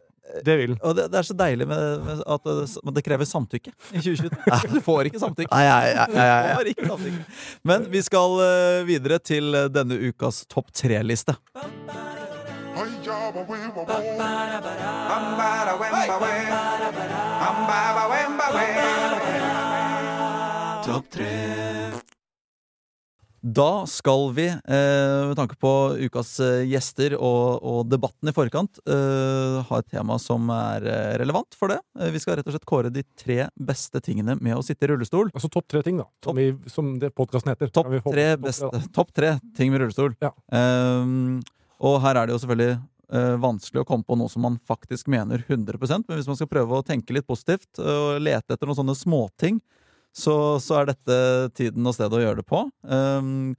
Det 0.47 0.57
vil 0.61 0.77
og 0.79 0.95
det, 0.97 1.09
det 1.11 1.19
er 1.21 1.27
så 1.27 1.35
deilig 1.35 1.67
med, 1.69 2.05
med 2.07 2.21
at 2.23 2.45
det, 2.47 2.67
men 2.87 2.97
det 2.97 3.03
krever 3.07 3.29
samtykke 3.29 3.73
i 3.73 4.03
2022. 4.03 4.61
Du 4.77 4.79
får 4.85 5.11
ikke 5.11 5.23
samtykke. 5.23 5.51
Nei, 5.51 5.65
nei, 5.67 5.95
nei, 5.97 6.07
nei. 6.15 6.29
jeg, 6.29 6.55
Får 6.61 6.71
ikke 6.75 6.91
samtykke. 6.93 7.25
Men 7.73 7.89
vi 7.91 8.05
skal 8.07 8.39
eh, 8.47 8.79
videre 8.89 9.19
til 9.33 9.59
eh, 9.59 9.69
denne 9.73 9.99
ukas 10.11 10.45
topp 10.51 10.71
tre-liste. 10.77 11.35
Da 23.41 23.87
skal 23.87 24.33
vi, 24.37 24.47
eh, 24.49 25.27
med 25.29 25.37
tanke 25.37 25.57
på 25.61 25.71
ukas 25.97 26.41
eh, 26.41 26.65
gjester 26.69 27.15
og, 27.17 27.61
og 27.65 27.87
debatten 27.89 28.29
i 28.29 28.35
forkant, 28.37 28.81
eh, 28.85 29.61
ha 29.69 29.79
et 29.81 29.89
tema 29.93 30.19
som 30.21 30.49
er 30.53 30.85
eh, 30.89 31.15
relevant 31.21 31.57
for 31.57 31.73
det. 31.73 31.79
Eh, 32.01 32.13
vi 32.13 32.21
skal 32.21 32.37
rett 32.41 32.49
og 32.49 32.57
slett 32.57 32.69
kåre 32.69 32.93
de 32.93 33.05
tre 33.17 33.47
beste 33.57 34.01
tingene 34.05 34.37
med 34.41 34.57
å 34.57 34.65
sitte 34.65 34.89
i 34.89 34.93
rullestol. 34.93 35.33
Altså 35.33 35.53
topp 35.53 35.69
tre 35.73 35.85
ting, 35.85 36.01
da. 36.01 36.09
Som, 36.25 36.37
vi, 36.37 36.51
som 36.73 36.93
det 37.01 37.13
podkasten 37.17 37.53
heter. 37.53 37.73
Topp 37.73 37.93
tre, 38.09 38.29
top, 38.41 38.77
topp 38.93 39.17
tre 39.17 39.37
ting 39.57 39.73
med 39.73 39.85
rullestol. 39.85 40.17
Ja. 40.25 40.33
Ehm, 40.53 41.41
og 41.81 42.01
her 42.05 42.19
er 42.21 42.29
det 42.29 42.35
jo 42.35 42.41
selvfølgelig 42.43 42.77
eh, 43.17 43.37
vanskelig 43.43 43.83
å 43.83 43.89
komme 43.89 44.07
på 44.07 44.19
noe 44.21 44.31
som 44.33 44.45
man 44.45 44.59
faktisk 44.69 45.09
mener 45.13 45.45
100% 45.47 46.07
men 46.07 46.19
hvis 46.19 46.29
man 46.29 46.39
skal 46.39 46.51
prøve 46.51 46.77
å 46.79 46.87
tenke 46.87 47.17
litt 47.17 47.29
positivt 47.29 47.81
og 47.81 48.21
lete 48.23 48.55
etter 48.55 48.69
noen 48.69 48.81
sånne 48.83 48.99
småting, 48.99 49.61
så, 50.13 50.59
så 50.63 50.81
er 50.81 50.91
dette 50.91 51.19
tiden 51.59 51.87
og 51.87 51.95
stedet 51.95 52.19
å 52.19 52.23
gjøre 52.23 52.41
det 52.41 52.49
på. 52.49 52.65
Um, 52.83 53.55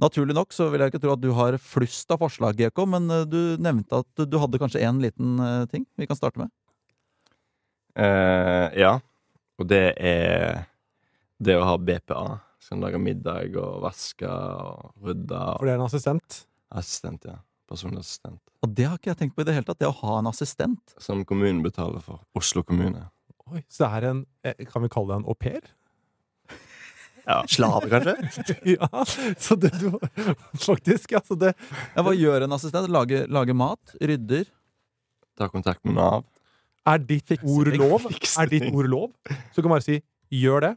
naturlig 0.00 0.34
nok 0.36 0.54
så 0.54 0.66
vil 0.72 0.82
jeg 0.82 0.92
ikke 0.92 1.02
tro 1.04 1.14
at 1.14 1.22
du 1.22 1.30
har 1.36 1.56
flust 1.62 2.10
av 2.10 2.22
forslag, 2.24 2.58
GK, 2.58 2.84
men 2.90 3.08
eh, 3.14 3.26
du 3.30 3.40
nevnte 3.62 4.02
at 4.02 4.10
du, 4.18 4.26
du 4.26 4.38
hadde 4.42 4.60
kanskje 4.62 4.82
én 4.84 5.00
liten 5.02 5.38
eh, 5.38 5.64
ting 5.70 5.86
vi 5.98 6.08
kan 6.10 6.18
starte 6.18 6.42
med. 6.42 6.52
Uh, 7.94 8.74
ja. 8.74 8.96
Og 9.54 9.68
det 9.70 9.84
er 10.02 10.64
det 11.38 11.54
å 11.60 11.66
ha 11.68 11.78
BPA. 11.78 12.40
som 12.64 12.80
lage 12.80 12.96
middag 12.96 13.54
og 13.60 13.82
vaske 13.84 14.24
og 14.26 14.94
rydde. 15.04 15.36
For 15.36 15.60
Og 15.60 15.66
det 15.68 15.72
er 15.74 15.78
en 15.78 15.84
assistent. 15.84 16.38
assistent, 16.72 17.26
ja. 17.28 17.36
Personlig 17.70 18.02
assistent. 18.04 18.40
Og 18.64 18.72
det 18.76 18.86
har 18.88 18.98
ikke 18.98 19.12
jeg 19.12 19.20
tenkt 19.22 19.36
på 19.36 19.44
i 19.44 19.48
det 19.48 19.54
hele 19.56 19.66
tatt, 19.68 19.80
det 19.80 19.88
å 19.88 19.96
ha 20.02 20.18
en 20.20 20.28
assistent. 20.28 20.94
Som 21.00 21.24
kommunen 21.28 21.62
betaler 21.64 22.02
for. 22.04 22.20
Oslo 22.36 22.64
kommune. 22.66 23.06
Oi, 23.52 23.60
så 23.68 23.84
det 23.84 23.88
er 23.98 24.06
en 24.08 24.20
eh, 24.44 24.62
Kan 24.70 24.84
vi 24.86 24.88
kalle 24.92 25.10
det 25.12 25.16
en 25.20 25.26
au 25.28 25.36
pair? 25.36 25.64
Ja. 27.24 27.38
Slave, 27.48 27.88
kanskje? 27.88 28.12
ja, 28.74 28.88
så 29.40 29.56
det 29.56 29.70
du 29.80 29.86
Faktisk, 30.60 31.14
altså 31.16 31.38
det 31.40 31.54
Ja, 31.94 32.02
hva 32.04 32.12
gjør 32.12 32.44
en 32.44 32.52
assistent? 32.52 32.90
Lager, 32.92 33.24
lage 33.32 33.54
mat? 33.56 33.94
Rydder? 33.96 34.44
Ta 35.40 35.48
kontakt 35.48 35.80
med 35.88 35.96
Nav. 35.96 36.26
Er 36.84 37.00
ditt 37.00 37.32
ord 37.40 37.70
lov? 37.80 38.04
Er 38.12 38.50
ditt 38.52 38.68
ord 38.68 38.90
lov? 38.92 39.14
Så 39.54 39.56
du 39.56 39.64
kan 39.64 39.72
bare 39.72 39.86
si 39.86 40.02
'gjør 40.34 40.66
det'. 40.66 40.76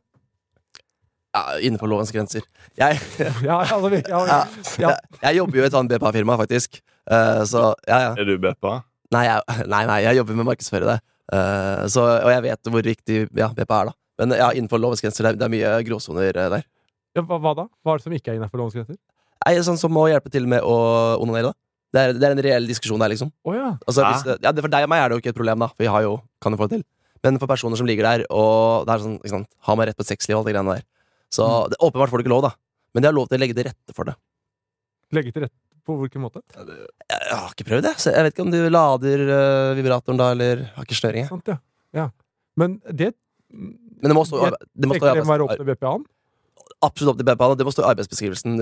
Ja, 1.36 1.58
innenfor 1.60 1.90
lovens 1.92 2.12
grenser. 2.16 2.46
Jeg, 2.80 3.00
Ja, 3.48 3.60
altså, 3.62 3.90
ja, 3.92 4.22
ja, 4.26 4.40
Ja. 4.80 4.94
jeg, 4.94 5.20
jeg 5.22 5.40
jobber 5.42 5.60
jo 5.60 5.66
i 5.66 5.68
et 5.68 5.76
sånt 5.76 5.92
BPA-firma, 5.92 6.38
faktisk. 6.40 6.80
Uh, 7.08 7.44
så 7.48 7.70
ja, 7.88 8.00
ja. 8.08 8.16
Er 8.18 8.28
du 8.28 8.38
BPA? 8.42 8.80
Nei, 9.16 9.24
jeg, 9.28 9.68
nei, 9.72 9.84
nei, 9.88 10.02
jeg 10.04 10.20
jobber 10.20 10.36
med 10.36 10.44
å 10.44 10.50
markedsføre 10.50 10.88
det. 10.90 10.98
Eh, 11.28 11.84
så, 11.92 12.04
og 12.24 12.30
jeg 12.32 12.44
vet 12.46 12.70
hvor 12.72 12.84
riktig 12.84 13.20
ja, 13.36 13.48
BPA 13.56 13.82
er, 13.82 13.92
da. 13.92 13.96
Men 14.20 14.34
ja, 14.40 14.50
innenfor 14.56 14.82
lovens 14.82 15.04
grenser. 15.04 15.24
Det 15.28 15.32
er, 15.34 15.38
det 15.40 15.46
er 15.48 15.54
mye 15.54 15.72
gråsoner 15.88 16.28
eh, 16.32 16.50
der. 16.56 16.66
Ja, 17.16 17.24
hva, 17.24 17.38
hva 17.44 17.54
da? 17.58 17.66
Hva 17.84 17.94
er 17.96 18.02
det 18.02 18.08
som 18.08 18.16
ikke 18.18 18.34
er 18.34 18.40
innenfor 18.40 18.60
lovens 18.62 18.76
grenser? 18.76 18.98
Nei, 19.46 19.54
sånn 19.64 19.80
som 19.80 19.96
å 20.00 20.08
hjelpe 20.10 20.32
til 20.34 20.48
med 20.50 20.66
å 20.66 20.76
onanere, 21.24 21.52
da. 21.54 21.60
Det 21.96 22.04
er, 22.04 22.14
det 22.20 22.28
er 22.28 22.36
en 22.36 22.44
reell 22.44 22.68
diskusjon 22.68 23.00
der, 23.00 23.14
liksom. 23.14 23.32
Oh, 23.48 23.56
ja. 23.56 23.70
Altså, 23.88 24.04
hvis, 24.04 24.26
ja, 24.44 24.52
for 24.60 24.74
deg 24.74 24.88
og 24.88 24.92
meg 24.92 25.04
er 25.04 25.08
det 25.12 25.18
jo 25.18 25.24
ikke 25.24 25.32
et 25.32 25.40
problem, 25.40 25.64
da. 25.64 25.70
For 25.72 25.86
vi 25.86 25.92
har 25.94 26.04
jo, 26.04 26.18
kan 26.44 26.56
jo 26.56 26.60
få 26.60 26.68
det 26.68 26.82
til. 26.82 26.86
Men 27.24 27.40
for 27.42 27.50
personer 27.50 27.80
som 27.80 27.88
ligger 27.90 28.06
der, 28.10 28.26
og 28.34 28.84
det 28.88 28.94
er 28.98 29.06
sånn, 29.06 29.16
ikke 29.22 29.34
sant, 29.38 29.50
har 29.70 29.80
man 29.80 29.88
rett 29.90 29.98
på 29.98 30.06
sexliv 30.06 30.36
og 30.36 30.42
alt 30.44 30.50
det 30.52 30.58
greiene 30.58 30.76
der. 30.76 30.86
Så 31.34 31.44
Mm. 31.48 31.70
det, 31.70 31.78
åpenbart 31.84 32.10
får 32.10 32.18
du 32.22 32.24
ikke 32.26 32.34
lov, 32.36 32.42
da. 32.48 32.52
Men 32.94 33.04
de 33.04 33.08
har 33.10 33.14
lov 33.18 33.28
til 33.28 33.38
å 33.38 33.42
legge 33.42 33.56
til 33.58 33.68
rette 33.68 33.94
for 33.96 34.06
det. 34.08 34.16
Legge 35.14 35.32
til 35.34 35.44
rette 35.44 35.56
på 35.88 35.96
hvilken 36.02 36.22
måte? 36.24 36.42
Jeg, 36.56 36.88
jeg 37.12 37.38
har 37.38 37.52
ikke 37.54 37.68
prøvd 37.68 37.84
det, 37.88 37.94
så 38.00 38.12
jeg 38.12 38.24
vet 38.26 38.34
ikke 38.36 38.46
om 38.46 38.52
du 38.52 38.60
lader 38.70 39.22
uh, 39.28 39.76
vibratoren 39.78 40.18
da, 40.20 40.32
eller 40.36 40.66
har 40.76 40.84
ikke 40.88 40.98
snøring. 41.00 41.28
Sant, 41.30 41.48
ja. 41.48 41.58
ja. 41.96 42.10
Men 42.60 42.80
det 42.92 43.14
Men 43.52 44.12
det 44.12 44.16
må 44.18 44.26
stå, 44.28 44.42
Jeg 44.44 44.54
det 44.76 44.88
må 44.90 44.98
stå 44.98 44.98
i 44.98 45.00
trenger 45.08 45.22
det 45.22 45.28
må 45.28 45.34
være 45.36 45.46
opp 45.48 45.54
til 45.56 45.68
BPA-en. 45.70 46.04
absolutt 46.84 47.14
opp 47.14 47.22
til 47.22 47.28
BPA. 47.30 47.48
Det 47.56 47.66
må 47.68 47.72
stå 47.74 47.86
i 47.86 47.90
arbeidsbeskrivelsen 47.94 48.58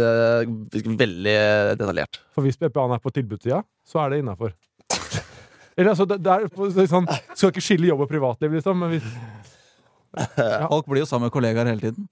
veldig 1.02 1.38
detaljert. 1.82 2.20
For 2.36 2.46
hvis 2.46 2.58
BPA-en 2.62 2.94
er 2.96 3.02
på 3.02 3.12
tilbudssida, 3.16 3.64
så 3.86 4.04
er 4.06 4.14
det 4.14 4.20
innafor. 4.22 4.54
Eller 5.78 5.92
altså, 5.92 6.06
det, 6.08 6.22
det 6.24 6.32
er 6.32 6.88
sånn 6.88 7.08
Skal 7.36 7.50
ikke 7.52 7.64
skille 7.66 7.90
jobb 7.90 8.06
og 8.06 8.10
privatliv, 8.12 8.54
liksom. 8.56 8.78
Men 8.80 8.94
hvis, 8.94 9.08
Folk 10.72 10.86
blir 10.88 11.02
jo 11.04 11.10
sammen 11.10 11.28
med 11.28 11.34
kollegaer 11.36 11.68
hele 11.68 11.82
tiden. 11.90 12.06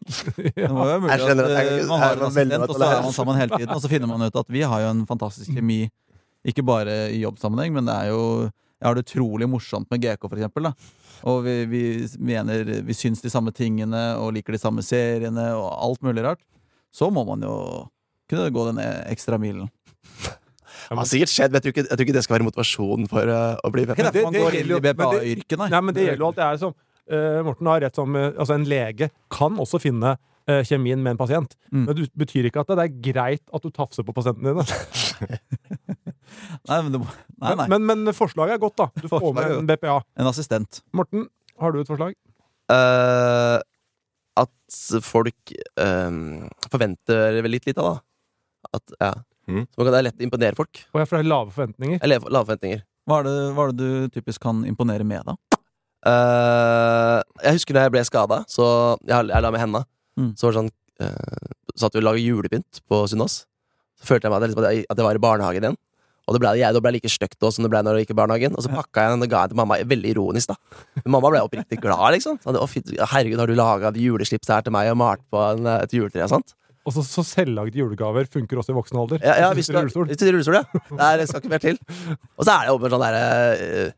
Det 0.56 0.68
må 0.70 0.84
jo 0.84 0.88
være 0.88 1.00
mulig 1.04 1.12
Jeg 1.12 1.20
skjønner 1.26 1.44
at 1.44 1.50
at 1.50 1.66
jeg- 1.66 1.80
eh, 1.82 1.86
man 1.90 2.00
har 2.00 2.14
en 2.16 2.22
assistent, 2.26 2.62
og 2.70 2.76
så 2.76 2.86
er 2.90 3.02
man 3.04 3.12
sammen 3.16 3.36
hele 3.40 3.58
tiden. 3.58 3.74
Og 3.74 3.82
så 3.82 3.88
finner 3.92 4.08
man 4.10 4.22
ut 4.26 4.36
at 4.40 4.48
vi 4.48 4.62
har 4.62 4.80
jo 4.80 4.88
en 4.94 5.02
fantastisk 5.06 5.52
kjemi, 5.52 5.90
ikke 6.46 6.64
bare 6.64 6.94
i 7.12 7.20
jobbsammenheng, 7.24 7.72
men 7.76 7.84
det 7.90 7.94
er 7.94 8.08
jo 8.14 8.50
Jeg 8.80 8.88
har 8.88 8.94
det 8.96 9.04
utrolig 9.04 9.46
morsomt 9.46 9.90
med 9.90 10.00
GK, 10.00 10.22
for 10.24 10.36
eksempel. 10.38 10.62
Da. 10.62 10.72
Og 11.28 11.42
vi, 11.44 11.66
vi 11.68 11.82
mener 12.18 12.64
Vi 12.80 12.94
syns 12.96 13.20
de 13.20 13.28
samme 13.28 13.52
tingene 13.52 14.16
og 14.16 14.32
liker 14.32 14.52
de 14.56 14.58
samme 14.62 14.80
seriene 14.80 15.50
og 15.52 15.68
alt 15.84 16.00
mulig 16.02 16.24
rart. 16.24 16.40
Så 16.90 17.10
må 17.12 17.26
man 17.28 17.42
jo 17.44 17.88
kunne 18.30 18.48
gå 18.50 18.64
den 18.70 18.78
ekstra 19.12 19.36
milen. 19.38 19.68
Det 20.88 20.96
har 20.96 21.04
sikkert 21.04 21.28
skjedd, 21.28 21.52
men 21.52 21.60
jeg 21.60 21.62
tror 21.62 21.72
ikke, 21.74 21.84
jeg 21.90 21.96
tror 21.98 22.06
ikke 22.06 22.14
det 22.16 22.22
skal 22.24 22.38
være 22.38 22.46
motivasjonen 22.48 23.08
for 23.10 23.28
uh, 23.28 23.58
å 23.62 23.70
bli 23.70 23.84
Det 23.84 23.98
man 24.24 24.32
det 24.32 24.40
det- 24.40 24.40
men 25.84 25.94
det 25.94 26.06
gjelder 26.06 26.24
jo 26.24 26.28
at 26.32 26.36
det 26.40 26.44
er 26.46 26.56
som 26.56 26.72
eh, 26.72 26.89
Morten 27.46 27.68
har 27.70 27.80
rett 27.84 27.96
som 27.98 28.16
eh, 28.16 28.30
Altså, 28.36 28.54
en 28.56 28.66
lege 28.68 29.10
kan 29.32 29.56
også 29.60 29.80
finne 29.82 30.14
eh, 30.50 30.62
kjemien 30.66 31.00
med 31.02 31.14
en 31.14 31.20
pasient. 31.20 31.56
Mm. 31.72 31.84
Men 31.86 31.96
det 31.98 32.08
betyr 32.18 32.48
ikke 32.50 32.64
at 32.64 32.72
det 32.72 32.86
er 32.86 33.00
greit 33.10 33.44
at 33.54 33.64
du 33.64 33.70
tafser 33.74 34.06
på 34.06 34.14
pasientene 34.16 34.54
dine. 34.54 34.66
Nei, 36.70 36.76
men, 36.84 36.92
du, 36.94 37.00
nei, 37.42 37.54
nei. 37.58 37.66
Men, 37.72 37.86
men 37.88 38.14
forslaget 38.14 38.54
er 38.54 38.60
godt, 38.62 38.76
da. 38.78 38.86
Du 39.02 39.08
får 39.10 39.32
med 39.34 39.54
en 39.56 39.66
BPA. 39.66 39.96
En 40.20 40.28
assistent. 40.30 40.78
Morten, 40.94 41.26
har 41.58 41.74
du 41.74 41.80
et 41.80 41.90
forslag? 41.90 42.14
Uh, 42.70 43.58
at 44.38 44.78
folk 45.02 45.54
uh, 45.82 46.46
forventer 46.70 47.40
vel 47.42 47.56
litt 47.56 47.66
lite, 47.66 47.82
da. 47.82 47.96
At, 48.70 48.94
ja. 49.00 49.12
Mm. 49.50 49.66
Så 49.66 49.86
det 49.88 49.98
er 49.98 50.06
lett 50.06 50.22
å 50.22 50.26
imponere 50.28 50.58
folk. 50.58 50.84
Og 50.94 51.02
jeg 51.02 51.10
får 51.10 51.26
lave 51.26 51.54
forventninger. 51.56 51.98
Eller 52.06 52.22
lave 52.28 52.46
forventninger. 52.46 52.84
Hva 53.10 53.20
er, 53.20 53.26
det, 53.26 53.36
hva 53.56 53.66
er 53.66 53.72
det 53.74 53.88
du 53.88 54.14
typisk 54.14 54.42
kan 54.44 54.62
imponere 54.68 55.06
med, 55.06 55.26
da? 55.26 55.34
Eh, 56.06 57.18
jeg 57.44 57.56
husker 57.58 57.76
da 57.76 57.84
jeg 57.86 57.94
ble 57.94 58.04
skada, 58.08 58.42
så 58.50 58.64
jeg, 59.06 59.28
jeg 59.30 59.44
la 59.44 59.50
med 59.54 59.60
henda. 59.62 59.84
Mm. 60.20 60.32
Så 60.38 60.46
var 60.48 60.52
det 60.56 60.60
sånn 60.60 60.72
uh, 61.00 61.52
Satt 61.80 61.94
vi 61.96 62.00
og 62.02 62.08
laget 62.10 62.26
julepynt 62.26 62.80
på 62.90 63.04
Sunnaas. 63.08 63.44
Så 64.00 64.08
følte 64.08 64.26
jeg 64.28 64.32
meg 64.34 64.42
at 64.42 64.48
liksom, 64.50 64.64
at 64.66 64.74
jeg- 64.74 64.86
at 64.90 64.98
jeg 64.98 65.06
var 65.06 65.16
i 65.20 65.22
barnehagen 65.22 65.64
igjen. 65.64 65.78
Og 66.28 66.34
det 66.36 66.40
ble, 66.42 66.50
jeg, 66.60 66.74
det 66.76 66.82
ble 66.84 66.92
like 66.94 67.08
stygt 67.10 67.38
da 67.42 67.48
som 67.50 67.64
det 67.64 67.70
ble 67.72 67.80
når 67.82 67.96
jeg 67.98 68.04
gikk 68.06 68.12
i 68.14 68.18
barnehagen. 68.20 68.52
Og 68.58 68.62
så 68.62 68.70
pakka 68.70 69.02
jeg 69.06 69.14
den 69.16 69.24
og 69.26 69.30
ga 69.32 69.40
den 69.46 69.54
til 69.54 69.58
mamma, 69.62 69.78
veldig 69.92 70.10
ironisk, 70.12 70.52
da. 70.52 70.56
Men 71.02 71.14
mamma 71.16 71.30
ble 71.32 71.40
oppriktig 71.46 71.80
glad, 71.82 72.12
liksom. 72.14 72.38
Fy, 72.70 72.82
herregud, 73.00 73.40
har 73.42 73.50
du 73.50 73.56
laga 73.58 73.90
juleslips 73.98 74.50
her 74.52 74.62
til 74.66 74.74
meg 74.76 74.90
og 74.92 74.98
malt 75.00 75.24
på 75.32 75.40
en, 75.42 75.66
eh, 75.66 75.82
et 75.86 75.94
juletre? 75.96 76.22
og 76.26 76.30
sånt? 76.36 76.54
Og 76.86 76.94
så, 76.96 77.02
så 77.04 77.24
selvlagde 77.26 77.76
julegaver 77.80 78.28
funker 78.30 78.60
også 78.60 78.72
i 78.72 78.78
voksen 78.78 79.00
alder. 79.00 79.18
Ja, 79.24 79.34
ja 79.42 79.48
Hvis 79.54 79.66
hvis 79.68 79.72
du 79.72 79.76
har 79.78 79.88
sitter 79.88 80.00
rullestol. 80.00 80.06
hvis 80.06 80.20
du 80.20 80.30
rullestol, 80.30 80.54
ja. 80.60 80.64
Det 80.90 81.08
er- 81.24 81.26
skal 81.32 81.40
ikke 81.42 81.54
mer 81.54 81.64
til. 81.64 81.78
Og 82.38 82.44
så 82.46 82.54
er 82.54 82.62
det 82.68 82.74
åpenbart 82.76 82.94
sånn 82.94 83.04
derre 83.08 83.24
uh, 83.88 83.90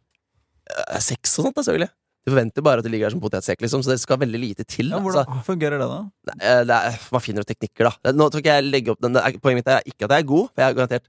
Sex 1.02 1.38
og 1.38 1.46
sånt, 1.48 1.56
da, 1.56 1.62
selvfølgelig. 1.66 1.90
Du 2.22 2.30
forventer 2.30 2.62
bare 2.62 2.78
at 2.78 2.86
det 2.86 2.92
ligger 2.92 3.08
der 3.10 3.14
som 3.16 3.22
potetsekk, 3.24 3.62
liksom, 3.64 3.82
så 3.82 3.90
det 3.90 3.98
skal 4.00 4.18
veldig 4.22 4.38
lite 4.38 4.64
til. 4.70 4.92
Ja, 4.92 4.98
Da. 4.98 5.02
hvordan 5.02 5.40
fungerer 5.46 5.80
det, 5.82 5.88
da? 5.90 6.00
Eh, 6.38 6.60
det 6.68 6.76
er, 6.76 6.98
man 7.10 7.20
finner 7.24 7.42
jo 7.42 7.48
teknikker, 7.50 7.88
da. 7.90 8.12
Nå 8.14 8.28
tror 8.30 8.42
ikke 8.44 8.54
jeg 8.60 8.68
legge 8.70 8.92
opp 8.94 9.00
den, 9.02 9.18
Poenget 9.42 9.58
mitt 9.64 9.70
er 9.74 9.82
ikke 9.90 10.06
at 10.06 10.14
jeg 10.14 10.22
er 10.22 10.28
god, 10.30 10.48
for 10.54 10.62
jeg 10.62 10.70
er 10.70 10.76
garantert 10.78 11.08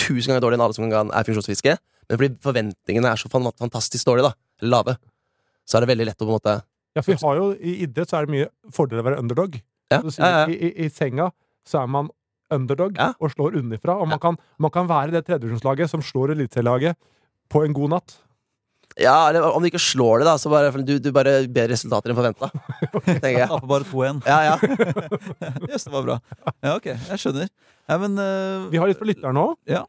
tusen 0.00 0.30
ganger 0.32 0.40
dårligere 0.46 0.60
enn 0.60 0.64
alle 0.64 0.76
som 0.78 0.88
kan 0.90 1.10
er 1.12 1.26
funksjonsfiske. 1.28 1.74
Men 2.08 2.18
fordi 2.18 2.30
forventningene 2.42 3.10
er 3.12 3.20
så 3.20 3.28
fantastisk 3.30 4.06
dårlige, 4.08 4.30
da, 4.30 4.32
eller 4.62 4.70
lave, 4.78 4.96
så 5.68 5.76
er 5.76 5.84
det 5.84 5.90
veldig 5.92 6.06
lett 6.08 6.22
å 6.24 6.24
på 6.26 6.32
en 6.32 6.38
måte 6.40 6.56
Ja, 6.96 7.02
for 7.04 7.12
vi 7.12 7.18
har 7.22 7.36
jo, 7.38 7.50
I 7.60 7.74
idrett 7.84 8.10
så 8.10 8.16
er 8.18 8.26
det 8.26 8.32
mye 8.34 8.48
fordeler 8.74 9.04
å 9.04 9.08
være 9.10 9.20
underdog. 9.22 9.60
Ja, 9.92 10.00
Du 10.02 10.08
sier, 10.10 10.24
ja, 10.24 10.40
ja. 10.40 10.46
I, 10.48 10.56
i, 10.72 10.86
I 10.86 10.88
senga 10.90 11.28
så 11.68 11.82
er 11.84 11.86
man 11.92 12.08
underdog 12.50 12.96
Ja. 12.98 13.12
og 13.20 13.30
slår 13.36 13.60
unnifra. 13.60 13.94
Og 14.00 14.08
man, 14.10 14.18
kan, 14.18 14.40
man 14.58 14.72
kan 14.74 14.88
være 14.90 15.12
det 15.14 15.26
tredjevisjonslaget 15.28 15.90
som 15.92 16.00
slår 16.02 16.32
eliteserielaget 16.34 16.96
på 17.50 17.62
en 17.66 17.72
god 17.76 17.90
natt. 17.94 18.16
Ja, 18.98 19.28
eller 19.28 19.44
om 19.54 19.62
du 19.62 19.68
ikke 19.70 19.80
slår 19.80 20.20
det, 20.20 20.26
da, 20.26 20.34
så 20.40 20.50
bare 20.50 20.72
du, 20.82 20.96
du 20.98 21.10
bare 21.14 21.36
ber 21.48 21.70
resultater 21.70 22.10
enn 22.10 22.18
forventa. 22.18 22.48
Taper 22.90 23.68
bare 23.70 23.86
2-1. 23.86 24.18
Ja, 24.26 24.40
ja. 24.50 24.56
Jøss, 25.70 25.86
det 25.86 25.94
var 25.94 26.06
bra. 26.08 26.16
Ja, 26.58 26.74
ok, 26.74 26.88
jeg 26.90 27.22
skjønner. 27.22 27.48
Ja, 27.90 27.96
men 28.02 28.18
uh, 28.18 28.66
Vi 28.72 28.80
har 28.82 28.90
litt 28.90 28.98
fra 29.00 29.08
lytteren 29.08 29.38
òg. 29.40 29.54
Ja. 29.70 29.84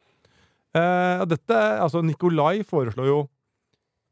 Uh, 0.72 1.26
dette, 1.28 1.58
altså 1.82 2.00
Nikolai 2.06 2.62
foreslår 2.66 3.10
jo 3.10 3.18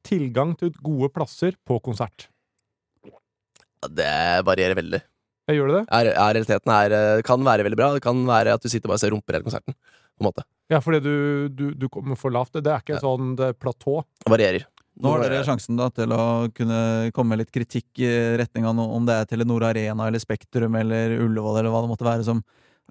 tilgang 0.06 0.52
til 0.58 0.74
gode 0.84 1.08
plasser 1.14 1.56
på 1.68 1.78
konsert. 1.84 2.26
Det 3.88 4.12
varierer 4.44 4.76
veldig. 4.76 5.00
Jeg 5.50 5.58
gjør 5.58 5.70
det 5.70 5.78
det? 5.78 5.84
Er, 5.96 6.10
er 6.12 6.34
realiteten 6.36 6.72
er, 6.74 6.94
eh, 6.94 7.22
kan 7.26 7.42
være 7.42 7.64
veldig 7.66 7.78
bra. 7.80 7.88
Det 7.96 8.02
kan 8.04 8.20
være 8.28 8.52
at 8.54 8.62
du 8.62 8.68
sitter 8.70 8.86
og 8.86 8.92
bare 8.92 9.00
og 9.00 9.02
ser 9.02 9.12
rumper 9.14 9.36
hele 9.38 9.46
konserten. 9.46 9.74
På 10.14 10.22
en 10.22 10.28
måte. 10.28 10.44
Ja, 10.70 10.78
fordi 10.84 11.00
du, 11.02 11.14
du, 11.48 11.64
du 11.74 11.86
kommer 11.90 12.18
for 12.20 12.30
lavt. 12.34 12.52
Det 12.60 12.70
er 12.70 12.84
ikke 12.84 12.98
Ja. 12.98 13.02
sånn 13.02 13.32
det 13.38 13.54
platå. 13.58 14.02
Varierer. 14.30 14.68
Nå 15.00 15.12
har 15.14 15.22
dere 15.24 15.44
sjansen 15.46 15.78
da 15.78 15.86
til 15.94 16.12
å 16.12 16.24
kunne 16.54 17.10
komme 17.16 17.32
med 17.32 17.44
litt 17.44 17.52
kritikk 17.54 18.02
i 18.02 18.10
retning 18.40 18.66
av 18.68 18.80
om 18.82 19.06
det 19.08 19.16
er 19.16 19.28
Telenor 19.30 19.64
Arena 19.70 20.08
eller 20.10 20.22
Spektrum 20.22 20.74
eller 20.76 21.14
Ullevål 21.22 21.60
eller 21.60 21.72
hva 21.72 21.84
det 21.84 21.92
måtte 21.92 22.08
være, 22.08 22.26
som, 22.26 22.42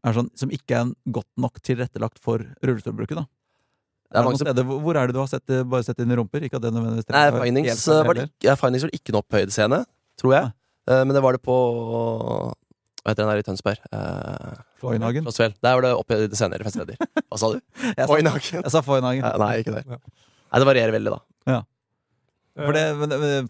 sånn, 0.02 0.32
som 0.40 0.54
ikke 0.56 0.80
er 0.80 0.94
godt 1.20 1.30
nok 1.42 1.60
tilrettelagt 1.66 2.22
for 2.24 2.46
rullestolbruket. 2.66 3.20
da 3.20 3.26
Det 4.10 4.24
er 4.24 4.32
er 4.32 4.40
steder, 4.42 4.70
hvor 4.70 4.98
er 4.98 5.10
det 5.12 5.18
du 5.18 5.22
har 5.22 5.30
sett 5.30 5.54
bare 5.70 5.86
sett 5.86 6.00
i 6.02 6.08
rumper? 6.08 6.48
Ikke 6.48 6.58
at 6.58 6.66
det 6.66 6.74
nødvendigvis 6.74 7.12
Nei, 7.14 7.26
Findings 7.36 7.86
var 7.88 8.18
det 8.18 8.30
ja, 8.42 8.56
Findings 8.58 8.88
var 8.88 8.96
ikke 8.96 9.14
noe 9.14 9.26
opphøydescene, 9.26 9.84
tror 10.18 10.34
jeg. 10.34 10.52
Eh, 10.90 11.04
men 11.06 11.14
det 11.14 11.22
var 11.22 11.38
det 11.38 11.44
på 11.46 11.56
Hva 13.04 13.12
heter 13.12 13.22
den 13.22 13.30
der 13.32 13.44
i 13.44 13.46
Tønsberg? 13.46 13.84
Uh, 13.94 14.58
Foynhagen. 14.82 15.28
Der 15.30 15.76
var 15.78 15.86
det 15.86 15.94
opphøyde 15.96 16.36
scener 16.36 16.62
i 16.62 16.66
feststeder. 16.68 16.98
Hva 17.30 17.38
sa 17.40 17.52
du? 17.54 17.60
Jeg 17.86 18.02
sa, 18.02 18.10
Foynhagen. 18.10 18.64
jeg 18.64 18.74
sa 18.74 18.82
Foynhagen. 18.84 19.28
Nei, 19.44 19.54
ikke 19.62 19.76
det. 19.78 19.86
Ja. 19.88 20.00
Nei, 20.50 20.60
det 20.64 20.68
varierer 20.68 20.96
veldig, 20.98 21.14
da. 21.14 21.22
For 21.46 21.62
det, 22.56 22.86
men, 23.00 23.10
men, 23.22 23.50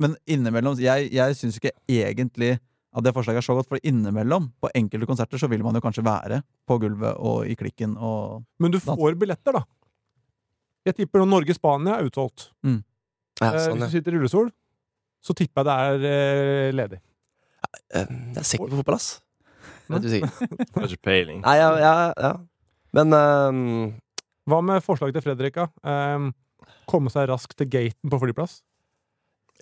men 0.00 0.14
innimellom 0.26 0.78
Jeg, 0.80 1.10
jeg 1.12 1.36
syns 1.38 1.58
ikke 1.60 1.74
egentlig 1.90 2.56
at 2.92 3.04
det 3.06 3.12
forslaget 3.16 3.40
er 3.40 3.44
så 3.46 3.54
godt, 3.56 3.68
for 3.70 3.80
innimellom, 3.88 4.50
på 4.60 4.68
enkelte 4.76 5.06
konserter, 5.08 5.40
så 5.40 5.48
vil 5.48 5.62
man 5.64 5.76
jo 5.78 5.80
kanskje 5.80 6.04
være 6.04 6.42
på 6.68 6.76
gulvet 6.82 7.16
og 7.24 7.46
i 7.48 7.54
klikken 7.56 7.94
og 7.96 8.42
Men 8.60 8.74
du 8.74 8.76
får 8.82 9.16
billetter, 9.20 9.56
da. 9.56 9.62
Jeg 10.84 10.98
tipper 10.98 11.22
når 11.22 11.30
Norge-Spania 11.30 11.94
er 11.96 12.10
utsolgt. 12.10 12.50
Ja, 13.40 13.54
sånn, 13.54 13.78
ja. 13.80 13.86
Hvis 13.86 13.94
du 13.94 13.96
sitter 13.96 14.12
i 14.12 14.18
rullestol, 14.20 14.50
så 15.24 15.36
tipper 15.38 15.62
jeg 15.62 15.70
det 15.70 15.78
er 15.88 16.06
eh, 16.10 16.74
ledig. 16.74 17.00
Eh, 17.94 18.12
Jeg 18.36 18.44
ser 18.44 18.58
ikke 18.58 18.72
på 18.74 18.80
fotball, 18.82 18.98
ass. 18.98 19.08
Vet 19.88 20.04
er 20.08 20.14
sikkert. 20.18 20.68
har 20.76 20.88
ikke 20.90 21.06
peiling. 21.08 21.40
Nei, 21.46 21.56
ja, 21.62 21.70
ja, 21.80 21.94
ja. 22.12 22.32
Men 22.92 23.16
um... 23.16 23.64
Hva 24.50 24.58
med 24.66 24.82
forslaget 24.82 25.14
til 25.14 25.22
Fredrika? 25.22 25.68
Um, 25.86 26.32
komme 26.90 27.10
seg 27.12 27.28
raskt 27.30 27.56
til 27.58 27.68
gaten 27.72 28.10
på 28.12 28.18
flyplass. 28.22 28.60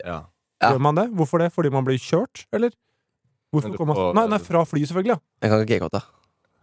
Ja. 0.04 0.22
Ja. 0.60 0.74
Gjør 0.74 0.82
man 0.84 0.98
det? 0.98 1.06
Hvorfor 1.16 1.40
det? 1.40 1.50
Fordi 1.54 1.70
man 1.72 1.84
blir 1.86 1.98
kjørt, 2.00 2.44
eller? 2.52 2.72
Hvorfor 3.50 3.72
kommer 3.76 3.96
man 3.96 4.14
Nei, 4.18 4.26
nei, 4.34 4.38
fra 4.44 4.60
fly, 4.68 4.82
selvfølgelig. 4.86 5.16
ja 5.16 5.48
jeg 5.48 5.50
kan 5.50 5.62
ikke 5.64 5.78
g-kåta. 5.80 6.02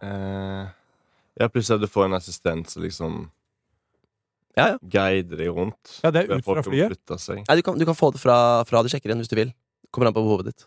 Eh, 0.06 0.68
ja, 1.40 1.48
plutselig 1.50 1.76
at 1.80 1.82
du 1.84 1.90
får 1.90 2.06
en 2.06 2.16
assistent 2.18 2.70
som 2.70 2.82
liksom 2.86 3.16
Ja, 4.56 4.68
ja. 4.72 4.78
guider 4.82 5.36
deg 5.38 5.50
rundt. 5.54 5.98
Ja, 6.02 6.10
det 6.14 6.24
er 6.24 6.38
ut 6.38 6.44
fra 6.46 6.62
flyet. 6.66 6.98
seg. 7.20 7.44
Nei, 7.46 7.56
du 7.58 7.62
kan, 7.66 7.78
du 7.78 7.84
kan 7.86 7.94
få 7.98 8.12
det 8.14 8.22
fra, 8.22 8.38
fra 8.66 8.82
du 8.82 8.88
sjekker 8.90 9.10
inn, 9.12 9.20
hvis 9.22 9.30
du 9.30 9.36
vil. 9.38 9.52
Kommer 9.94 10.08
an 10.10 10.16
på 10.16 10.22
behovet 10.24 10.50
ditt. 10.52 10.64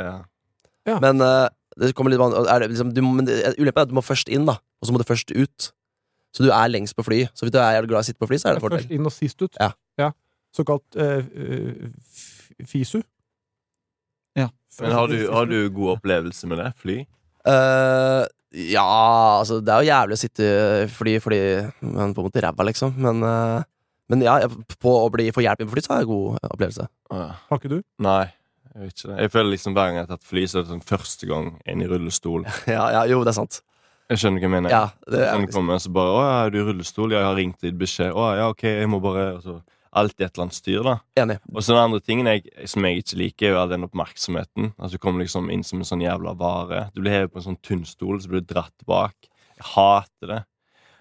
Ja. 0.00 0.22
Ja. 0.86 0.98
Men 1.02 1.20
uh, 1.20 1.48
det 1.76 1.94
kommer 1.98 2.12
litt 2.14 2.20
an- 2.22 2.36
er 2.46 2.60
det 2.62 2.70
liksom, 2.72 2.92
du, 2.94 3.02
men 3.02 3.26
Ulempen 3.58 3.80
er 3.82 3.84
at 3.84 3.90
du 3.90 3.96
må 3.98 4.04
først 4.04 4.28
inn, 4.32 4.46
da. 4.48 4.56
Og 4.80 4.88
så 4.88 4.94
må 4.94 5.00
du 5.02 5.08
først 5.08 5.32
ut. 5.34 5.72
Så 6.36 6.44
du 6.44 6.52
er 6.52 6.68
lengst 6.68 6.96
på 6.96 7.04
fly. 7.06 7.24
Så 7.32 7.46
hvis 7.46 7.54
du 7.54 7.58
er 7.62 7.86
glad 7.88 8.02
i 8.02 8.04
å 8.04 8.08
sitte 8.10 8.20
på 8.20 8.28
fly, 8.28 8.38
så 8.40 8.50
er 8.50 8.58
det 8.58 8.62
en 8.62 8.76
Først 8.76 8.92
inn 8.92 9.08
og 9.08 9.14
sist 9.14 9.40
ut. 9.40 9.56
Ja. 9.56 9.72
Såkalt 10.56 10.96
eh, 11.00 11.20
eh, 11.20 12.64
FISU. 12.64 13.00
Ja. 14.36 14.48
Men 14.80 14.96
har 14.96 15.08
du, 15.08 15.18
har 15.32 15.48
du 15.48 15.58
god 15.72 15.96
opplevelse 15.96 16.48
med 16.48 16.60
det? 16.60 16.70
Fly? 16.80 16.96
Uh, 17.46 18.24
ja, 18.56 18.86
altså 19.38 19.60
Det 19.62 19.72
er 19.72 19.84
jo 19.84 19.90
jævlig 19.90 20.16
å 20.16 20.20
sitte 20.20 20.48
i 20.82 20.88
fly 20.90 21.12
fordi 21.22 21.40
man 21.86 22.14
på 22.16 22.22
en 22.22 22.28
måte 22.28 22.42
ræva, 22.44 22.66
liksom. 22.68 22.96
Men, 23.00 23.20
uh, 23.24 23.60
men 24.12 24.24
ja, 24.24 24.38
på 24.80 24.96
å 25.02 25.10
bli, 25.12 25.28
få 25.34 25.44
hjelp 25.44 25.62
inn 25.62 25.70
på 25.70 25.76
fly, 25.76 25.84
så 25.84 25.94
har 25.94 26.02
jeg 26.02 26.10
god 26.12 26.40
opplevelse. 26.50 26.88
Ja. 27.12 27.28
Har 27.50 27.60
ikke 27.60 27.72
du? 27.76 27.78
Nei, 28.06 28.22
jeg 28.72 28.82
vet 28.82 28.96
ikke 28.96 29.12
det. 29.12 29.18
Jeg 29.24 29.34
føler 29.36 29.52
liksom 29.54 29.76
hver 29.76 29.88
gang 29.88 30.00
jeg 30.00 30.08
har 30.08 30.12
tatt 30.14 30.28
fly, 30.32 30.44
så 30.48 30.58
er 30.58 30.66
det 30.66 30.74
sånn 30.74 30.86
første 30.92 31.30
gang 31.32 31.52
inn 31.68 31.84
i 31.84 31.90
rullestol. 31.90 32.48
Ja, 32.76 32.88
ja, 32.96 33.04
jo, 33.12 33.22
det 33.26 33.34
er 33.34 33.40
sant. 33.42 33.60
Jeg 34.10 34.20
skjønner 34.22 34.38
hva 34.42 34.46
jeg 34.46 34.54
mener. 34.54 34.70
Ja, 34.70 34.84
det 35.10 35.22
er 35.24 35.32
Sånn 35.34 35.48
kommer, 35.50 35.80
så 35.82 35.90
bare 35.90 36.12
'Å 36.14 36.20
er 36.46 36.50
du 36.50 36.58
i 36.60 36.66
rullestol?' 36.66 37.10
Ja, 37.10 37.18
jeg 37.18 37.26
har 37.26 37.36
ringt 37.36 37.60
ditt 37.60 37.78
beskjed. 37.78 38.12
'Å 38.12 38.36
ja, 38.36 38.48
ok, 38.48 38.62
jeg 38.62 38.88
må 38.88 39.00
bare 39.02 39.34
altså, 39.34 39.58
så 39.58 39.62
alltid 39.96 40.26
et 40.26 40.34
eller 40.34 40.44
annet 40.44 40.56
styr, 40.56 40.82
da. 40.84 40.94
Enig. 41.16 41.38
Og 41.54 41.62
så 41.62 41.72
den 41.72 41.82
andre 41.82 42.00
tingen 42.04 42.26
jeg, 42.26 42.50
som 42.68 42.84
jeg 42.84 43.02
ikke 43.02 43.18
liker, 43.20 43.46
er 43.46 43.54
jo 43.54 43.60
all 43.62 43.72
den 43.72 43.86
oppmerksomheten. 43.86 44.74
Altså 44.76 44.92
Du 44.92 45.02
kommer 45.02 45.24
liksom 45.24 45.50
inn 45.50 45.64
som 45.64 45.80
en 45.80 45.88
sånn 45.88 46.04
jævla 46.04 46.36
vare. 46.36 46.90
Du 46.94 47.00
blir 47.00 47.14
hevet 47.14 47.32
på 47.32 47.40
en 47.40 47.48
sånn 47.48 47.62
tynnstol, 47.64 48.20
så 48.20 48.28
blir 48.28 48.44
du 48.44 48.52
dratt 48.54 48.86
bak. 48.86 49.16
Jeg 49.56 49.70
hater 49.74 50.32
det. 50.34 50.42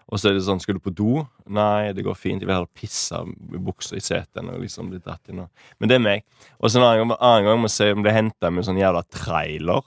Og 0.06 0.22
så 0.22 0.30
er 0.30 0.38
det 0.38 0.46
sånn, 0.46 0.62
skal 0.62 0.78
du 0.78 0.84
på 0.86 0.94
do? 0.94 1.26
Nei, 1.50 1.92
det 1.98 2.06
går 2.06 2.16
fint. 2.16 2.42
Jeg 2.42 2.48
vil 2.48 2.54
heller 2.56 2.78
pisse 2.78 3.18
i 3.18 3.62
buksa 3.68 3.98
i 3.98 4.04
setet 4.06 4.38
enn 4.38 4.54
å 4.54 4.60
liksom 4.62 4.92
bli 4.92 5.00
dratt 5.02 5.32
inn. 5.34 5.42
Men 5.80 5.90
det 5.90 5.98
er 5.98 6.04
meg. 6.04 6.26
Og 6.62 6.70
så 6.70 6.78
en 6.80 6.86
annen 6.86 7.16
annen 7.18 7.48
gang 7.48 7.60
må 7.60 7.72
jeg 7.72 7.78
se 7.80 7.92
om 7.92 8.04
det 8.06 8.14
henta 8.14 8.52
med 8.52 8.62
en 8.62 8.70
sånn 8.70 8.82
jævla 8.82 9.02
trailer. 9.10 9.82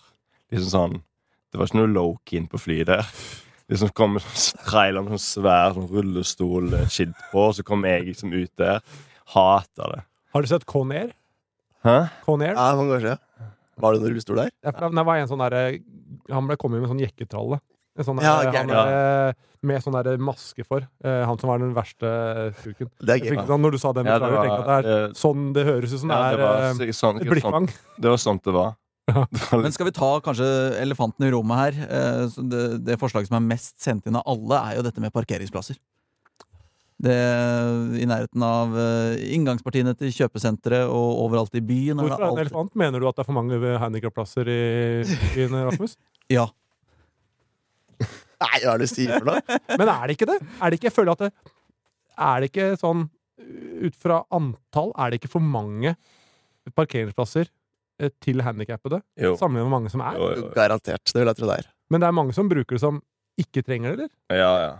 Liksom 0.51 0.73
sånn 0.75 0.99
Det 1.53 1.59
var 1.61 1.67
ikke 1.71 1.79
noe 1.81 1.93
low-keen 1.95 2.49
på 2.51 2.59
flyet 2.61 2.87
der. 2.91 3.07
Liksom 3.69 3.91
kom 3.97 4.17
en 4.17 4.25
sånn 4.25 4.65
trailer 4.69 5.05
med 5.05 5.15
sånn 5.17 5.25
svær 5.45 5.75
sånn 5.77 5.89
rullestol-skidd 5.93 7.15
på, 7.33 7.47
og 7.51 7.55
så 7.59 7.65
kom 7.69 7.85
jeg 7.89 8.07
liksom 8.11 8.33
ut 8.37 8.53
der. 8.61 8.81
Hater 9.35 9.95
det. 9.95 10.03
Har 10.35 10.45
du 10.45 10.49
sett 10.49 10.65
Conair? 10.69 11.11
Hæ? 11.85 11.97
Conair? 12.27 12.55
Ja, 12.57 12.75
mange 12.77 12.97
år 12.97 13.05
siden. 13.05 13.19
Var 13.79 13.95
det 13.95 14.01
noen 14.03 14.11
rullestol 14.13 14.41
der? 14.43 14.51
Ja, 14.65 14.73
for 14.75 14.91
Det 14.91 15.05
var 15.07 15.17
en 15.23 15.29
sånn 15.31 15.45
der, 15.45 15.79
Han 16.33 16.49
ble 16.49 16.57
kommet 16.57 16.81
med 16.83 16.91
sånn 16.91 17.01
jekketralle. 17.05 17.61
En 17.99 18.05
sånn 18.05 18.21
Ja, 18.23 18.37
derre- 18.43 18.57
han 18.57 18.67
derre 18.69 19.35
med 19.63 19.83
sånn 19.83 19.97
der 20.05 20.17
maske 20.23 20.65
for. 20.67 20.85
Eh, 21.05 21.25
han 21.27 21.39
som 21.39 21.49
var 21.51 21.59
den 21.59 21.73
verste 21.75 22.55
fuken 22.63 22.89
Det 23.01 23.11
er 23.17 23.19
gøy. 23.25 23.31
fikk 23.37 23.47
sånn, 23.49 23.61
når 23.63 23.71
du 23.73 23.79
sa 23.79 23.93
den, 23.93 24.07
Ja, 24.07 24.19
beklager, 24.19 24.45
jeg 24.45 24.53
at 24.53 24.67
det 24.67 24.87
er 24.87 25.07
eh, 25.09 25.13
sånn 25.19 25.53
det 25.53 25.65
høres 25.67 25.93
ut 25.95 26.01
som 26.01 26.11
ja, 26.11 26.31
det 26.31 26.37
det 26.39 26.45
var 26.45 26.55
er 26.55 26.63
eh, 26.63 26.73
sånn, 26.73 26.81
et 26.81 26.89
sikkert 26.89 27.01
sånn, 27.01 27.19
blikkfang. 27.33 27.67
det 28.01 28.09
var 28.11 28.17
sånn 28.23 28.41
det 28.45 28.53
var. 28.55 28.77
Ja. 29.09 29.25
Men 29.57 29.73
skal 29.73 29.89
vi 29.89 29.95
ta 29.97 30.09
kanskje 30.25 30.47
elefanten 30.83 31.25
i 31.27 31.31
rommet 31.33 31.63
her? 31.63 31.79
Eh, 31.89 32.25
så 32.33 32.45
Det, 32.45 32.65
det 32.85 32.99
forslaget 33.01 33.31
som 33.31 33.39
er 33.41 33.47
mest 33.47 33.79
sendt 33.81 34.09
inn 34.09 34.19
av 34.19 34.27
alle, 34.29 34.59
er 34.61 34.79
jo 34.79 34.85
dette 34.85 35.01
med 35.03 35.15
parkeringsplasser. 35.15 35.79
Det 36.99 37.15
I 38.03 38.07
nærheten 38.11 38.43
av 38.43 38.73
eh, 38.75 39.21
inngangspartiene 39.37 39.95
til 39.99 40.11
kjøpesentre 40.15 40.83
og 40.91 41.21
overalt 41.25 41.55
i 41.55 41.63
byen. 41.63 42.01
Hvorfor 42.03 42.19
er 42.19 42.25
det 42.25 42.33
en 42.35 42.45
elefant? 42.47 42.73
Mener 42.79 43.01
du 43.01 43.07
at 43.09 43.17
det 43.17 43.23
er 43.23 43.29
for 43.31 43.39
mange 43.39 43.75
handikapplasser 43.85 44.51
i 44.51 44.63
byen, 45.35 45.61
Rasmus? 45.71 45.99
Ja. 46.29 46.45
Nei, 47.99 48.59
hva 48.61 48.75
er 48.75 48.83
det 48.83 48.85
du 48.85 48.91
sier 48.93 49.15
for 49.17 49.31
noe? 49.31 49.41
Men 49.81 49.89
er 49.89 50.03
det 50.11 50.19
ikke 50.19 50.27
det? 50.29 50.37
Er 50.61 50.69
det 50.69 50.77
ikke, 50.77 50.91
jeg 50.91 50.95
føler 50.99 51.15
at 51.15 51.23
det 51.25 51.31
Er 52.29 52.43
det 52.43 52.51
ikke 52.53 52.67
sånn 52.79 53.07
Ut 53.89 53.97
fra 53.97 54.19
antall, 54.35 54.93
er 54.99 55.09
det 55.11 55.23
ikke 55.23 55.31
for 55.33 55.41
mange 55.43 55.95
parkeringsplasser 56.77 57.47
eh, 57.49 57.55
til 58.25 58.43
handikappede? 58.47 59.01
Sammenlignet 59.19 59.67
med 59.69 59.75
mange 59.75 59.91
som 59.93 60.01
er? 60.07 60.19
jo, 60.19 60.29
jo. 60.43 60.51
Garantert. 60.55 61.05
Det 61.11 61.19
vil 61.23 61.31
jeg 61.33 61.39
tro 61.41 61.49
det 61.51 61.57
er. 61.63 61.71
Men 61.91 62.03
det 62.03 62.09
er 62.11 62.15
mange 62.19 62.35
som 62.37 62.49
bruker 62.51 62.77
det 62.77 62.83
som 62.83 63.01
ikke 63.39 63.63
trenger 63.67 63.97
det, 63.97 64.09
eller? 64.09 64.13
Ja, 64.35 64.53
ja. 64.67 64.77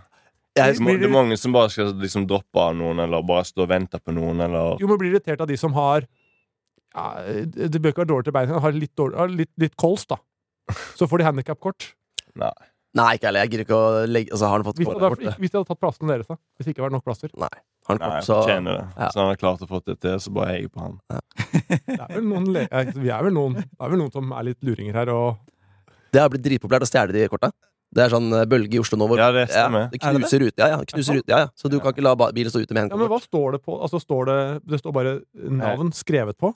Jeg, 0.59 0.79
Det 0.81 1.05
er 1.07 1.11
mange 1.13 1.37
som 1.39 1.53
bare 1.55 1.69
skal 1.71 1.93
liksom 2.01 2.25
droppe 2.27 2.59
av 2.59 2.73
noen, 2.75 2.99
eller 2.99 3.21
bare 3.23 3.45
stå 3.47 3.63
og 3.63 3.69
vente 3.69 3.99
på 4.01 4.11
noen, 4.15 4.41
eller 4.43 4.79
Jo, 4.81 4.87
men 4.89 4.97
blir 4.99 5.13
irritert 5.13 5.39
av 5.45 5.47
de 5.47 5.55
som 5.61 5.71
har 5.77 6.07
ja, 6.95 7.05
Det 7.53 7.79
bør 7.79 7.93
ikke 7.93 8.01
være 8.03 8.11
dårlig 8.11 8.27
til 8.27 8.35
beina, 8.35 8.59
har 8.63 8.73
litt, 8.75 8.91
dårlig, 8.97 9.15
har 9.21 9.29
litt, 9.31 9.51
litt 9.61 9.75
kols, 9.79 10.07
da. 10.09 10.17
Så 10.97 11.07
får 11.09 11.21
de 11.21 11.27
handikapkort. 11.29 11.91
Nei. 12.39 12.51
nei, 12.97 13.07
ikke 13.17 13.29
heller. 13.29 13.45
Jeg 13.45 13.51
gidder 13.53 13.65
ikke 13.67 13.77
å 13.79 13.91
legge 14.09 14.33
Altså, 14.33 14.49
har 14.49 14.57
han 14.57 14.65
fått 14.67 14.81
Hvis, 14.81 14.89
det, 14.89 14.99
kort? 14.99 15.21
hadde- 15.21 15.37
hvis 15.39 15.51
de 15.53 15.57
hadde 15.59 15.69
tatt 15.69 15.79
plassene 15.81 16.11
deres, 16.11 16.27
da. 16.29 16.35
Hvis 16.57 16.67
det 16.67 16.73
ikke 16.75 16.85
var 16.85 16.93
nok 16.93 17.05
plasser. 17.05 17.31
Nei. 17.37 17.49
Han 17.89 17.99
Nei, 18.03 18.09
jeg 18.19 18.27
fortjener 18.29 18.75
det. 18.77 18.83
Ja. 18.97 19.07
Så 19.13 19.19
han 19.23 19.31
har 19.31 19.39
klart 19.41 19.63
å 19.65 19.69
få 19.69 19.79
det 19.85 19.95
til, 20.03 20.17
så 20.21 20.33
bare 20.35 20.51
heier 20.53 20.67
jeg 20.67 20.73
på 20.75 20.83
han. 20.85 20.99
Det 21.89 21.97
er 21.99 22.11
vel 22.19 22.27
noen, 22.29 22.45
le- 22.53 22.67
vi 22.99 23.09
er 23.09 23.23
vel 23.25 23.33
noen, 23.33 23.55
det 23.63 23.65
er 23.81 23.89
vel 23.95 23.99
noen 24.03 24.13
som 24.13 24.29
er 24.37 24.45
litt 24.51 24.61
luringer 24.67 24.93
her, 25.01 25.09
og 25.13 25.39
Det 26.13 26.21
har 26.21 26.29
blitt 26.33 26.45
dritpopulært 26.45 26.85
å 26.85 26.89
stjele 26.89 27.15
de 27.15 27.25
korta. 27.31 27.49
Det 27.89 28.03
er 28.03 28.11
sånn 28.13 28.27
eh, 28.37 28.43
bølge 28.45 28.77
i 28.77 28.79
Oslo 28.83 28.99
nå 29.01 29.07
hvor 29.09 29.17
Ja, 29.17 29.31
det 29.33 29.47
ja, 29.49 29.63
det 29.89 29.97
knuser 30.03 30.43
ut. 30.45 30.53
Ja, 30.61 30.67
ja, 30.75 30.77
knuser 30.91 31.17
ut. 31.17 31.25
Ja, 31.25 31.39
ja. 31.41 31.47
Så 31.57 31.71
du 31.73 31.79
kan 31.81 31.89
ikke 31.95 32.03
la 32.05 32.11
bilen 32.29 32.53
stå 32.53 32.61
ute 32.61 32.75
med 32.77 32.91
Ja, 32.93 32.99
men 33.01 33.09
hva 33.09 33.17
står 33.23 33.55
det 33.57 33.61
på? 33.65 33.79
Altså, 33.81 33.97
står 34.03 34.29
det, 34.29 34.35
det 34.69 34.79
står 34.83 34.93
bare 34.93 35.13
navn 35.33 35.89
skrevet 35.97 36.37
på? 36.37 36.51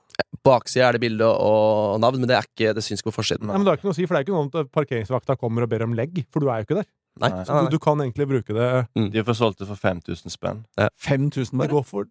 Baksida 0.46 0.92
er 0.92 1.00
det 1.00 1.02
bilde 1.08 1.26
og 1.26 1.98
navn, 2.04 2.22
men 2.22 2.30
det 2.30 2.38
er 2.38 2.46
ikke 2.46 2.76
Det 2.78 2.84
syns 2.86 3.02
ikke 3.02 3.10
på 3.10 3.18
forsiden. 3.24 3.50
Nei, 3.50 3.58
men 3.58 3.66
det 3.66 3.74
er 3.74 3.82
ikke 3.82 3.90
noe 3.90 3.96
å 3.96 3.98
si, 3.98 4.06
for 4.06 4.14
det 4.14 4.22
er 4.22 4.28
ikke 4.28 4.36
noe 4.38 4.46
om 4.46 4.52
at 4.62 4.70
parkeringsvakta 4.78 5.38
kommer 5.42 5.66
og 5.66 5.72
ber 5.74 5.88
om 5.88 5.98
legg, 5.98 6.22
for 6.30 6.44
du 6.46 6.52
er 6.54 6.62
jo 6.62 6.68
ikke 6.70 6.80
der. 6.84 6.90
Nei, 7.22 7.30
Nei. 7.30 7.44
nei, 7.46 7.62
du, 7.68 7.76
du 7.76 7.80
kan 7.84 8.00
egentlig 8.02 8.26
bruke 8.26 8.54
det 8.58 8.68
De 8.98 9.20
har 9.20 9.26
fått 9.28 9.38
solgt 9.38 9.60
det 9.62 9.68
for 9.70 9.78
5000 9.78 10.34
spenn. 10.34 10.64
5000 10.98 11.52
Det 11.54 11.60
bare. 11.62 11.70
går 11.76 11.84
for 11.86 12.08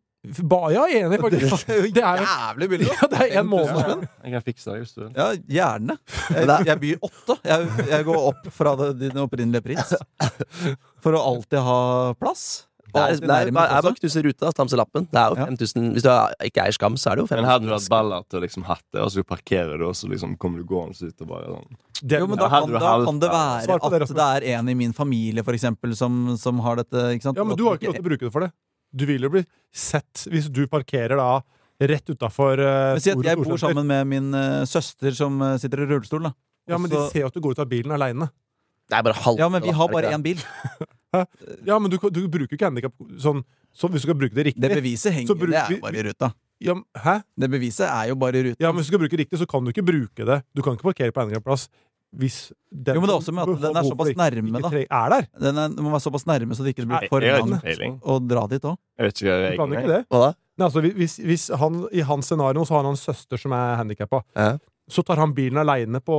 ba, 0.47 0.61
Ja, 0.71 0.85
enig, 0.87 1.19
faktisk. 1.19 1.65
Det 1.97 1.99
er 2.07 2.21
jævlig 2.23 2.69
billig! 2.71 2.87
ja, 2.93 3.09
det 3.11 3.19
er 3.25 3.41
en 3.41 3.49
måned. 3.51 3.81
Ja, 3.83 3.97
jeg 4.23 4.35
kan 4.37 4.45
fikse 4.47 4.71
det 4.71 4.85
hvis 4.85 4.93
du 4.95 5.01
vil. 5.03 5.11
Ja, 5.19 5.27
gjerne. 5.57 5.97
Jeg, 6.31 6.67
jeg 6.69 6.79
byr 6.85 7.03
åtte. 7.09 7.37
Jeg, 7.51 7.67
jeg 7.91 8.07
går 8.07 8.21
opp 8.31 8.47
fra 8.55 8.77
det, 8.79 8.93
din 9.01 9.19
opprinnelige 9.25 9.65
pris. 9.67 9.97
For 11.03 11.19
å 11.19 11.25
alltid 11.33 11.59
ha 11.67 11.81
plass. 12.23 12.45
Det 12.93 13.03
er, 13.03 13.21
det 13.23 13.31
er, 13.33 13.49
er 13.49 13.85
bare 13.87 13.95
knuse 13.97 14.23
ruta, 14.27 14.51
stamselappen. 14.53 15.07
Det 15.09 15.21
er 15.21 15.31
jo 15.33 15.39
Ja. 15.41 15.47
5000 15.49 15.93
Hvis 15.97 16.05
du 16.05 16.11
er- 16.13 16.35
ikke 16.45 16.65
eier 16.67 16.77
skam, 16.77 16.97
så 17.01 17.13
er 17.13 17.17
det 17.17 17.23
jo 17.23 17.29
5000. 17.31 17.41
Men 17.41 17.51
hadde 17.51 17.67
du 17.67 17.73
hatt 17.73 17.89
baller 17.89 18.27
til 18.29 18.41
å 18.41 18.43
liksom 18.45 18.65
hatt 18.69 18.85
det, 18.93 19.01
og 19.01 19.11
så 19.11 19.25
parkerer 19.25 19.79
du, 19.79 19.87
og 19.89 19.95
så 19.97 20.11
liksom 20.13 20.37
kommer 20.37 20.59
du 20.59 20.65
gående 20.69 21.01
ut 21.01 21.25
og 21.25 21.29
bare 21.29 21.47
sånn 21.47 21.77
Det, 22.03 22.19
Jo, 22.19 22.27
men 22.27 22.39
da 22.39 22.49
kan, 22.49 22.69
da 22.73 23.05
kan 23.05 23.19
det 23.23 23.31
være 23.31 23.79
at 23.79 24.09
det 24.09 24.29
er 24.29 24.59
en 24.59 24.69
i 24.69 24.75
min 24.75 24.93
familie 24.93 25.43
for 25.43 25.53
eksempel, 25.55 25.97
som, 25.97 26.37
som 26.37 26.59
har 26.61 26.77
dette. 26.77 26.99
Ikke 27.17 27.23
sant? 27.23 27.37
ja, 27.37 27.45
men 27.45 27.57
du 27.57 27.65
har 27.65 27.79
ikke 27.79 27.93
lov 27.93 27.95
til 27.97 28.05
å 28.05 28.09
bruke 28.11 28.27
det 28.27 28.33
for 28.33 28.47
det. 28.47 28.53
Du 28.93 29.07
vil 29.09 29.23
jo 29.23 29.31
bli 29.33 29.45
sett 29.73 30.27
hvis 30.29 30.51
du 30.53 30.67
parkerer 30.69 31.17
da 31.17 31.41
rett 31.81 32.11
utafor 32.13 32.61
uh, 32.61 32.99
si 33.01 33.11
at 33.11 33.25
jeg 33.25 33.39
bor 33.41 33.59
sammen 33.59 33.87
med 33.89 34.07
min 34.07 34.35
uh, 34.35 34.63
søster 34.69 35.15
som 35.17 35.41
uh, 35.43 35.57
sitter 35.59 35.83
i 35.83 35.89
rullestol. 35.89 36.29
Da. 36.29 36.35
Ja, 36.69 36.79
men 36.79 36.91
de 36.93 37.01
ser 37.11 37.25
jo 37.25 37.31
at 37.33 37.35
du 37.35 37.41
går 37.43 37.57
ut 37.57 37.63
av 37.65 37.71
bilen 37.71 37.95
aleine. 37.95 38.29
Ja, 38.93 39.49
men 39.49 39.63
vi 39.65 39.73
har 39.73 39.89
bare 39.89 40.13
én 40.13 40.23
bil. 40.23 40.43
Ja, 41.13 41.79
men 41.79 41.91
du, 41.93 41.99
du 42.11 42.23
bruker 42.33 42.57
ikke 42.57 42.69
handikap 42.71 42.95
sånn, 43.21 43.43
så 43.75 43.89
hvis 43.93 44.03
du 44.03 44.09
skal 44.09 44.17
bruke 44.19 44.35
det 44.37 44.47
riktig. 44.53 44.63
Det 44.65 44.79
beviset 44.81 45.11
Så 45.11 45.15
henger, 45.19 45.37
bruk- 45.37 45.53
det 45.53 45.61
er 45.61 45.75
jo 45.77 45.81
bare 45.85 46.01
i 46.01 46.05
ruta. 46.09 46.33
Ja, 46.63 46.75
hæ? 47.05 47.15
Det 47.43 47.49
beviset 47.53 47.89
er 47.89 48.09
jo 48.13 48.17
bare 48.23 48.39
i 48.39 48.45
ruta. 48.49 48.61
Ja, 48.65 48.71
men 48.73 48.81
hvis 48.81 48.89
du 48.89 48.93
skal 48.95 49.03
bruke 49.03 49.17
det 49.17 49.25
riktig, 49.27 49.39
så 49.43 49.49
kan 49.51 49.65
du 49.67 49.73
ikke 49.75 49.85
bruke 49.85 50.25
det. 50.29 50.39
Du 50.57 50.63
kan 50.65 50.77
ikke 50.79 50.89
parkere 50.93 51.13
på 51.13 51.25
handikapplass 51.25 51.69
hvis 52.13 52.53
den 52.69 52.99
Jo, 52.99 53.01
men 53.01 53.09
det 53.09 53.15
er 53.15 53.21
også 53.23 53.33
med 53.33 53.49
at 53.49 53.61
den 53.63 53.77
er 53.81 53.87
såpass 53.89 54.11
nærme, 54.21 54.61
da. 54.61 54.71
Er 54.85 55.13
der? 55.15 55.27
Den 55.41 55.57
er, 55.63 55.69
den 55.73 55.85
må 55.87 55.93
være 55.95 56.05
såpass 56.05 56.27
nærme 56.29 56.53
så 56.57 56.61
det 56.67 56.75
ikke 56.75 56.85
blir 56.85 57.09
for 57.09 57.25
langt 57.25 58.03
å 58.05 58.19
dra 58.21 58.43
dit 58.53 58.67
òg. 58.69 58.77
Jeg 59.01 59.07
vet 59.09 59.23
ikke 59.23 59.33
hva 59.33 59.53
Du 59.53 59.57
kan 59.63 59.73
ikke 59.79 59.93
det. 59.95 60.01
Hva 60.13 60.21
da? 60.27 60.33
Nei, 60.61 60.67
altså, 60.69 60.83
hvis, 61.01 61.15
hvis 61.25 61.47
han, 61.57 61.79
I 61.89 62.05
hans 62.05 62.29
scenario 62.29 62.67
så 62.69 62.77
har 62.77 62.85
han 62.85 62.93
en 62.93 63.01
søster 63.01 63.41
som 63.41 63.53
er 63.57 63.77
handikappa. 63.81 64.21
Ja. 64.37 64.51
Så 64.93 65.01
tar 65.09 65.17
han 65.23 65.33
bilen 65.33 65.57
aleine 65.63 66.03
på 66.05 66.19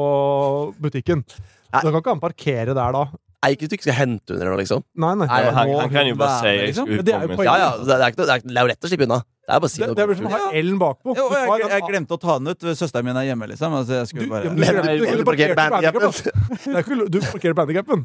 butikken. 0.81 1.21
Nei. 1.29 1.81
Da 1.81 1.91
kan 1.91 1.99
ikke 2.01 2.13
han 2.15 2.23
parkere 2.23 2.73
der 2.73 2.97
da. 2.97 3.03
Er 3.43 3.53
ikke 3.55 3.67
du 3.67 3.75
ikke 3.75 3.85
skal 3.85 3.97
hente 3.97 4.33
under 4.33 4.45
eller 4.45 4.53
noe, 4.55 4.61
liksom? 4.63 4.83
Nei, 5.03 5.11
nei. 5.19 5.27
Nei, 5.27 5.39
han, 5.57 5.71
han 5.81 5.91
kan 5.91 6.07
jo 6.09 6.15
bare 6.19 6.39
si 6.39 6.53
liksom. 6.69 6.91
Det 7.03 7.13
er 7.13 7.25
jo. 7.27 7.37
Ja, 7.43 7.55
ja. 7.59 7.69
Det 7.83 7.97
er, 7.97 8.05
ikke, 8.13 8.23
det 8.23 8.35
er, 8.37 8.43
det 8.47 8.55
er 8.57 8.63
jo 8.67 8.71
lett 8.71 8.87
å 8.87 8.91
slippe 8.91 9.07
unna. 9.09 9.19
Det 9.43 9.51
er 9.51 9.59
bare 9.59 9.67
å 9.69 9.73
si 9.73 9.81
Det, 9.81 9.87
noe. 9.89 9.97
det 9.97 10.03
er 10.03 10.09
vel 10.11 10.19
som 10.19 10.27
å 10.29 10.33
ha 10.33 10.41
L-en 10.61 10.79
bakpå. 10.79 11.15
Jo, 11.19 11.25
jeg, 11.35 11.47
jeg, 11.51 11.69
jeg, 11.73 11.85
glemte 11.91 12.15
å 12.15 12.21
ta 12.23 12.37
den 12.39 12.53
ut. 12.53 12.67
Søsteren 12.79 13.07
min 13.09 13.19
er 13.19 13.27
hjemme, 13.27 13.49
liksom. 13.51 13.75
Altså, 13.79 13.97
jeg 13.99 14.11
skulle 14.13 14.29
bare 14.31 14.47
du, 14.47 14.61
Men- 14.63 14.79
du, 14.87 15.07
du, 15.19 15.25
parkerte 15.27 15.57
du. 15.59 16.29
Det 16.63 16.77
er 16.79 16.95
lov- 17.01 17.11
Du 17.11 17.19
parkerer 17.27 17.83
på. 17.83 17.99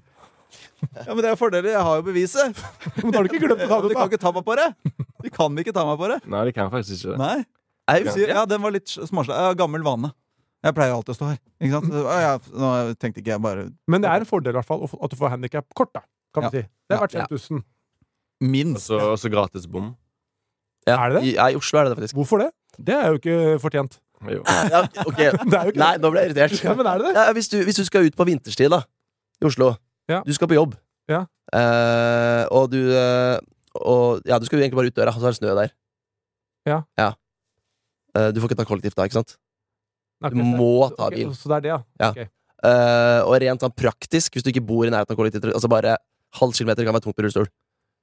Ja, 0.79 1.13
men 1.13 1.21
det 1.23 1.31
er 1.31 1.37
fordeler. 1.39 1.71
Jeg 1.75 1.85
har 1.85 2.01
jo 2.01 2.05
beviset. 2.07 2.59
Men 2.99 3.13
da 3.13 3.19
har 3.21 3.27
du 3.27 3.31
ikke 3.33 3.43
glemt 3.45 3.63
å 3.63 3.69
ta 3.69 3.79
De 3.83 3.91
det 3.91 3.97
kan 3.99 4.07
ut, 4.07 4.11
da. 4.11 4.11
ikke 4.11 4.23
ta 4.23 4.33
meg 4.35 4.47
på 4.47 4.57
det. 4.59 4.69
De 5.25 5.33
kan 5.35 5.63
ikke 5.63 5.75
ta 5.77 5.85
meg 5.89 5.99
på 6.01 6.11
det. 6.13 6.19
Nei, 6.35 6.45
de 6.49 6.55
kan 6.57 6.71
faktisk 6.73 6.95
ikke. 6.99 7.19
Nei. 7.21 7.37
Nei, 7.89 7.99
ja, 8.29 8.45
den 8.49 8.63
var 8.63 8.75
litt 8.75 8.91
småslag. 8.91 9.35
Ja, 9.39 9.55
gammel 9.59 9.85
vane. 9.87 10.11
Jeg 10.67 10.75
pleier 10.75 10.91
alltid 10.93 11.13
å 11.15 11.17
stå 11.19 11.27
her. 11.31 11.39
Ikke 11.63 11.73
sant? 11.77 11.93
Så, 11.95 12.03
ja, 12.19 12.33
nå 12.59 12.71
tenkte 12.99 13.21
ikke 13.23 13.31
jeg 13.37 13.43
bare 13.45 13.69
Men 13.87 14.03
det 14.03 14.11
er 14.11 14.25
en 14.25 14.27
fordel 14.29 14.51
i 14.51 14.59
hvert 14.59 14.67
fall 14.67 14.83
at 14.89 15.11
du 15.13 15.17
får 15.21 15.31
handikapkort, 15.37 15.93
da. 15.95 16.03
Kan 16.35 16.43
Ja. 16.49 16.51
vi 16.51 16.63
si. 16.63 16.69
Det 16.89 16.97
er 16.97 17.01
verdt 17.05 17.15
Ja. 17.15 17.27
5000. 17.31 17.63
Og 17.63 18.49
minst. 18.55 18.91
og 18.91 19.19
så 19.19 19.31
gratis 19.31 19.67
bom. 19.67 19.97
ja. 20.87 20.97
Er 21.05 21.11
det 21.13 21.23
det? 21.23 21.29
I, 21.29 21.35
ja, 21.37 21.47
I 21.53 21.55
Oslo 21.59 21.79
er 21.79 21.85
det 21.85 21.91
det, 21.97 21.99
faktisk. 22.03 22.15
Hvorfor 22.19 22.39
det? 22.43 22.51
Det 22.79 22.95
er 22.95 23.07
jo 23.09 23.19
ikke 23.19 23.61
fortjent. 23.61 23.99
Jo. 24.29 24.43
Ja, 24.47 24.83
okay. 25.07 25.31
Det 25.51 25.55
er 25.55 25.65
jo 25.65 25.71
ikke 25.71 25.79
Nei, 25.79 25.97
nå 26.03 26.11
ble 26.11 26.21
jeg 26.25 26.31
irritert. 26.33 26.65
Ja, 26.65 26.75
men 26.75 26.87
er 26.87 26.99
det 26.99 27.07
det? 27.07 27.15
Ja, 27.15 27.33
hvis, 27.33 27.49
du, 27.49 27.57
hvis 27.63 27.77
du 27.79 27.85
skal 27.87 28.07
ut 28.07 28.17
på 28.19 28.27
vinterstid 28.27 28.71
da 28.71 28.81
i 29.41 29.45
Oslo 29.47 29.77
Ja. 30.11 30.23
Du 30.27 30.33
skal 30.35 30.49
på 30.51 30.55
jobb. 30.59 30.75
Ja. 31.09 31.21
Eh, 31.55 32.45
og 32.51 32.71
du 32.73 32.81
eh, 32.93 33.39
og, 33.79 34.21
Ja, 34.27 34.39
du 34.39 34.45
skal 34.47 34.59
jo 34.59 34.65
egentlig 34.67 34.77
bare 34.81 34.91
ut 34.91 34.97
døra, 34.99 35.15
og 35.15 35.21
så 35.23 35.29
er 35.31 35.37
det 35.37 35.39
snø 35.39 35.55
der. 35.55 35.71
Ja. 36.67 37.13
Eh, 38.19 38.31
du 38.35 38.41
får 38.43 38.51
ikke 38.51 38.59
ta 38.59 38.67
kollektivt 38.67 38.97
da, 38.99 39.07
ikke 39.07 39.21
sant? 39.21 39.37
Du 40.19 40.35
må 40.43 40.89
ta 40.97 41.09
bil. 41.13 41.29
bil. 41.29 41.33
Så 41.39 41.49
det 41.53 41.57
er 41.57 41.61
det, 41.67 41.73
ja. 41.77 41.81
Ja. 42.19 42.27
Eh, 42.59 43.21
og 43.23 43.37
rent 43.41 43.63
sånn 43.63 43.75
praktisk, 43.79 44.35
hvis 44.35 44.43
du 44.43 44.51
ikke 44.51 44.65
bor 44.67 44.83
i 44.87 44.91
nærheten 44.91 45.15
av 45.15 45.19
kollektivt 45.21 45.45
Altså 45.55 45.69
bare 45.71 45.93
halv 46.41 46.53
kilometer 46.59 46.83
kan 46.85 46.93
være 46.97 47.05
tungt 47.07 47.15
på 47.17 47.23
rullestol. 47.23 47.47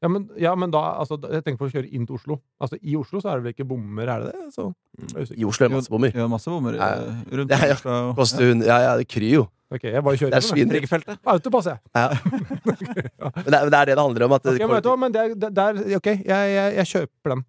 Ja, 0.03 0.07
men, 0.11 0.30
ja, 0.39 0.51
men 0.59 0.72
da 0.72 0.80
altså, 0.99 1.18
Jeg 1.32 1.43
tenker 1.43 1.57
på 1.63 1.68
å 1.68 1.72
kjøre 1.74 1.89
inn 1.91 2.05
til 2.07 2.16
Oslo. 2.16 2.38
Altså, 2.61 2.78
I 2.84 2.95
Oslo 2.99 3.20
så 3.24 3.32
er 3.32 3.39
det 3.39 3.43
vel 3.47 3.53
ikke 3.55 3.68
bommer, 3.68 4.07
er 4.11 4.24
det 4.26 4.32
det? 4.36 4.53
Så, 4.55 4.70
usikker. 5.16 5.39
I 5.39 5.45
Oslo 5.47 5.66
er 5.66 5.70
det 5.72 5.76
masse 5.80 5.91
bommer. 5.91 6.16
Ja, 6.16 6.28
masse 6.32 6.51
bommer 6.51 6.78
Ja, 6.80 6.88
ja. 6.88 7.03
eh, 7.11 7.36
rundt 7.39 7.51
Ja, 7.55 7.59
ja. 7.72 7.76
Oslo. 7.80 7.97
Koster 8.20 8.49
hun 8.51 8.63
Ja, 8.63 8.80
ja, 8.86 8.95
det 8.99 9.07
kryr 9.11 9.28
jo. 9.34 9.45
Okay, 9.76 9.91
jeg 9.95 10.03
bare 10.05 10.20
kjører 10.20 10.32
Det 10.32 10.38
er 10.38 10.45
svin. 10.45 11.18
Autopass, 11.26 11.66
jeg. 11.66 11.80
Ja. 11.95 12.09
men, 12.70 13.49
det, 13.49 13.55
er- 13.57 13.63
men 13.66 13.72
det 13.74 13.80
er 13.80 13.86
det 13.89 13.95
det 13.95 14.03
handler 14.03 14.26
om. 14.28 14.36
At 14.38 14.45
Ok, 14.51 14.61
men 14.70 14.84
du 14.86 14.91
men 15.03 15.11
det 15.16 15.24
det, 15.41 15.49
det 15.57 15.63
er 15.66 15.95
Ok, 15.97 16.07
jeg, 16.11 16.51
jeg, 16.55 16.76
jeg 16.80 16.86
kjøper 16.93 17.34
den. 17.36 17.45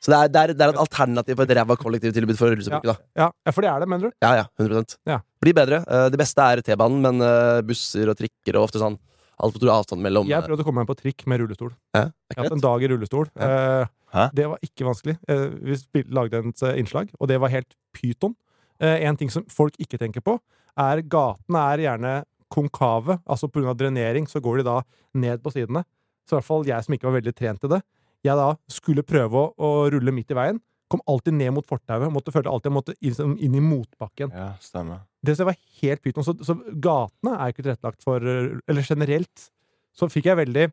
Så 0.00 0.10
det 0.12 0.16
er, 0.18 0.28
det, 0.32 0.40
er, 0.40 0.52
det 0.56 0.64
er 0.64 0.72
et 0.72 0.80
alternativ 0.80 1.36
på 1.36 1.44
et 1.44 1.50
ræva 1.58 1.76
kollektivtilbud 1.76 2.38
for 2.38 2.48
rullestolbrukere. 2.54 2.94
da. 2.96 3.20
Ja, 3.20 3.28
ja, 3.46 3.52
for 3.52 3.60
det 3.66 3.70
er 3.70 3.80
det, 3.84 3.88
mener 3.92 4.08
du? 4.08 4.16
Ja, 4.24 4.30
ja, 4.40 4.46
100 4.58 4.96
Ja. 5.06 5.18
Blir 5.44 5.54
bedre. 5.56 5.82
Eh, 5.86 6.08
Det 6.12 6.18
beste 6.20 6.40
er 6.40 6.62
T-banen, 6.64 7.00
men 7.04 7.20
eh, 7.20 7.60
busser 7.68 8.08
og 8.08 8.16
trikker 8.16 8.56
og 8.56 8.68
ofte 8.68 8.80
sånn 8.80 8.96
alt 9.40 9.56
på 9.56 9.68
avstand 9.72 10.02
mellom 10.04 10.26
Jeg 10.28 10.36
eh, 10.40 10.46
prøvde 10.46 10.64
å 10.64 10.68
komme 10.68 10.82
meg 10.84 10.88
på 10.90 10.96
trikk 11.00 11.26
med 11.26 11.40
rullestol. 11.40 11.70
ja, 11.96 12.06
Jeg 12.32 12.36
har 12.36 12.44
hatt 12.48 12.56
en 12.58 12.64
dag 12.64 12.82
i 12.82 12.88
rullestol. 12.92 13.28
Ja. 13.36 13.50
Eh, 13.84 14.28
Det 14.36 14.48
var 14.50 14.58
ikke 14.66 14.88
vanskelig. 14.88 15.18
Eh, 15.28 15.46
Vi 15.92 16.02
lagde 16.10 16.40
et 16.44 16.64
innslag, 16.80 17.12
og 17.20 17.28
det 17.28 17.38
var 17.40 17.48
helt 17.52 17.76
pyton. 17.94 18.34
Eh, 18.80 19.04
En 19.06 19.16
ting 19.16 19.30
som 19.30 19.44
folk 19.48 19.76
ikke 19.78 19.98
tenker 20.00 20.20
på, 20.24 20.38
er 20.76 21.00
gatene 21.02 21.60
er 21.74 21.78
gjerne 21.86 22.24
konkave. 22.50 23.20
Altså 23.28 23.48
pga. 23.52 23.74
drenering 23.76 24.26
så 24.28 24.40
går 24.40 24.58
de 24.58 24.64
da 24.64 24.80
ned 25.14 25.42
på 25.42 25.52
sidene. 25.52 25.84
Så 26.28 26.36
i 26.36 26.40
hvert 26.40 26.44
fall 26.48 26.64
jeg 26.68 26.84
som 26.84 26.94
ikke 26.94 27.08
var 27.10 27.20
veldig 27.20 27.34
trent 27.36 27.60
til 27.60 27.70
det, 27.70 27.80
jeg 28.26 28.36
da 28.36 28.50
skulle 28.70 29.06
prøve 29.06 29.38
å, 29.38 29.52
å 29.56 29.70
rulle 29.92 30.12
midt 30.14 30.34
i 30.34 30.36
veien. 30.38 30.60
Kom 30.90 31.02
alltid 31.08 31.36
ned 31.38 31.54
mot 31.54 31.66
fortauet. 31.66 32.10
Måtte 32.12 32.34
føle 32.34 32.50
alltid 32.50 32.70
jeg 32.70 32.76
måtte 32.76 32.96
inn, 32.98 33.36
inn 33.46 33.56
i 33.56 33.62
motbakken. 33.62 34.32
Ja, 34.34 34.52
stemmer. 34.62 35.04
Det 35.22 35.36
som 35.38 35.48
var 35.48 35.58
helt 35.80 36.02
pyton. 36.02 36.26
Så, 36.26 36.34
så 36.44 36.56
gatene 36.82 37.36
er 37.36 37.52
ikke 37.52 37.64
tilrettelagt 37.64 38.04
for 38.04 38.24
eh, 38.24 38.56
Eller 38.70 38.86
generelt 38.86 39.50
så 39.96 40.08
fikk 40.10 40.30
jeg 40.30 40.38
veldig 40.38 40.70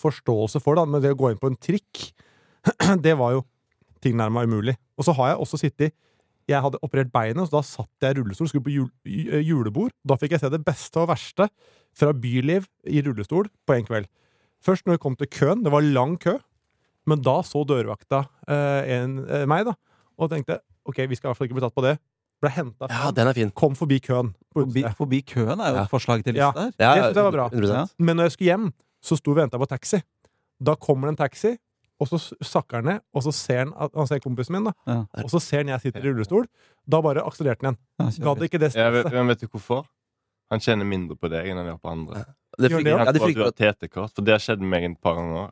forståelse 0.00 0.60
for 0.62 0.78
det, 0.78 0.86
men 0.90 1.02
det 1.02 1.12
å 1.14 1.18
gå 1.18 1.30
inn 1.30 1.40
på 1.40 1.50
en 1.50 1.58
trikk, 1.60 2.08
det 3.04 3.14
var 3.18 3.36
jo 3.36 3.44
tilnærma 4.02 4.44
umulig. 4.46 4.76
Og 4.98 5.06
så 5.06 5.14
har 5.18 5.32
jeg 5.32 5.40
også 5.44 5.60
sittet 5.60 5.94
Jeg 6.46 6.62
hadde 6.62 6.78
operert 6.86 7.10
beinet, 7.10 7.48
så 7.48 7.58
da 7.58 7.62
satt 7.66 8.04
jeg 8.04 8.14
i 8.14 8.18
rullestol, 8.20 8.46
skulle 8.50 8.66
på 8.68 8.74
jul, 8.74 8.90
julebord. 9.42 9.90
Da 10.06 10.14
fikk 10.18 10.36
jeg 10.36 10.44
se 10.44 10.50
det 10.52 10.62
beste 10.66 11.00
og 11.02 11.08
verste 11.10 11.48
fra 11.96 12.12
byliv 12.14 12.68
i 12.86 13.02
rullestol 13.02 13.48
på 13.66 13.74
en 13.74 13.88
kveld. 13.88 14.06
Først 14.62 14.86
når 14.86 14.96
vi 14.96 15.02
kom 15.02 15.16
til 15.18 15.30
køen, 15.30 15.64
det 15.64 15.72
var 15.74 15.82
lang 15.82 16.14
kø, 16.22 16.36
men 17.06 17.22
da 17.22 17.38
så 17.46 17.64
dørvakta 17.66 18.24
eh, 18.48 18.90
en, 18.98 19.18
eh, 19.28 19.46
meg, 19.46 19.64
da, 19.66 19.74
og 20.18 20.30
tenkte 20.30 20.60
ok, 20.86 20.96
vi 21.10 21.16
skal 21.18 21.28
i 21.28 21.30
hvert 21.32 21.36
fall 21.38 21.48
ikke 21.48 21.58
bli 21.58 21.64
tatt 21.66 21.74
på 21.76 21.82
det. 21.86 21.96
Ble 22.42 22.50
henta 22.52 22.86
Ja, 22.90 23.10
den 23.16 23.28
er 23.28 23.32
fin. 23.34 23.50
kom 23.50 23.74
forbi 23.74 23.98
køen. 24.00 24.34
på 24.54 24.60
Forbi, 24.62 24.82
utestedet. 24.82 24.96
forbi 24.96 25.22
køen 25.22 25.60
er 25.60 25.70
jo 25.72 25.76
Ja. 25.76 25.82
et 25.84 25.90
forslag 25.90 26.22
til 26.24 26.34
Ja. 26.36 26.50
liste 26.52 26.60
her. 26.60 26.72
Ja, 26.78 26.94
Det 26.94 27.02
synes 27.04 27.16
jeg 27.16 27.24
var 27.24 27.32
bra. 27.32 27.48
100%. 27.50 27.72
Ja. 27.74 27.86
Men 27.98 28.16
når 28.16 28.22
jeg 28.24 28.32
skulle 28.32 28.50
hjem, 28.52 28.72
så 29.02 29.16
sto 29.16 29.30
vi 29.32 29.40
og 29.40 29.50
venta 29.50 29.58
på 29.58 29.66
taxi. 29.68 30.02
Da 30.62 30.74
kommer 30.76 31.08
det 31.08 31.18
en 31.18 31.22
taxi, 31.28 31.56
og 32.00 32.08
så 32.08 32.18
sakker 32.42 32.76
han 32.76 32.84
ned, 32.84 33.00
og 33.14 33.22
så 33.22 33.32
ser 33.32 33.58
han, 33.64 33.72
at- 33.78 33.90
han 33.94 34.06
ser 34.06 34.18
kompisen 34.20 34.52
min, 34.52 34.64
da. 34.64 34.72
Ja. 34.86 35.04
Og 35.24 35.30
så 35.30 35.40
ser 35.40 35.58
han 35.64 35.68
jeg 35.68 35.80
sitter 35.80 36.00
i 36.04 36.12
rullestol. 36.12 36.46
Da 36.88 37.00
bare 37.00 37.22
akselererte 37.24 37.64
han 37.64 37.76
igjen. 38.00 38.18
Ja, 38.18 38.24
Gadd 38.34 38.42
ikke 38.42 38.58
det 38.60 38.74
Ja, 38.76 38.90
vet, 38.90 39.06
stresset. 39.06 39.12
men 39.12 39.26
vet 39.28 39.40
du 39.40 39.46
hvorfor? 39.48 39.86
Han 40.50 40.60
kjenner 40.60 40.84
mindre 40.86 41.16
på 41.16 41.28
deg 41.28 41.46
enn 41.48 41.56
han 41.56 41.66
gjør 41.66 41.80
på 41.80 41.90
andre. 41.90 42.14
Det 42.14 42.24
Gjør 42.24 42.68
det, 42.68 42.70
frykter, 42.70 42.90
ja? 42.90 42.96
ja, 42.98 43.04
Han 43.04 43.12
det 43.14 43.20
tror 43.22 43.28
at 43.28 43.56
du 43.56 43.64
har 43.64 43.72
TT-kort, 43.72 44.12
for 44.14 44.22
det 44.22 44.32
har 44.32 44.38
skjedd 44.38 44.60
meg 44.60 44.84
et 44.84 45.00
par 45.00 45.14
ganger. 45.16 45.50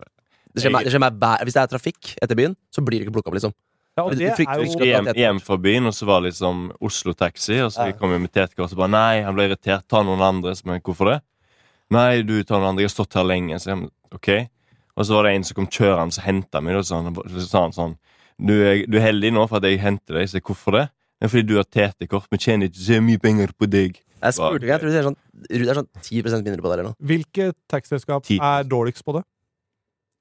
Det 0.55 0.63
skjer 0.63 0.73
meg, 0.73 0.85
det 0.87 0.93
skjer 0.95 1.01
meg 1.03 1.17
bæ- 1.19 1.41
Hvis 1.45 1.55
det 1.57 1.63
er 1.63 1.71
trafikk 1.73 2.15
etter 2.23 2.37
byen, 2.39 2.57
så 2.71 2.85
blir 2.85 3.01
det 3.01 3.09
ikke 3.09 3.15
plukka 3.17 3.29
opp, 3.33 3.35
liksom. 3.41 3.55
Ja, 3.97 4.03
og 4.05 4.15
det 4.19 4.27
er 4.27 4.59
jo 4.59 4.85
Hjem, 4.85 5.09
hjem 5.15 5.41
fra 5.43 5.57
byen, 5.57 5.87
og 5.87 5.95
så 5.95 6.07
var 6.07 6.21
det 6.23 6.33
liksom 6.33 6.73
Oslo 6.83 7.13
Taxi, 7.15 7.61
og 7.63 7.71
så 7.71 7.87
Ja. 7.87 7.93
kom 7.93 8.11
jeg 8.11 8.21
med 8.21 8.33
tetkort, 8.33 8.65
og 8.67 8.71
så 8.71 8.77
bare 8.77 8.91
nei, 8.91 9.23
han 9.23 9.35
ble 9.35 9.49
irritert, 9.49 9.87
ta 9.89 10.03
noen 10.03 10.21
andre. 10.21 10.51
Så, 10.55 10.65
men 10.67 10.81
hvorfor 10.81 11.13
det? 11.13 11.21
Nei, 11.91 12.23
du 12.23 12.43
tar 12.43 12.59
noen 12.59 12.71
andre, 12.75 12.83
jeg 12.83 12.91
har 12.91 13.05
stått 13.05 13.15
her 13.15 13.25
lenge. 13.25 13.55
Så 13.61 13.67
jeg, 13.71 13.77
men, 13.79 13.91
ok. 14.13 14.49
Og 14.97 15.05
så 15.07 15.15
var 15.15 15.23
det 15.25 15.35
en 15.37 15.45
som 15.45 15.55
kom 15.55 15.67
kjørende, 15.67 16.19
og 16.19 16.25
henta 16.25 16.61
meg, 16.63 16.75
og 16.77 16.85
så, 16.85 17.03
han- 17.03 17.15
så 17.15 17.47
sa 17.49 17.61
han 17.63 17.73
sånn 17.73 17.97
du 18.41 18.53
er, 18.67 18.85
du 18.91 18.97
er 18.99 19.13
heldig 19.13 19.33
nå 19.33 19.49
for 19.49 19.59
at 19.59 19.63
jeg 19.63 19.79
henter 19.79 20.15
deg. 20.19 20.27
Så 20.29 20.35
jeg, 20.41 20.43
hvorfor 20.43 20.73
det? 20.73 20.91
Det 21.21 21.27
er 21.27 21.29
fordi 21.31 21.47
du 21.47 21.55
har 21.57 21.65
TT-kort, 21.65 22.27
vi 22.31 22.37
tjener 22.39 22.67
ikke 22.69 22.83
så 22.83 23.01
mye 23.01 23.19
penger 23.23 23.49
på 23.55 23.71
deg. 23.71 24.01
Jeg 24.25 24.33
spurte 24.35 24.63
ikke, 24.65 24.73
jeg 24.75 24.81
tror 24.81 24.91
det 24.91 24.99
er 24.99 25.07
sånn, 25.07 25.17
det 25.51 25.69
er 25.69 25.75
sånn 25.75 25.89
10% 26.03 26.43
mindre 26.43 26.63
på 26.63 26.69
det, 26.71 26.73
eller 26.73 26.89
noe. 26.91 26.97
Hvilket 27.01 27.55
taxiselskap 27.71 28.25
Ti. 28.25 28.39
er 28.43 28.65
dårligst 28.65 29.05
på 29.05 29.15
det? 29.15 29.23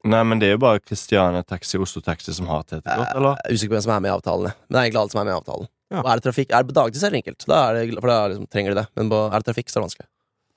Nei, 0.04 0.20
men 0.28 0.39
det 0.41 0.49
er 0.49 0.58
jo 0.58 0.64
bare 0.66 0.82
Christiania 0.84 1.45
Taxi, 1.47 1.78
Oslo 1.80 2.01
Taxi 2.04 2.34
som 2.36 2.49
har 2.51 2.66
TT-kort, 2.68 3.14
eller? 3.16 3.38
Jeg 3.39 3.54
er 3.54 3.56
usikker 3.56 3.72
på 3.72 3.78
hvem 3.78 3.86
som 3.86 3.93
er 3.95 4.01
med 4.04 4.12
i 4.12 4.16
avtalen. 4.18 4.58
Men 4.66 4.76
det 4.76 4.80
er 4.80 4.88
egentlig 4.88 5.01
alle 5.01 5.14
som 5.14 5.22
er 5.22 5.28
med 5.30 5.34
i 5.34 5.38
avtalen. 5.38 5.70
Ja. 5.93 6.01
Og 6.01 6.10
er 6.10 6.20
det 6.20 6.26
trafikk, 6.26 6.49
er 6.49 6.64
det 6.64 6.70
på 6.72 6.76
dagtid, 6.76 6.99
så 6.99 7.08
er 7.08 7.14
det 7.14 7.22
enkelt. 7.22 7.45
Da 7.47 7.60
er 7.70 7.78
det, 7.78 7.86
for 7.99 8.12
da 8.12 8.18
liksom, 8.34 8.49
trenger 8.51 8.74
de 8.74 8.82
det. 8.82 8.86
Men 8.99 9.14
på, 9.14 9.22
er 9.30 9.38
det 9.38 9.47
trafikk, 9.47 9.72
så 9.72 9.78
er 9.78 9.84
det 9.84 9.88
vanskelig. 9.88 10.10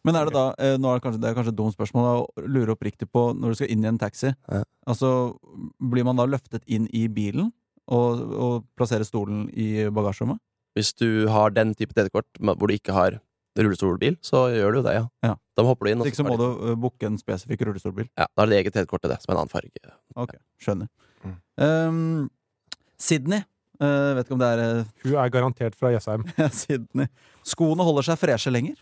Men 0.06 0.18
er 0.18 0.28
det 0.28 0.34
da 0.36 0.44
eh, 0.62 0.74
nå 0.78 0.90
er 0.90 0.98
det, 0.98 1.04
kanskje, 1.04 1.20
det 1.22 1.28
er 1.28 1.36
kanskje 1.36 1.52
et 1.52 1.58
dumt 1.58 1.74
spørsmål 1.74 2.06
da, 2.06 2.14
å 2.22 2.48
lure 2.56 2.74
oppriktig 2.74 3.08
på 3.10 3.22
når 3.34 3.52
du 3.52 3.60
skal 3.60 3.70
inn 3.74 3.86
i 3.86 3.90
en 3.90 4.00
taxi. 4.02 4.32
Ja. 4.50 4.62
Altså, 4.86 5.10
Blir 5.92 6.06
man 6.06 6.18
da 6.18 6.26
løftet 6.30 6.66
inn 6.66 6.86
i 6.94 7.06
bilen 7.10 7.52
og, 7.86 8.22
og 8.34 8.66
plasserer 8.78 9.06
stolen 9.06 9.46
i 9.54 9.86
bagasjerommet? 9.94 10.42
Hvis 10.78 10.92
du 10.98 11.26
har 11.32 11.54
den 11.54 11.72
type 11.74 11.94
TT-kort 11.96 12.42
hvor 12.42 12.66
du 12.66 12.74
ikke 12.74 12.94
har 12.94 13.20
rullestolbil, 13.64 14.16
så 14.24 14.46
gjør 14.52 14.78
du 14.78 14.80
det, 14.86 14.94
ja. 14.98 15.04
Ja. 15.24 15.34
Da 15.56 15.64
hopper 15.66 15.88
du 15.88 15.92
inn. 15.92 16.02
Så, 16.04 16.10
ikke 16.12 16.20
så 16.20 16.26
må 16.26 16.36
du 16.40 16.46
eh, 16.46 16.78
booke 16.80 17.08
en 17.08 17.18
spesifikk 17.20 17.64
rullestolbil. 17.68 18.08
Ja, 18.18 18.28
da 18.28 18.44
er 18.44 18.52
det 18.52 18.58
eget 18.60 18.76
TT-kort 18.76 19.04
til 19.04 19.12
det, 19.12 19.20
som 19.22 19.34
en 19.34 19.42
annen 19.42 19.52
farge. 19.52 19.94
Ok, 20.18 20.34
skjønner. 20.62 20.90
Mm. 21.24 21.36
Um, 21.62 22.26
Sydney. 23.00 23.46
Uh, 23.76 24.16
vet 24.16 24.28
ikke 24.28 24.36
om 24.36 24.40
det 24.40 24.50
er 24.54 24.60
uh... 24.64 24.92
Hun 25.04 25.16
er 25.20 25.32
garantert 25.32 25.78
fra 25.78 25.92
Jessheim. 25.92 26.26
Sydney. 26.62 27.08
Skoene 27.46 27.84
holder 27.86 28.10
seg 28.10 28.20
freshe 28.20 28.52
lenger. 28.52 28.78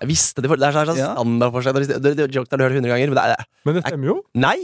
Jeg 0.00 0.10
visste 0.10 0.42
det, 0.42 0.50
for 0.50 0.58
det 0.58 0.66
er 0.68 0.90
sånn 0.90 0.98
Ja. 0.98 1.12
standard 1.14 1.54
for 1.54 1.64
seg. 1.64 1.78
Det, 1.78 2.00
det, 2.02 2.16
det, 2.18 2.26
joke 2.34 2.50
har 2.50 2.60
du 2.60 2.66
hørt 2.66 2.76
hundre 2.76 2.90
ganger, 2.92 3.12
men 3.12 3.20
det 3.20 3.24
er 3.36 3.48
Men 3.64 3.78
det 3.78 3.84
stemmer 3.86 4.12
jo. 4.12 4.18
Nei! 4.34 4.58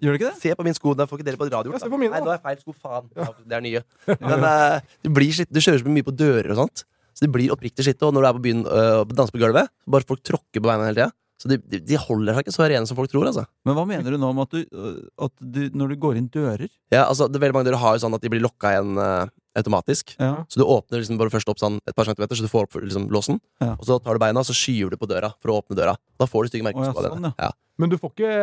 Gjør 0.00 0.14
det 0.14 0.20
ikke 0.20 0.30
det? 0.30 0.40
Se 0.40 0.54
på 0.56 0.64
min 0.64 0.76
sko. 0.76 0.94
Da 0.96 1.04
får 1.08 1.20
ikke 1.20 1.26
dere 1.28 1.40
på 1.40 1.48
radio. 1.50 1.72
På 1.76 1.98
mine, 2.00 2.14
Nei, 2.14 2.22
da. 2.24 2.36
er 2.36 2.38
er 2.38 2.44
feil 2.44 2.60
sko. 2.62 2.72
Faen. 2.72 3.10
Ja, 3.18 3.26
det 3.36 3.58
er 3.58 3.64
nye. 3.64 3.82
Men 4.08 4.46
uh, 4.46 4.78
du, 5.04 5.10
blir 5.12 5.42
du 5.44 5.60
kjører 5.60 5.82
så 5.82 5.92
mye 5.92 6.06
på 6.06 6.14
dører 6.16 6.54
og 6.54 6.62
sånt. 6.62 6.86
Så 7.14 7.26
det 7.26 7.32
blir 7.34 7.52
oppriktig 7.54 7.86
skitt. 7.86 8.02
Og 8.06 8.14
når 8.14 8.24
du 8.24 8.28
er 8.30 8.36
på 8.38 8.44
byen 8.48 8.62
øh, 8.66 9.00
og 9.02 9.14
danser 9.16 9.34
på 9.34 9.42
gulvet, 9.42 9.70
bare 9.90 10.06
folk 10.08 10.22
tråkker 10.26 10.60
på 10.62 10.66
beina 10.68 10.86
hele 10.88 10.96
tida. 10.98 11.10
Så 11.40 11.48
de, 11.48 11.56
de, 11.72 11.78
de 11.80 11.96
holder 11.96 12.36
seg 12.36 12.44
ikke 12.44 12.52
så 12.52 12.66
rene 12.68 12.88
som 12.88 12.98
folk 12.98 13.08
tror. 13.08 13.30
altså 13.30 13.46
Men 13.64 13.76
hva 13.78 13.86
mener 13.88 14.12
du 14.12 14.18
nå 14.20 14.28
om 14.34 14.42
at 14.42 14.52
du, 14.52 14.60
øh, 14.76 14.96
at 15.24 15.32
du 15.40 15.60
når 15.72 15.94
du 15.94 16.00
går 16.02 16.18
inn 16.20 16.26
dører 16.32 16.66
Ja, 16.92 17.06
altså 17.06 17.30
det 17.30 17.38
er 17.38 17.46
Veldig 17.46 17.56
mange 17.56 17.70
dører 17.70 17.80
har 17.80 17.94
jo 17.96 18.02
sånn 18.04 18.16
at 18.18 18.20
de 18.26 18.28
blir 18.32 18.42
lokka 18.44 18.74
igjen 18.74 19.00
øh, 19.00 19.30
automatisk. 19.56 20.12
ja. 20.20 20.44
Så 20.52 20.60
du 20.60 20.66
åpner 20.68 21.00
liksom 21.00 21.16
bare 21.18 21.32
først 21.32 21.48
opp 21.50 21.58
sånn 21.62 21.80
et 21.88 21.96
par 21.96 22.06
centimeter, 22.06 22.36
så 22.36 22.44
du 22.44 22.52
får 22.52 22.68
opp 22.68 22.76
liksom 22.84 23.08
låsen. 23.10 23.40
Ja. 23.64 23.72
Og 23.80 23.88
så 23.88 23.96
tar 24.04 24.14
du 24.14 24.22
beina 24.22 24.44
og 24.44 24.46
så 24.46 24.54
skyver 24.54 24.92
du 24.92 25.00
på 25.00 25.08
døra 25.10 25.32
for 25.40 25.54
å 25.54 25.56
åpne 25.62 25.78
døra. 25.80 25.96
Da 26.20 26.28
får 26.28 26.44
du 26.46 26.52
stygge 26.52 26.68
merker. 26.68 26.86
Ja, 26.86 27.08
sånn, 27.08 27.32
ja. 27.32 27.50
Men 27.80 27.90
du 27.90 27.96
får 27.98 28.12
ikke 28.14 28.36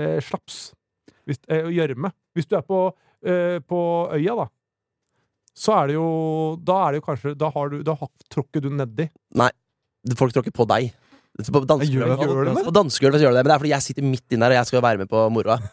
eh, 0.00 0.18
slaps 0.24 0.58
hvis, 1.28 1.38
eh, 1.52 1.64
og 1.68 1.72
gjørme. 1.76 2.10
Hvis 2.34 2.48
du 2.50 2.56
er 2.58 2.64
på, 2.66 2.80
eh, 3.24 3.60
på 3.68 3.80
øya, 4.16 4.34
da, 4.40 4.48
så 5.54 5.74
er 5.78 5.90
det 5.90 5.94
jo 5.96 6.06
Da 6.66 6.80
er 6.88 6.94
det 6.94 7.00
jo 7.00 7.04
kanskje 7.06 7.32
Da, 7.38 7.48
har 7.54 7.70
du, 7.70 7.78
da 7.86 7.94
har- 7.94 8.10
tråkker 8.32 8.62
du 8.64 8.70
nedi. 8.74 9.06
Folk 10.18 10.34
tråkker 10.34 10.52
på 10.54 10.66
deg. 10.68 10.90
På 11.50 11.64
Gjør 11.64 11.66
dansegulvet? 11.66 12.20
Gjør 12.22 13.18
så 13.18 13.24
gjør 13.24 13.34
det 13.34 13.40
men 13.42 13.48
det 13.50 13.54
er 13.54 13.62
fordi 13.62 13.72
jeg 13.72 13.82
sitter 13.82 14.04
midt 14.06 14.34
inne 14.36 14.46
her 14.46 14.54
og 14.54 14.58
jeg 14.60 14.68
skal 14.70 14.82
være 14.84 15.00
med 15.02 15.08
på 15.10 15.22
moroa. 15.34 15.56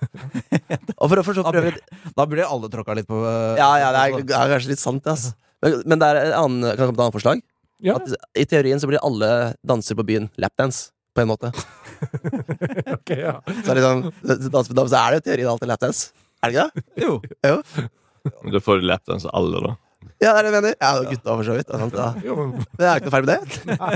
Da 2.17 2.25
blir 2.25 2.47
alle 2.47 2.69
tråkka 2.73 2.95
litt 2.97 3.09
på 3.09 3.19
øh, 3.21 3.59
Ja, 3.59 3.69
ja, 3.77 3.91
det 3.93 4.01
er, 4.01 4.25
det 4.25 4.37
er 4.37 4.53
kanskje 4.55 4.71
litt 4.73 4.81
sant, 4.81 5.05
ass. 5.11 5.27
Men, 5.61 5.77
men 5.85 6.01
det 6.01 6.07
er 6.09 6.19
en 6.23 6.33
annen, 6.39 6.65
kan 6.65 6.71
jeg 6.71 6.79
komme 6.89 6.95
til 6.95 6.97
et 6.97 7.05
annet 7.05 7.17
forslag? 7.19 7.43
Ja, 7.81 7.97
At 7.97 8.09
I 8.37 8.45
teorien 8.49 8.81
så 8.81 8.89
blir 8.89 9.01
alle 9.05 9.29
danser 9.65 9.97
på 9.97 10.05
byen 10.05 10.27
lapdance, 10.41 10.89
på 11.13 11.23
en 11.23 11.29
måte. 11.29 11.49
ok, 12.97 13.09
ja. 13.17 13.37
Så, 13.45 13.69
er 13.73 13.77
det 13.77 13.85
sånn, 13.85 14.03
dans 14.49 14.69
på 14.69 14.77
dans, 14.77 14.89
så 14.89 14.97
er 15.01 15.13
det 15.13 15.21
jo 15.21 15.21
i 15.21 15.27
teorien 15.29 15.53
alltid 15.53 15.69
lapdance. 15.73 16.09
Er 16.41 16.49
det 16.49 16.57
ikke 16.57 16.69
det? 16.69 17.05
Jo. 17.05 17.13
Men 18.43 18.53
du 18.53 18.59
får 18.63 18.83
lapdance 18.85 19.27
av 19.29 19.35
alle, 19.41 19.61
da. 19.65 19.73
Ja, 20.21 20.31
det 20.33 20.39
er 20.39 20.43
det 20.43 20.49
jeg 20.51 20.55
mener. 20.57 20.75
Ja, 20.81 20.89
og 20.99 21.07
gutta 21.11 21.35
for 21.37 21.47
så 21.47 21.55
vidt. 21.57 21.67
det 21.69 21.75
er 21.75 21.81
sant, 21.81 21.95
Ja. 21.97 22.09
Jo, 22.25 22.35
Det 22.77 22.85
er 22.89 22.99
ikke 23.01 23.09
noe 23.09 23.15
feil 23.15 23.25
med 23.25 23.31
det. 23.31 23.39
nei, 23.81 23.95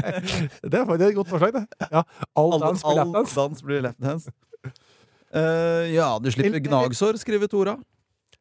det 0.70 0.80
er 0.80 0.86
faktisk 0.90 1.08
et 1.10 1.18
godt 1.20 1.32
forslag, 1.34 1.54
det. 1.60 1.90
Ja, 1.92 2.02
all 2.42 2.54
All, 2.56 2.64
dans 2.66 2.84
blir 2.86 3.00
lapdance. 3.02 3.36
dans 3.38 3.66
blir 3.66 3.84
lapdance. 3.86 4.34
Uh, 5.36 5.86
ja, 5.92 6.08
du 6.24 6.30
slipper 6.32 6.62
gnagsår, 6.64 7.18
skriver 7.22 7.50
Tora. 7.52 7.76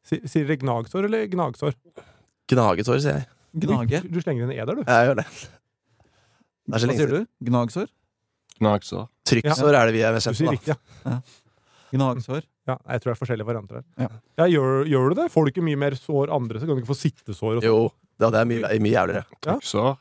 Sier 0.05 0.45
dere 0.45 0.57
gnagsår 0.61 1.07
eller 1.09 1.25
gnagsår? 1.31 1.73
Gnagetår, 2.53 2.99
sier 3.01 3.19
jeg. 3.19 3.27
Gnage. 3.65 4.01
Du, 4.05 4.09
du 4.13 4.21
slenger 4.21 4.45
inn 4.45 4.51
en 4.53 4.59
eder, 4.61 4.77
du. 4.77 4.83
Ja, 4.85 4.99
jeg 5.01 5.09
gjør 5.11 5.19
det. 5.23 5.27
Det 6.65 6.75
Hva 6.75 6.81
sier 6.97 7.11
du? 7.13 7.17
Gnagsår? 7.49 7.89
Gnagsår. 8.61 9.07
Trykksår 9.27 9.75
er 9.81 9.89
det 9.89 9.95
vi 9.97 10.03
er 10.05 10.13
mest 10.15 10.29
Du 10.29 10.31
kjent 10.31 10.39
sier 10.39 10.51
med. 10.51 10.59
riktig, 10.59 10.75
ja. 11.09 11.17
Gnagsår. 11.95 12.43
ja. 12.67 12.77
Jeg 12.91 13.01
tror 13.01 13.11
det 13.11 13.15
er 13.15 13.21
forskjellige 13.25 13.47
varianter 13.49 13.79
her. 13.81 13.85
Ja. 14.05 14.09
Ja, 14.41 14.45
gjør, 14.51 14.85
gjør 14.91 15.09
du 15.13 15.19
det? 15.21 15.27
Får 15.33 15.45
du 15.45 15.51
ikke 15.53 15.65
mye 15.65 15.79
mer 15.87 15.95
sår 15.99 16.31
andre, 16.35 16.59
så 16.61 16.67
kan 16.67 16.75
du 16.75 16.81
ikke 16.83 16.91
få 16.93 16.99
sittesår 17.01 17.57
og 17.57 17.61
sånn. 17.63 17.67
Jo, 17.71 17.89
det 18.19 18.31
det 18.35 18.39
er 18.41 18.49
mye, 18.51 18.79
mye 18.85 18.95
jævligere. 18.95 19.25
Trykksår. 19.45 19.97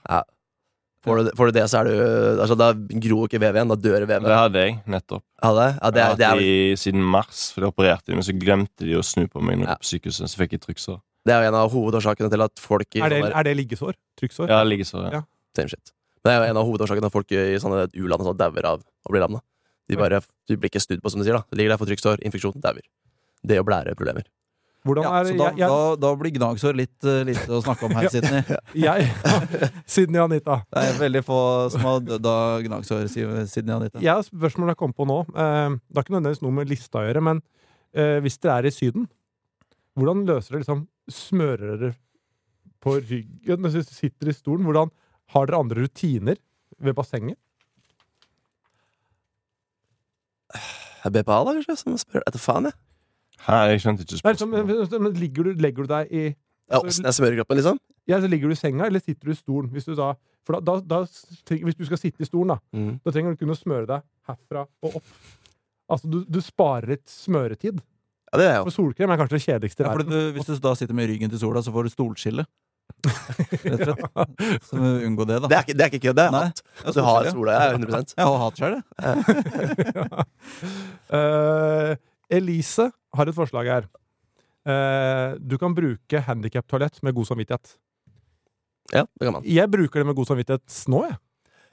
Får 1.05 1.19
du, 1.21 1.31
får 1.37 1.51
du 1.51 1.53
det, 1.53 1.65
så 1.69 1.83
er 1.83 1.89
du 1.91 2.41
altså, 2.41 2.57
Da 2.57 2.71
gror 2.73 3.27
ikke 3.29 3.37
vevet 3.43 3.59
igjen. 3.61 3.69
Da 3.69 3.77
dør 3.77 4.07
Det 4.09 4.37
hadde 4.39 4.63
jeg 4.63 4.77
nettopp. 4.89 5.23
Hadde? 5.45 5.67
ja, 5.77 5.91
det, 5.93 6.01
Jeg 6.01 6.05
er, 6.05 6.09
har 6.09 6.17
det, 6.17 6.29
hatt 6.31 6.39
er, 6.39 6.45
i, 6.45 6.77
siden 6.81 7.03
mars, 7.05 7.43
for 7.53 7.61
de 7.61 7.69
opererte 7.69 8.09
de, 8.09 8.17
men 8.17 8.25
så 8.25 8.33
glemte 8.41 8.87
de 8.89 8.95
å 8.97 9.03
snu 9.05 9.27
på 9.29 9.43
meg 9.45 9.61
Ja. 9.61 9.77
på 9.77 9.85
sykehuset. 9.85 10.31
Så 10.33 10.41
fikk 10.41 10.57
jeg 10.57 10.63
trykksår. 10.65 11.03
det 11.29 11.35
er 11.35 11.43
jo 11.45 11.49
en 11.53 11.59
av 11.61 11.71
hovedårsakene 11.73 12.31
til 12.33 12.43
at 12.47 12.57
folk 12.61 12.97
i 12.97 13.01
Er 13.05 13.13
det, 13.13 13.21
er 13.37 13.43
det 13.45 13.57
liggesår? 13.57 13.93
Trykksår? 14.17 14.49
Ja, 14.49 14.63
liggesår. 14.65 15.05
Ja. 15.13 15.21
Ja. 15.21 15.23
Same 15.57 15.69
shit. 15.69 15.93
Det 16.25 16.33
er 16.33 16.41
jo 16.41 16.51
en 16.51 16.57
av 16.57 16.65
hovedårsakene 16.65 17.05
til 17.05 17.13
at 17.13 17.13
folk 17.13 17.33
i 17.37 17.59
sånne 17.61 17.85
u-land 18.01 18.25
sånn 18.25 18.37
dauer 18.41 18.65
av 18.65 18.81
å 18.81 19.13
bli 19.13 19.21
lamma. 19.21 19.43
De 19.91 19.99
bare, 20.01 20.23
du 20.49 20.57
blir 20.57 20.71
ikke 20.73 20.81
snudd 20.83 21.03
på, 21.05 21.11
som 21.13 21.21
de 21.21 21.27
sier. 21.29 21.37
da 21.37 21.59
ligger 21.59 21.75
der 21.75 21.81
for 21.81 21.91
trykksår, 21.91 22.23
infeksjon, 22.25 22.57
dauer. 22.65 22.85
Det 23.45 23.59
og 23.61 23.67
blæreproblemer. 23.69 24.25
Hvordan 24.85 25.05
Ja, 25.07 25.11
er 25.17 25.25
så 25.25 25.37
da, 25.39 25.45
jeg, 25.49 25.59
jeg, 25.63 25.69
da, 25.73 25.97
da 25.97 26.09
blir 26.21 26.33
gnagsår 26.35 26.75
litt 26.77 27.07
uh, 27.09 27.23
lite 27.25 27.49
å 27.57 27.61
snakke 27.65 27.87
om 27.87 27.95
her, 27.97 28.05
Ja. 28.07 28.11
Sydney. 28.13 28.43
jeg, 28.87 29.07
Sydney 29.95 30.21
Anita. 30.21 30.59
Det 30.69 30.83
er 30.91 30.99
veldig 31.01 31.23
få 31.25 31.39
som 31.73 31.87
har 31.89 32.03
dødd 32.05 32.29
av 32.29 32.65
gnagsår, 32.67 33.07
sier 33.13 33.47
Sydney 33.49 33.73
Anita. 33.79 34.03
Jeg 34.05 34.13
har 34.13 34.25
spørsmål 34.27 34.75
jeg 34.75 34.81
kom 34.83 34.93
på 34.97 35.07
nå. 35.09 35.23
Eh, 35.33 35.77
det 35.89 35.97
har 35.97 36.05
ikke 36.05 36.17
nødvendigvis 36.17 36.43
noe 36.45 36.57
med 36.59 36.73
lista 36.73 37.01
å 37.01 37.07
gjøre, 37.07 37.23
men 37.31 37.41
eh, 37.97 38.19
hvis 38.25 38.37
dere 38.45 38.59
er 38.61 38.69
i 38.69 38.75
Syden, 38.77 39.09
hvordan 39.97 40.27
løser 40.29 40.57
dere 40.57 40.65
liksom 40.67 40.85
Smører 41.13 41.75
dere 41.77 41.91
på 42.85 42.95
ryggen 42.97 43.61
mens 43.61 43.75
dere 43.77 43.85
sitter 43.89 44.31
i 44.33 44.37
stolen? 44.37 44.65
Hvordan 44.69 44.93
Har 45.35 45.49
dere 45.49 45.59
andre 45.65 45.85
rutiner 45.85 46.39
ved 46.81 46.97
bassenget? 46.97 47.37
Er 51.05 51.11
BPA, 51.13 51.39
da, 51.45 51.53
kanskje? 51.59 51.77
Som 51.81 51.97
spør 52.01 52.23
etter 52.27 52.41
faen, 52.41 52.71
jeg. 52.71 52.77
Hæ, 53.45 53.57
jeg 53.75 53.81
skjønte 53.85 54.05
ikke 54.07 54.15
Nei, 54.17 54.21
spørsmålet. 54.23 54.91
men, 54.93 55.03
men 55.05 55.17
ligger, 55.21 55.45
du, 55.51 55.61
legger 55.61 55.85
du 55.85 55.91
deg 55.91 56.13
i 56.15 56.23
Ja, 56.71 56.79
åssen 56.81 57.05
jeg 57.05 57.13
smører 57.19 57.37
kroppen, 57.43 57.59
liksom? 57.61 57.81
ja, 58.09 58.21
så 58.23 58.29
Ligger 58.31 58.49
du 58.49 58.55
i 58.55 58.57
senga, 58.61 58.87
eller 58.87 59.01
sitter 59.05 59.29
du 59.29 59.33
i 59.35 59.37
stolen? 59.37 59.69
Hvis 59.75 59.85
du 59.89 59.95
da, 59.99 60.13
for 60.47 60.61
da, 60.61 60.79
da, 60.81 61.01
da, 61.05 61.57
hvis 61.61 61.77
du 61.77 61.85
skal 61.89 62.01
sitte 62.01 62.25
i 62.25 62.29
stolen, 62.29 62.55
da, 62.55 62.59
Mm. 62.73 63.01
da 63.05 63.11
trenger 63.13 63.35
du 63.35 63.43
kun 63.43 63.53
å 63.53 63.59
smøre 63.59 63.87
deg 63.91 64.03
herfra 64.29 64.65
og 64.85 64.97
opp. 65.01 65.05
Altså, 65.93 66.09
du, 66.09 66.23
du 66.25 66.41
sparer 66.41 66.95
litt 66.95 67.05
smøretid. 67.13 67.83
Ja, 68.33 68.39
det 68.41 68.47
er 68.47 68.53
jeg 68.55 68.61
jo. 68.63 68.65
For 68.71 68.77
solkrem 68.79 69.13
er 69.13 69.21
kanskje 69.21 69.37
det 69.39 69.45
kjedeligste 69.45 69.81
i 69.83 69.85
Ja, 69.85 69.93
verden. 69.93 70.11
du, 70.11 70.33
hvis 70.39 70.47
du 70.49 70.55
da 70.65 70.73
sitter 70.75 70.95
med 70.97 71.09
ryggen 71.11 71.31
til 71.31 71.39
sola, 71.43 71.61
så 71.63 71.73
får 71.75 71.85
du 71.85 71.93
stolskille. 71.93 72.47
Rett 73.05 73.83
og 73.85 73.99
slett. 73.99 74.65
Så 74.69 74.79
må 74.79 74.91
du 74.95 75.05
unngå 75.09 75.27
det, 75.29 75.39
da. 75.45 75.51
Det 75.51 75.57
er 75.59 75.67
ikke, 75.67 75.77
det 75.77 75.85
er 75.85 75.93
ikke 75.93 76.03
kødd, 76.07 76.19
det 76.19 76.25
er 76.25 76.35
Nei. 76.35 76.43
hatt. 76.49 76.63
Ja, 76.81 76.95
Du 76.97 77.01
har 77.07 77.29
sola, 77.31 77.57
ja. 77.57 77.61
100% 77.77 78.15
Jeg 78.19 78.27
har 78.31 78.39
hatt 78.45 78.63
sjøl, 78.63 78.75
jeg. 78.79 79.15
Eh, 81.15 81.91
Elise 82.35 82.89
har 83.15 83.29
et 83.31 83.37
forslag 83.37 83.69
her. 83.71 83.85
Eh, 84.67 85.35
du 85.39 85.55
kan 85.61 85.75
bruke 85.77 86.23
handikaptoalett 86.27 87.03
med 87.05 87.15
god 87.15 87.29
samvittighet. 87.29 87.75
Ja, 88.95 89.05
det 89.05 89.29
kan 89.29 89.37
man. 89.37 89.47
Jeg 89.47 89.71
bruker 89.71 90.01
det 90.01 90.09
med 90.09 90.17
god 90.19 90.31
samvittighet 90.33 90.81
nå, 90.91 91.05
jeg. 91.07 91.19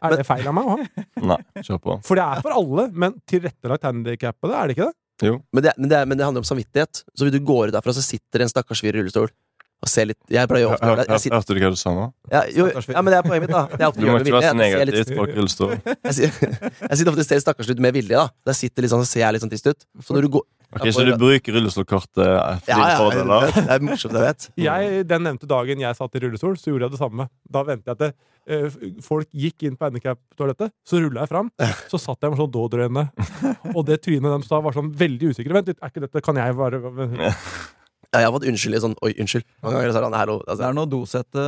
Er 0.01 0.15
det 0.17 0.25
feil 0.25 0.47
av 0.49 0.55
meg 0.57 0.65
å 0.67 0.75
ha? 0.75 1.05
Nei, 1.31 1.39
kjør 1.61 1.79
på. 1.81 1.95
For 2.07 2.17
det 2.17 2.25
er 2.25 2.43
for 2.45 2.57
alle, 2.57 2.87
men 3.03 3.17
tilrettelagt 3.29 3.85
handikappede, 3.85 4.57
er 4.57 4.69
det 4.69 4.75
ikke 4.77 4.87
det? 4.89 4.97
Jo. 5.27 5.35
Men 5.53 5.65
det, 5.65 5.73
men, 5.77 5.89
det, 5.91 5.99
men 6.09 6.17
det 6.17 6.25
handler 6.25 6.41
om 6.41 6.47
samvittighet. 6.49 7.03
Så 7.13 7.27
hvis 7.27 7.35
du 7.35 7.41
går 7.45 7.69
ut 7.69 7.75
derfra, 7.75 7.93
så 7.93 8.01
sitter 8.03 8.41
det 8.41 8.47
en 8.47 8.53
stakkars 8.53 8.81
fyr 8.81 8.95
i 8.95 8.99
rullestol 8.99 9.29
og 9.81 9.89
se 9.89 10.03
litt 10.05 10.17
Jeg 10.29 10.47
pleier 10.47 10.61
jo 10.67 10.69
Hør- 10.69 10.77
ofte 10.77 10.85
hør- 10.91 11.07
jeg, 11.09 11.19
sitter, 11.23 11.37
Hørte 11.41 11.55
du 11.57 11.59
hva 11.63 11.69
du 11.73 11.79
sa 11.81 11.89
nå? 11.95 12.03
ja, 12.31 12.41
jo, 12.53 12.67
ja, 12.69 13.01
men 13.01 13.09
det 13.11 13.17
er 13.17 13.25
poenget 13.25 13.41
mitt, 13.47 13.53
da. 13.55 13.63
Det 13.71 13.81
er 13.81 13.87
ofte 13.89 13.99
Du 13.99 14.05
gjør 14.05 14.13
må 14.13 14.19
det 14.21 14.27
ikke 14.27 14.33
med 14.33 14.41
være 14.41 14.51
så 14.51 14.55
vilje. 14.55 14.67
Jeg 14.67 14.71
ser 14.71 14.85
litt- 14.85 14.95
negativt 14.95 15.17
folk 15.17 15.35
rullestol. 15.37 15.71
Jeg 16.05 16.13
sitter, 16.13 16.71
jeg 16.91 16.97
sitter 16.99 17.11
ofte 17.11 17.23
og 17.25 17.29
ser 17.31 17.39
stakkars 17.45 17.69
ut 17.73 17.79
med 17.87 17.93
vilje. 17.97 18.15
da 18.21 18.27
Der 18.45 18.53
sitter 18.53 18.81
litt 18.85 18.91
sånn, 18.93 19.01
så 19.05 19.11
ser 19.11 19.19
jeg 19.25 19.33
litt 19.33 19.41
sånn 19.45 19.51
trist 19.53 19.67
ut. 19.71 19.85
Så 20.05 20.13
når 20.13 20.21
du 20.27 20.29
går 20.37 20.45
Ok, 20.71 20.85
Så 20.95 21.03
du 21.03 21.11
bruker 21.19 21.51
rullestolkortet 21.51 22.21
eh, 22.23 22.59
for 22.63 22.71
Ja, 22.71 22.75
dine 22.77 22.91
ja, 22.93 22.99
fordeler? 23.01 23.51
det 23.67 23.71
er 23.75 23.81
morsomt, 23.83 24.13
jeg 24.15 24.23
vet. 24.23 24.45
Jeg, 24.55 25.07
den 25.09 25.23
nevnte 25.27 25.47
dagen 25.51 25.81
jeg 25.83 25.97
satt 25.97 26.15
i 26.15 26.21
rullestol, 26.23 26.55
så 26.55 26.71
gjorde 26.71 26.87
jeg 26.87 26.91
det 26.93 26.99
samme. 27.01 27.25
Da 27.51 27.63
ventet 27.67 27.89
jeg 27.91 27.97
til 27.99 28.05
det, 28.07 28.15
eh, 28.47 28.63
f- 28.69 29.03
folk 29.03 29.27
gikk 29.35 29.65
inn 29.67 29.75
på 29.75 29.89
handikaptoalettet, 29.89 30.71
så 30.87 31.01
rulla 31.03 31.25
jeg 31.25 31.31
fram. 31.33 31.51
Så 31.91 31.99
satt 31.99 32.23
jeg 32.23 32.31
med 32.31 32.39
sånn 32.39 32.53
dådrøyne, 32.55 33.03
og 33.75 33.83
det 33.89 33.99
trynet 34.05 34.31
deres 34.31 34.47
da 34.47 34.61
var 34.63 34.71
sånn 34.79 34.93
veldig 34.95 35.33
usikre. 35.35 35.57
Vent 35.59 35.67
litt, 35.73 35.81
er 35.83 35.91
ikke 35.91 36.05
dette 36.07 36.23
Kan 36.23 36.39
jeg 36.39 36.55
bare 36.55 36.79
Ja, 38.11 38.19
jeg 38.19 38.27
har 38.27 38.33
fått 38.35 38.47
unnskyld 38.49 38.75
i 38.75 38.81
sånn 38.83 38.95
Oi, 39.07 39.13
unnskyld. 39.23 39.45
Mange 39.63 39.77
ganger 39.77 39.93
så 39.93 39.99
er 40.01 40.03
det 40.03 40.19
hallo. 40.19 40.33
Det 40.41 40.51
Altså, 40.51 40.65
er 40.67 40.75
noe 40.75 40.89
dosette 40.91 41.45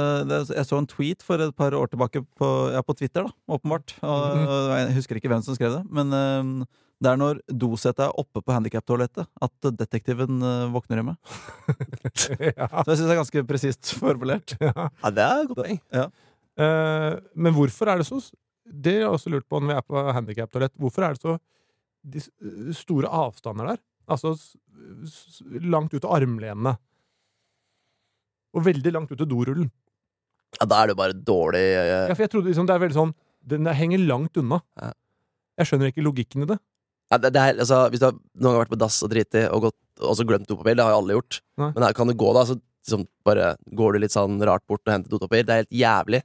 Jeg 0.56 0.68
så 0.70 0.78
en 0.80 0.88
tweet 0.88 1.26
for 1.26 1.44
et 1.44 1.56
par 1.60 1.76
år 1.76 1.92
tilbake 1.92 2.22
på, 2.40 2.52
ja, 2.72 2.84
på 2.88 2.96
Twitter, 2.96 3.28
da, 3.28 3.36
åpenbart. 3.58 3.98
Og, 4.00 4.40
og 4.48 4.72
jeg 4.78 4.96
husker 4.96 5.20
ikke 5.20 5.32
hvem 5.34 5.44
som 5.44 5.58
skrev 5.58 5.76
det, 5.76 5.82
men 5.92 6.16
eh, 6.16 6.80
det 7.04 7.12
er 7.12 7.20
når 7.20 7.42
dosettet 7.52 8.06
er 8.06 8.16
oppe 8.22 8.40
på 8.40 8.56
handikaptoalettet 8.56 9.28
at 9.44 9.70
detektiven 9.76 10.40
eh, 10.40 10.72
våkner 10.72 11.02
hjemme. 11.02 11.18
ja. 12.48 12.70
Så 12.72 12.88
jeg 12.88 12.96
syns 12.96 13.08
det 13.10 13.12
er 13.12 13.20
ganske 13.20 13.46
presist 13.50 13.94
formulert. 14.00 14.56
ja. 14.64 14.88
ja, 14.88 15.12
det 15.12 15.26
er 15.28 15.44
et 15.44 15.52
godt 15.52 15.64
poeng. 15.66 15.82
Eh, 15.92 17.10
men 17.36 17.58
hvorfor 17.60 17.92
er 17.92 18.00
det 18.00 18.08
så 18.08 18.22
Det 18.64 19.02
har 19.02 19.10
jeg 19.10 19.16
også 19.18 19.34
lurt 19.34 19.50
på 19.52 19.60
når 19.60 19.74
vi 19.74 19.80
er 19.82 19.88
på 19.92 20.06
handikaptoalett. 20.16 20.80
Hvorfor 20.80 21.10
er 21.10 21.18
det 21.18 21.26
så 21.28 21.40
de 22.04 22.24
store 22.76 23.12
avstander 23.12 23.74
der? 23.74 23.84
Altså 24.12 24.34
langt 25.64 25.94
ut 25.94 26.04
av 26.04 26.18
armlenene. 26.18 26.76
Og 28.54 28.66
veldig 28.66 28.92
langt 28.94 29.14
ut 29.14 29.18
til 29.18 29.30
dorullen. 29.30 29.70
Ja, 30.60 30.68
da 30.70 30.82
er 30.82 30.90
det 30.90 30.94
jo 30.94 31.00
bare 31.00 31.16
dårlig 31.18 31.64
uh... 31.64 32.10
Ja, 32.10 32.14
for 32.14 32.26
jeg 32.26 32.32
trodde 32.34 32.52
liksom 32.52 32.68
det 32.70 32.76
er 32.76 32.82
veldig 32.84 32.98
sånn 33.00 33.14
Den 33.50 33.70
henger 33.74 34.04
langt 34.06 34.38
unna. 34.38 34.60
Ja. 34.78 34.92
Jeg 35.58 35.70
skjønner 35.70 35.90
ikke 35.90 36.06
logikken 36.06 36.46
i 36.46 36.50
det. 36.52 36.60
ja, 37.10 37.18
det, 37.18 37.32
det 37.34 37.42
er, 37.42 37.58
altså, 37.64 37.80
Hvis 37.90 38.04
du 38.04 38.06
har 38.10 38.14
noen 38.14 38.52
gang 38.52 38.62
vært 38.62 38.74
på 38.76 38.80
dass 38.84 39.00
og 39.06 39.10
driti 39.14 39.48
og, 39.48 39.70
gått, 39.70 39.80
og 40.02 40.14
så 40.18 40.28
glemt 40.30 40.50
dopapir, 40.50 40.78
det 40.78 40.86
har 40.86 40.94
jo 40.94 41.02
alle 41.02 41.18
gjort. 41.18 41.42
Nei. 41.62 41.72
Men 41.74 41.88
her 41.88 41.98
kan 41.98 42.10
du 42.10 42.16
gå, 42.18 42.30
da, 42.38 42.46
så 42.50 42.60
liksom, 42.60 43.08
bare 43.26 43.56
går 43.80 43.96
du 43.96 44.04
litt 44.04 44.14
sånn 44.14 44.38
rart 44.46 44.66
bort 44.70 44.86
og 44.86 44.94
henter 44.94 45.14
dopapir. 45.14 45.46
Det 45.48 45.56
er 45.56 45.64
helt 45.64 45.82
jævlig 45.84 46.22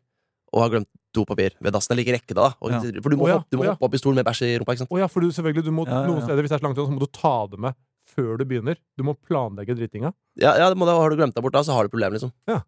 å 0.52 0.62
ha 0.64 0.68
glemt 0.72 0.90
dopapir 1.14 1.54
ved 1.60 1.72
dassen, 1.72 1.92
eller 1.94 2.04
ikke 2.04 2.16
rekke 2.18 2.34
det, 2.34 2.36
da. 2.36 2.50
Og, 2.60 2.70
Ja. 2.70 2.80
For 3.02 3.10
du 3.10 3.16
må, 3.16 3.24
oh, 3.24 3.28
ja, 3.30 3.36
hoppe, 3.40 3.50
du 3.50 3.56
må 3.56 3.62
oh, 3.64 3.66
ja. 3.68 3.74
hoppe 3.76 3.84
opp 3.88 3.94
i 3.94 4.00
stolen 4.02 4.16
med 4.20 4.26
bæsj 4.28 4.42
i 4.46 4.58
rumpa, 4.60 4.72
ikke 4.76 4.82
sant. 4.84 4.90
Å 4.92 4.98
ja, 5.00 5.08
for 5.08 5.20
du, 5.24 5.28
selvfølgelig, 5.32 5.64
du 5.64 5.70
må, 5.72 5.86
Ja, 5.86 5.92
ja, 5.92 6.00
ja. 6.02 6.06
noen 6.12 6.22
steder 6.26 6.42
hvis 6.44 6.50
det 6.52 6.56
er 6.58 6.62
så 6.62 6.66
langt 6.68 6.78
unna, 6.78 6.88
så 6.90 6.96
må 6.98 7.00
du 7.00 7.10
ta 7.18 7.34
det 7.50 7.58
med 7.64 7.74
før 8.08 8.38
du 8.38 8.44
begynner. 8.44 8.76
Du 8.96 9.02
må 9.04 9.14
planlegge 9.16 9.74
drittinga. 9.76 10.12
Ja, 10.40 10.54
ja 10.56 10.68
det 10.68 10.76
må, 10.80 10.86
da 10.88 10.94
har 10.98 11.10
du 11.10 11.16
glemt 11.16 11.34
deg 11.34 11.42
bort 11.44 11.52
da, 11.56 11.62
så 11.64 11.72
har 11.76 11.84
du 11.84 11.92
problem, 11.92 12.12
liksom. 12.16 12.32
Ja. 12.48 12.60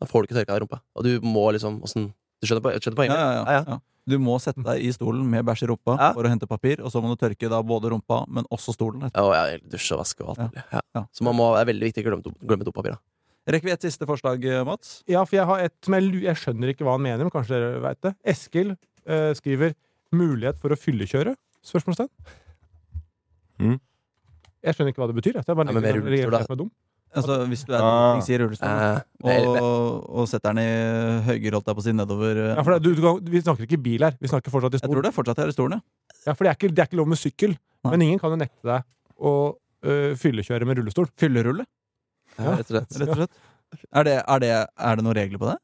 Da 0.00 0.06
får 0.08 0.22
du 0.22 0.28
ikke 0.28 0.38
tørka 0.40 0.52
deg 0.54 0.60
i 0.60 0.64
rumpa. 0.66 0.80
Og 0.96 1.04
du 1.04 1.20
må 1.24 1.50
liksom 1.56 1.80
åssen 1.84 2.12
Du 2.42 2.44
skjønner, 2.46 2.60
po- 2.60 2.72
skjønner 2.76 2.92
Ja, 2.92 3.00
poenget? 3.00 3.16
ja, 3.16 3.52
ja, 3.56 3.64
ja. 3.66 3.78
Du 4.06 4.18
må 4.22 4.36
sette 4.38 4.60
deg 4.62 4.84
i 4.84 4.90
stolen 4.92 5.24
med 5.28 5.42
bæsj 5.48 5.64
i 5.64 5.68
rumpa 5.72 5.96
Ja. 5.98 6.12
for 6.12 6.22
å 6.22 6.28
hente 6.28 6.46
papir, 6.46 6.78
og 6.84 6.92
så 6.92 7.00
må 7.02 7.08
du 7.10 7.16
tørke 7.16 7.48
da 7.48 7.62
både 7.64 7.88
rumpa, 7.90 8.26
men 8.28 8.44
også 8.52 8.74
stolen. 8.76 9.08
Ja, 9.08 9.22
og 9.24 9.32
ja, 9.34 9.56
dusje 9.66 9.96
og 9.96 10.04
vaske 10.04 10.20
og 10.22 10.36
alt 10.36 10.52
mulig. 10.52 10.62
Ja. 10.70 10.80
Ja. 10.94 11.02
Så 11.16 11.24
man 11.24 11.34
må, 11.34 11.48
det 11.56 11.64
er 11.64 11.72
veldig 11.72 11.88
viktig 11.88 12.04
å 12.04 12.10
glemme, 12.12 12.34
glemme 12.44 12.64
dopapir. 12.68 12.92
da. 12.92 12.98
Rekker 13.46 13.68
vi 13.68 13.74
et 13.76 13.84
siste 13.86 14.06
forslag, 14.08 14.42
Mats? 14.66 15.02
Ja, 15.06 15.20
for 15.24 15.36
jeg 15.38 15.46
har 15.46 15.60
et 15.68 15.74
som 15.86 15.94
jeg, 15.94 16.08
jeg 16.24 16.34
skjønner 16.40 16.72
ikke 16.72 16.82
hva 16.86 16.96
han 16.96 17.04
mener, 17.04 17.22
men 17.26 17.30
kanskje 17.30 17.54
dere 17.54 17.82
veit 17.84 18.00
det. 18.02 18.14
Eskil 18.26 18.72
eh, 19.06 19.32
skriver 19.38 19.74
'mulighet 20.12 20.58
for 20.58 20.74
å 20.74 20.78
fyllekjøre?' 20.78 21.36
Spørsmålstegn. 21.66 22.10
Mm. 23.62 23.78
Jeg 24.66 24.74
skjønner 24.74 24.92
ikke 24.92 25.02
hva 25.02 25.08
det 25.10 25.16
betyr. 25.18 25.38
Jeg. 25.38 25.44
Det 25.46 25.50
er 25.54 25.58
bare 25.58 25.70
Ja, 25.70 25.72
men 25.78 25.82
med 25.82 25.94
rullestol, 26.26 26.48
da. 26.48 26.54
dum. 26.58 26.70
Altså, 27.16 27.36
hvis 27.48 27.62
du 27.64 27.72
er 27.72 27.80
Ah. 27.80 28.18
i 28.18 28.36
rullestol 28.38 28.68
Eh, 28.68 29.00
men- 29.24 29.54
men- 29.54 29.62
og, 29.62 30.10
og 30.10 30.28
setter 30.28 30.52
den 30.52 30.58
i 30.58 31.22
høyre, 31.24 31.52
holdt 31.54 31.66
jeg 31.66 31.76
på 31.76 31.80
å 31.80 31.82
si, 31.86 31.92
nedover 31.92 32.36
eh, 32.36 32.54
Ja, 32.56 32.62
for 32.62 32.78
det, 32.78 32.82
du, 32.82 32.94
du, 32.94 33.30
vi 33.30 33.40
snakker 33.40 33.62
ikke 33.66 33.82
bil 33.82 34.02
her. 34.02 34.16
Vi 34.20 34.28
snakker 34.28 34.50
fortsatt 34.50 34.74
i 34.74 34.78
Jeg 34.82 34.90
tror 34.90 35.02
det 35.02 35.14
fortsatt 35.14 35.38
er 35.38 35.48
i 35.48 35.52
stolen, 35.52 35.72
ja. 35.78 35.80
Ja, 36.26 36.32
for 36.34 36.44
det 36.44 36.50
er, 36.50 36.56
ikke, 36.58 36.74
det 36.74 36.78
er 36.82 36.86
ikke 36.90 36.98
lov 36.98 37.08
med 37.08 37.18
sykkel. 37.18 37.56
Nei. 37.84 37.90
Men 37.90 38.02
ingen 38.02 38.18
kan 38.18 38.30
jo 38.30 38.36
nekte 38.36 38.62
deg 38.64 38.82
å 39.22 39.56
øh, 39.86 40.14
fyllekjøre 40.18 40.66
med 40.66 40.76
rullestol. 40.78 41.06
Fyllerulle, 41.16 41.64
ja, 42.38 42.56
rett 42.58 42.70
og 42.70 42.74
slett. 42.74 42.98
rett 43.02 43.12
og 43.12 43.22
slett. 43.22 43.40
Er 43.90 44.06
det, 44.06 44.16
er, 44.22 44.42
det, 44.42 44.50
er 44.88 44.98
det 44.98 45.04
noen 45.04 45.18
regler 45.18 45.42
på 45.42 45.48
det? 45.50 45.56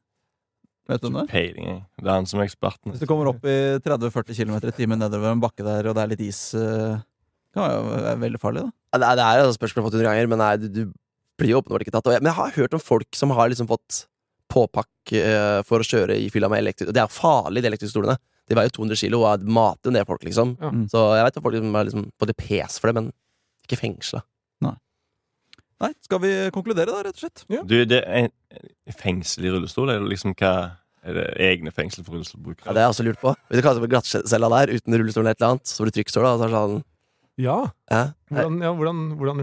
Vet 0.91 1.03
du 1.03 1.07
om 1.07 1.21
det? 1.21 1.27
Peiling, 1.31 1.69
jeg. 1.69 1.81
Det 2.01 2.09
er 2.09 2.17
han 2.17 2.27
som 2.27 2.41
er 2.41 2.49
eksperten. 2.49 2.91
Hvis 2.91 3.03
du 3.03 3.07
kommer 3.07 3.29
opp 3.31 3.45
i 3.47 3.57
30-40 3.85 4.35
km 4.41 4.57
i 4.59 4.73
timen 4.75 4.99
nedover 4.99 5.31
en 5.31 5.43
bakke 5.43 5.63
der, 5.63 5.87
og 5.87 5.95
det 5.95 6.03
er 6.03 6.11
litt 6.11 6.25
is 6.25 6.41
Det 6.51 7.55
kan 7.55 7.71
jo 7.71 7.93
være 7.93 8.17
veldig 8.25 8.41
farlig, 8.41 8.65
da. 8.65 8.73
Ja, 8.93 8.99
det 8.99 9.07
er, 9.07 9.19
det 9.21 9.29
er 9.29 9.45
et 9.45 9.55
spørsmål 9.55 9.79
jeg 9.79 9.85
har 9.85 9.87
fått 9.87 9.99
100 10.01 10.09
ganger, 10.09 10.31
men 10.33 10.43
nei, 10.43 10.51
du, 10.59 10.67
du 10.73 10.81
blir 11.39 11.53
jo 11.53 11.61
åpenbart 11.61 11.85
ikke 11.85 11.95
tatt. 11.95 12.09
Og 12.09 12.17
jeg, 12.17 12.23
men 12.23 12.31
jeg 12.33 12.39
har 12.41 12.57
hørt 12.59 12.75
om 12.75 12.83
folk 12.83 13.17
som 13.17 13.33
har 13.37 13.53
liksom 13.53 13.69
fått 13.71 14.03
påpakk 14.53 15.15
eh, 15.17 15.61
for 15.65 15.81
å 15.81 15.87
kjøre 15.87 16.17
i 16.19 16.29
fylla 16.33 16.49
med 16.51 16.61
elektrisk 16.61 16.93
Det 16.93 17.01
er 17.01 17.07
jo 17.07 17.15
farlig, 17.15 17.63
de 17.63 17.71
elektriske 17.71 17.95
stolene. 17.95 18.19
De 18.49 18.57
veier 18.57 18.69
jo 18.69 18.77
200 18.81 18.99
kilo 18.99 19.23
og 19.23 19.29
er 19.31 19.47
mater 19.55 19.89
jo 19.89 19.95
ned 19.95 20.07
folk, 20.09 20.25
liksom. 20.27 20.55
Ja. 20.59 20.73
Mm. 20.75 20.85
Så 20.91 21.03
jeg 21.15 21.25
vet 21.25 21.39
at 21.39 21.45
folk 21.45 21.55
liksom 21.55 21.77
har 21.79 21.87
liksom 21.87 22.05
fått 22.19 22.33
litt 22.33 22.43
pes 22.43 22.77
for 22.79 22.91
det, 22.91 22.95
men 22.99 23.09
ikke 23.63 23.79
fengsla. 23.79 24.23
Nei, 25.83 25.91
skal 26.05 26.21
vi 26.23 26.31
konkludere, 26.55 26.93
da, 26.93 27.01
rett 27.05 27.17
og 27.19 27.25
slett? 27.25 27.43
Du, 27.67 27.75
det 27.89 27.99
er 28.07 28.29
en 28.29 28.95
fengsel 28.99 29.45
i 29.49 29.51
rullestol? 29.53 29.91
Er 29.91 29.99
det 30.03 30.13
liksom 30.13 30.33
hva 30.39 30.53
Er 31.03 31.17
det 31.17 31.25
egne 31.43 31.71
fengsel 31.75 32.05
for 32.07 32.15
rullestolbrukere? 32.15 32.69
Ja, 32.69 32.73
det 32.77 32.79
har 32.79 32.87
jeg 32.87 32.93
også 32.93 33.03
lurt 33.09 33.19
på. 33.19 33.33
Hvis 33.49 33.59
du 33.59 33.65
kaller 33.65 33.83
det 33.83 33.89
glattcella 33.91 34.49
der, 34.53 34.71
uten 34.77 34.95
rullestolen 34.95 35.25
eller 35.27 35.35
et 35.35 35.41
eller 35.41 35.55
annet, 35.57 35.67
så 35.67 35.81
får 35.81 35.89
du 35.91 35.95
trykkstål 35.97 36.23
da, 36.23 36.31
og 36.31 36.39
så 36.39 36.45
er 36.47 36.53
det 36.53 36.61
sånn 36.61 36.77
Ja, 37.43 37.57
ja, 37.91 38.03
hvordan, 38.31 38.55
ja 38.63 38.71
hvordan, 38.77 39.01
hvordan 39.19 39.41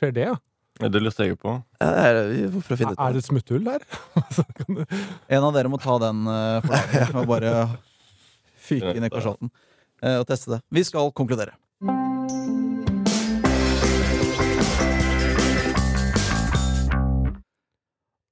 skjer 0.00 0.14
det? 0.16 0.24
Ja? 0.32 0.34
Ja, 0.82 0.90
det 0.92 1.00
lurte 1.06 1.24
jeg 1.28 1.38
på. 1.40 1.52
ja, 1.80 1.86
det 1.94 2.02
er- 2.10 2.32
Vi 2.34 2.58
å 2.58 2.76
finne 2.76 2.92
ut 2.96 2.98
Er 3.06 3.12
det 3.14 3.22
et 3.22 3.28
smutthull 3.30 3.64
der? 3.64 3.86
Du- 4.66 4.82
En 5.30 5.46
av 5.46 5.54
dere 5.54 5.70
må 5.72 5.78
ta 5.80 5.94
den 6.02 6.26
uh, 6.26 6.58
for 6.66 6.74
laget 6.74 7.14
og 7.22 7.30
bare 7.30 7.54
fyke 8.66 8.96
inn 8.98 9.06
i 9.06 9.12
kasjotten 9.14 9.48
eh, 10.02 10.18
og 10.18 10.26
teste 10.26 10.56
det. 10.56 10.60
Vi 10.74 10.82
skal 10.84 11.12
konkludere. 11.16 11.54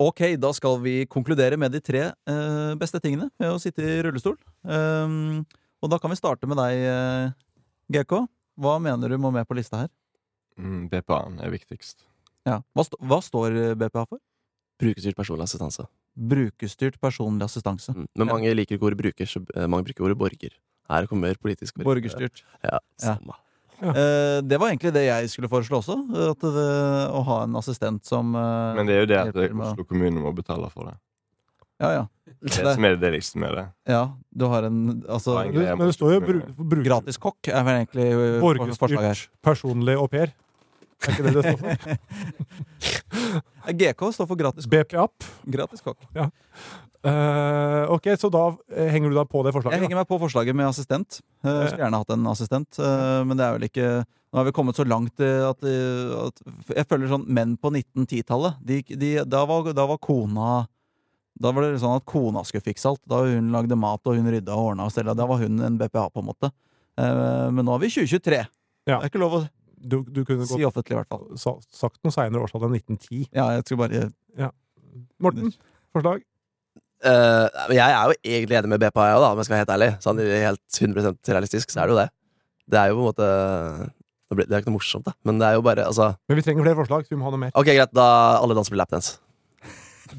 Ok, 0.03 0.21
da 0.43 0.51
skal 0.57 0.81
vi 0.83 0.95
konkludere 1.07 1.57
med 1.61 1.71
de 1.71 1.81
tre 1.85 2.09
eh, 2.11 2.73
beste 2.81 2.99
tingene 3.03 3.29
ved 3.39 3.53
å 3.53 3.61
sitte 3.63 3.85
i 3.85 4.01
rullestol. 4.03 4.35
Um, 4.67 5.45
og 5.85 5.93
da 5.93 6.01
kan 6.03 6.11
vi 6.11 6.19
starte 6.19 6.49
med 6.51 6.59
deg, 6.59 6.81
eh, 6.91 7.35
GK. 7.95 8.25
Hva 8.59 8.79
mener 8.83 9.13
du 9.13 9.19
må 9.23 9.31
med 9.35 9.47
på 9.47 9.55
lista 9.55 9.85
her? 9.85 9.93
Mm, 10.59 10.89
BPA-en 10.91 11.39
er 11.43 11.55
viktigst. 11.55 12.03
Ja. 12.47 12.61
Hva, 12.75 12.85
st 12.87 12.99
hva 13.03 13.21
står 13.23 13.61
BPA 13.79 14.05
for? 14.09 14.19
Brukerstyrt 14.83 15.19
personlig 15.19 15.47
assistanse. 15.47 15.87
Brukerstyrt 16.15 16.99
personlig 17.03 17.47
assistanse. 17.47 17.95
Mm. 17.95 18.07
Men 18.19 18.31
mange 18.31 18.55
liker 18.55 18.79
ikke 18.79 18.91
ordet 18.91 19.01
bruker, 19.03 19.31
så 19.31 19.43
eh, 19.55 19.71
mange 19.71 19.87
bruker 19.87 20.09
ordet 20.09 20.19
borger. 20.19 20.59
Her 20.91 21.07
kommer 21.11 21.39
politisk. 21.41 21.79
Borgerstyrt. 21.87 22.43
Ja, 22.67 22.83
Ja. 23.03 23.19
Samme. 23.79 23.95
Eh, 23.95 24.39
det 24.47 24.59
var 24.61 24.73
egentlig 24.73 24.93
det 24.97 25.05
jeg 25.07 25.31
skulle 25.33 25.51
foreslå 25.53 25.81
også. 25.83 25.97
At 26.31 26.45
det, 26.45 26.67
å 27.15 27.23
ha 27.29 27.39
en 27.45 27.57
assistent 27.61 28.05
som 28.09 28.35
eh, 28.39 28.75
Men 28.79 28.91
det 28.91 28.97
er 28.97 29.05
jo 29.05 29.11
det 29.13 29.21
at 29.23 29.41
Oslo 29.51 29.87
kommune 29.89 30.23
må 30.23 30.35
betale 30.37 30.71
for 30.73 30.91
det. 30.91 30.97
Ja, 31.83 31.91
ja. 31.91 32.05
Det 32.45 32.59
er 32.61 32.69
det 32.69 32.75
som 32.77 32.87
er 32.87 32.95
det 32.95 33.01
deligste 33.03 33.41
med 33.41 33.55
det. 33.57 33.65
ja 33.89 34.03
du 34.31 34.45
har 34.51 34.67
en 34.69 35.03
Altså. 35.09 35.37
Men 35.51 35.85
det 35.87 35.95
står 35.97 36.15
jo 36.17 36.21
bru, 36.25 36.83
gratis 36.85 37.19
kokk 37.21 37.49
er 37.49 37.65
vel 37.67 37.81
egentlig 37.83 38.09
eh, 38.11 38.41
forslaget 38.41 38.81
her. 38.81 38.81
Borgerstyrt 38.81 39.31
personlig 39.45 39.97
au 39.99 40.09
pair. 40.11 40.35
Er 41.05 41.13
ikke 41.13 41.27
det 41.27 41.35
det 41.37 41.45
står 41.45 41.59
for? 41.61 41.69
GK 43.81 44.09
står 44.17 44.29
for 44.29 44.41
gratis, 44.41 44.67
BPAP. 44.71 45.29
gratis 45.55 45.85
kokk. 45.85 46.01
Eh, 47.05 47.91
ok, 47.93 48.07
så 48.17 48.31
da 48.33 48.47
eh, 48.73 48.89
henger 48.89 49.13
du 49.13 49.19
da 49.19 49.27
på 49.29 49.43
det 49.45 49.53
forslaget? 49.53 49.77
Jeg 49.77 49.85
henger 49.85 49.99
meg 50.01 50.09
på 50.09 50.19
forslaget 50.23 50.57
med 50.57 50.71
assistent. 50.71 51.19
Uh, 51.45 51.67
skulle 51.69 51.83
gjerne 51.83 52.01
hatt 52.01 52.13
en 52.15 52.29
assistent, 52.31 52.79
uh, 52.81 53.21
men 53.29 53.37
det 53.37 53.45
er 53.45 53.59
vel 53.59 53.67
ikke 53.69 53.89
Nå 54.35 54.41
har 54.41 54.47
vi 54.49 54.55
kommet 54.57 54.75
så 54.75 54.83
langt 54.83 55.21
at, 55.23 55.61
at 55.63 56.41
Jeg 56.75 56.87
føler 56.91 57.07
sånn 57.07 57.27
menn 57.31 57.53
på 57.55 57.71
1910-tallet 57.71 58.57
de, 58.67 58.81
de, 58.99 59.11
da, 59.31 59.45
var, 59.47 59.69
da 59.71 59.85
var 59.87 60.01
kona 60.03 60.65
Da 61.39 61.53
var 61.55 61.69
det 61.69 61.79
sånn 61.79 62.01
at 62.01 62.07
kona 62.11 62.43
skulle 62.43 62.65
fikse 62.67 62.89
alt. 62.91 63.03
Da 63.07 63.21
hun 63.29 63.53
lagde 63.55 63.79
mat, 63.79 64.03
og 64.03 64.19
hun 64.19 64.27
rydda 64.35 64.57
og 64.57 64.73
ordna 64.73 64.89
og 64.89 64.91
stella. 64.91 65.15
Da 65.15 65.29
var 65.31 65.39
hun 65.39 65.63
en 65.63 65.79
BPA, 65.79 66.09
på 66.11 66.25
en 66.25 66.27
måte. 66.33 66.51
Men 66.99 67.63
nå 67.63 67.77
er 67.77 67.85
vi 67.85 67.93
i 67.93 67.95
2023. 67.95 68.41
Ja. 68.91 68.97
Det 68.97 68.99
er 68.99 69.13
ikke 69.13 69.23
lov 69.23 69.39
å 69.39 69.45
Du, 69.85 70.01
du 70.09 70.23
kunne 70.25 70.47
si 70.49 70.57
godt 70.57 70.73
offentlig, 70.73 70.97
i 70.97 71.01
hvert 71.01 71.11
fall. 71.13 71.25
sa, 71.41 71.57
sagt 71.75 72.01
noe 72.05 72.15
seinere 72.15 72.47
årstall 72.47 72.69
enn 72.69 72.79
1910. 72.79 73.27
Ja, 73.37 73.51
jeg 73.57 73.67
skulle 73.67 73.85
bare 73.85 74.53
Morten, 75.23 75.51
forslag? 75.95 76.23
Uh, 77.05 77.51
jeg 77.75 77.85
er 77.85 78.09
jo 78.09 78.15
egentlig 78.25 78.57
enig 78.57 78.71
med 78.73 78.81
BPA, 78.81 79.09
jeg 79.11 79.19
òg, 79.19 79.27
om 79.27 79.41
jeg 79.41 79.49
skal 79.49 79.55
være 79.55 79.65
helt 79.65 79.75
ærlig. 79.75 79.91
Sånn 80.05 80.23
helt 80.23 80.79
100% 80.81 81.33
realistisk, 81.35 81.75
så 81.75 81.83
er 81.83 81.91
det 81.91 81.95
jo 81.95 81.99
det. 82.01 82.07
Det 82.71 82.81
er 82.81 82.91
jo 82.91 82.97
på 82.97 83.03
en 83.03 83.11
måte 83.11 83.27
Det 84.33 84.47
det 84.49 84.57
er 84.57 84.63
ikke 84.63 84.71
noe 84.73 84.79
morsomt, 84.79 85.05
da. 85.05 85.13
Men 85.29 85.43
det 85.43 85.51
er 85.51 85.59
jo 85.59 85.65
bare 85.67 85.85
altså 85.85 86.15
Men 86.31 86.39
vi 86.39 86.47
trenger 86.47 86.65
flere 86.65 86.79
forslag, 86.79 87.05
så 87.05 87.13
vi 87.13 87.19
må 87.21 87.29
ha 87.29 87.35
noe 87.35 87.43
mer. 87.43 87.53
Ok, 87.61 87.69
greit, 87.69 87.93
da 87.95 88.07
alle 88.41 88.57
danser 88.57 88.73
blir 88.73 88.81
lapdance. 88.81 89.19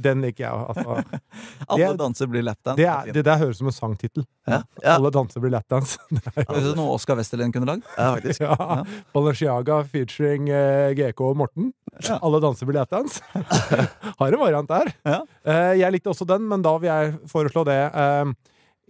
Den 0.02 0.22
liker 0.24 0.44
jeg. 0.46 0.52
Altså. 0.70 1.20
Alle 1.70 1.90
danser 2.00 2.28
blir 2.32 2.42
lapdance. 2.46 2.78
Det, 2.80 2.88
er, 2.90 3.12
det 3.14 3.24
der 3.28 3.38
høres 3.42 3.58
ut 3.58 3.62
som 3.64 3.68
en 3.72 3.76
sangtittel. 3.76 4.26
Ja, 4.48 4.62
ja, 4.82 4.96
Alle 4.96 5.12
danser 5.14 5.44
blir 5.44 5.52
lapdance. 5.54 6.00
Er 6.36 6.62
det 6.64 6.76
noe 6.78 6.96
Oskar 6.96 7.18
Westerlin 7.20 7.54
kunne 7.54 7.68
lagd? 7.70 7.86
ja 7.98 8.08
faktisk. 8.16 8.42
ja. 8.46 8.80
Balenciaga 9.14 9.80
featuring 9.92 10.50
eh, 10.50 10.94
GK 10.98 11.22
og 11.30 11.38
Morten. 11.44 11.72
Alle 12.20 12.42
danser 12.44 12.66
blir 12.70 12.80
lapdance. 12.82 13.22
Har 14.20 14.32
en 14.34 14.40
variant 14.42 14.70
der. 14.70 14.92
Eh, 15.06 15.74
jeg 15.82 15.92
likte 15.96 16.12
også 16.14 16.28
den, 16.30 16.48
men 16.50 16.64
da 16.66 16.76
vil 16.82 16.90
jeg 16.92 17.14
foreslå 17.32 17.66
det. 17.70 17.80
Eh, 17.94 18.34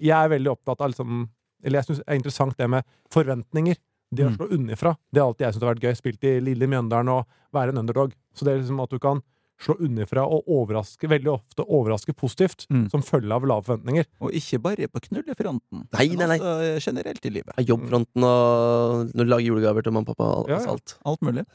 jeg 0.10 0.16
er 0.18 0.32
veldig 0.36 0.52
opptatt 0.52 0.82
av 0.84 0.91
liksom 0.91 1.22
Eller 1.66 1.80
jeg 1.80 1.88
syns 1.88 2.00
det 2.02 2.10
er 2.12 2.18
interessant 2.20 2.58
det 2.60 2.68
med 2.70 2.84
forventninger. 3.14 3.78
Det 4.16 4.24
å 4.28 4.30
Mm. 4.30 4.36
slå 4.38 4.46
unnifra. 4.54 4.91
Det 5.12 5.20
er 5.20 5.26
alltid 5.26 5.46
jeg 5.48 5.54
syns 5.56 5.64
har 5.66 5.72
vært 5.74 5.86
gøy. 5.88 5.96
Spilt 5.98 6.24
i 6.30 6.34
Lille 6.39 6.68
Mjøndalen 6.70 7.10
og 7.10 7.26
være 7.56 7.74
en 7.74 7.80
underdog. 7.82 8.14
Så 8.38 8.46
det 8.46 8.54
er 8.54 8.60
liksom 8.62 8.84
at 8.84 8.91
du 8.93 9.00
kan 9.02 9.22
slå 9.62 9.76
underfra 9.80 10.26
og 10.28 10.43
overraske, 10.51 11.08
veldig 11.08 11.32
ofte 11.32 11.64
overraske 11.64 12.14
positivt, 12.14 12.66
Mm. 12.70 12.89
som 12.91 13.01
følge 13.01 13.32
av 13.32 13.45
lave 13.47 13.64
forventninger. 13.64 14.06
Og 14.22 14.32
ikke 14.36 14.60
bare 14.62 14.88
på 14.91 14.99
knullefronten, 15.08 15.88
Nei, 15.93 16.08
nei, 16.08 16.26
nei, 16.28 16.38
nei. 16.38 16.39
også 16.39 16.91
generelt 16.91 17.26
i 17.26 17.30
livet. 17.30 17.53
Ja, 17.58 17.64
Jobbfronten 17.64 18.24
og 18.24 19.14
når 19.16 19.24
du 19.24 19.32
lager 19.32 19.45
julegaver 19.47 19.82
til 19.84 19.93
mamma 19.95 20.10
og 20.12 20.18
pappa. 20.18 20.49
Ja, 20.51 20.56
Altså 20.60 20.68
ja. 20.68 20.72
alt. 20.74 20.95
Alt 21.06 21.22
mulig. 21.22 21.45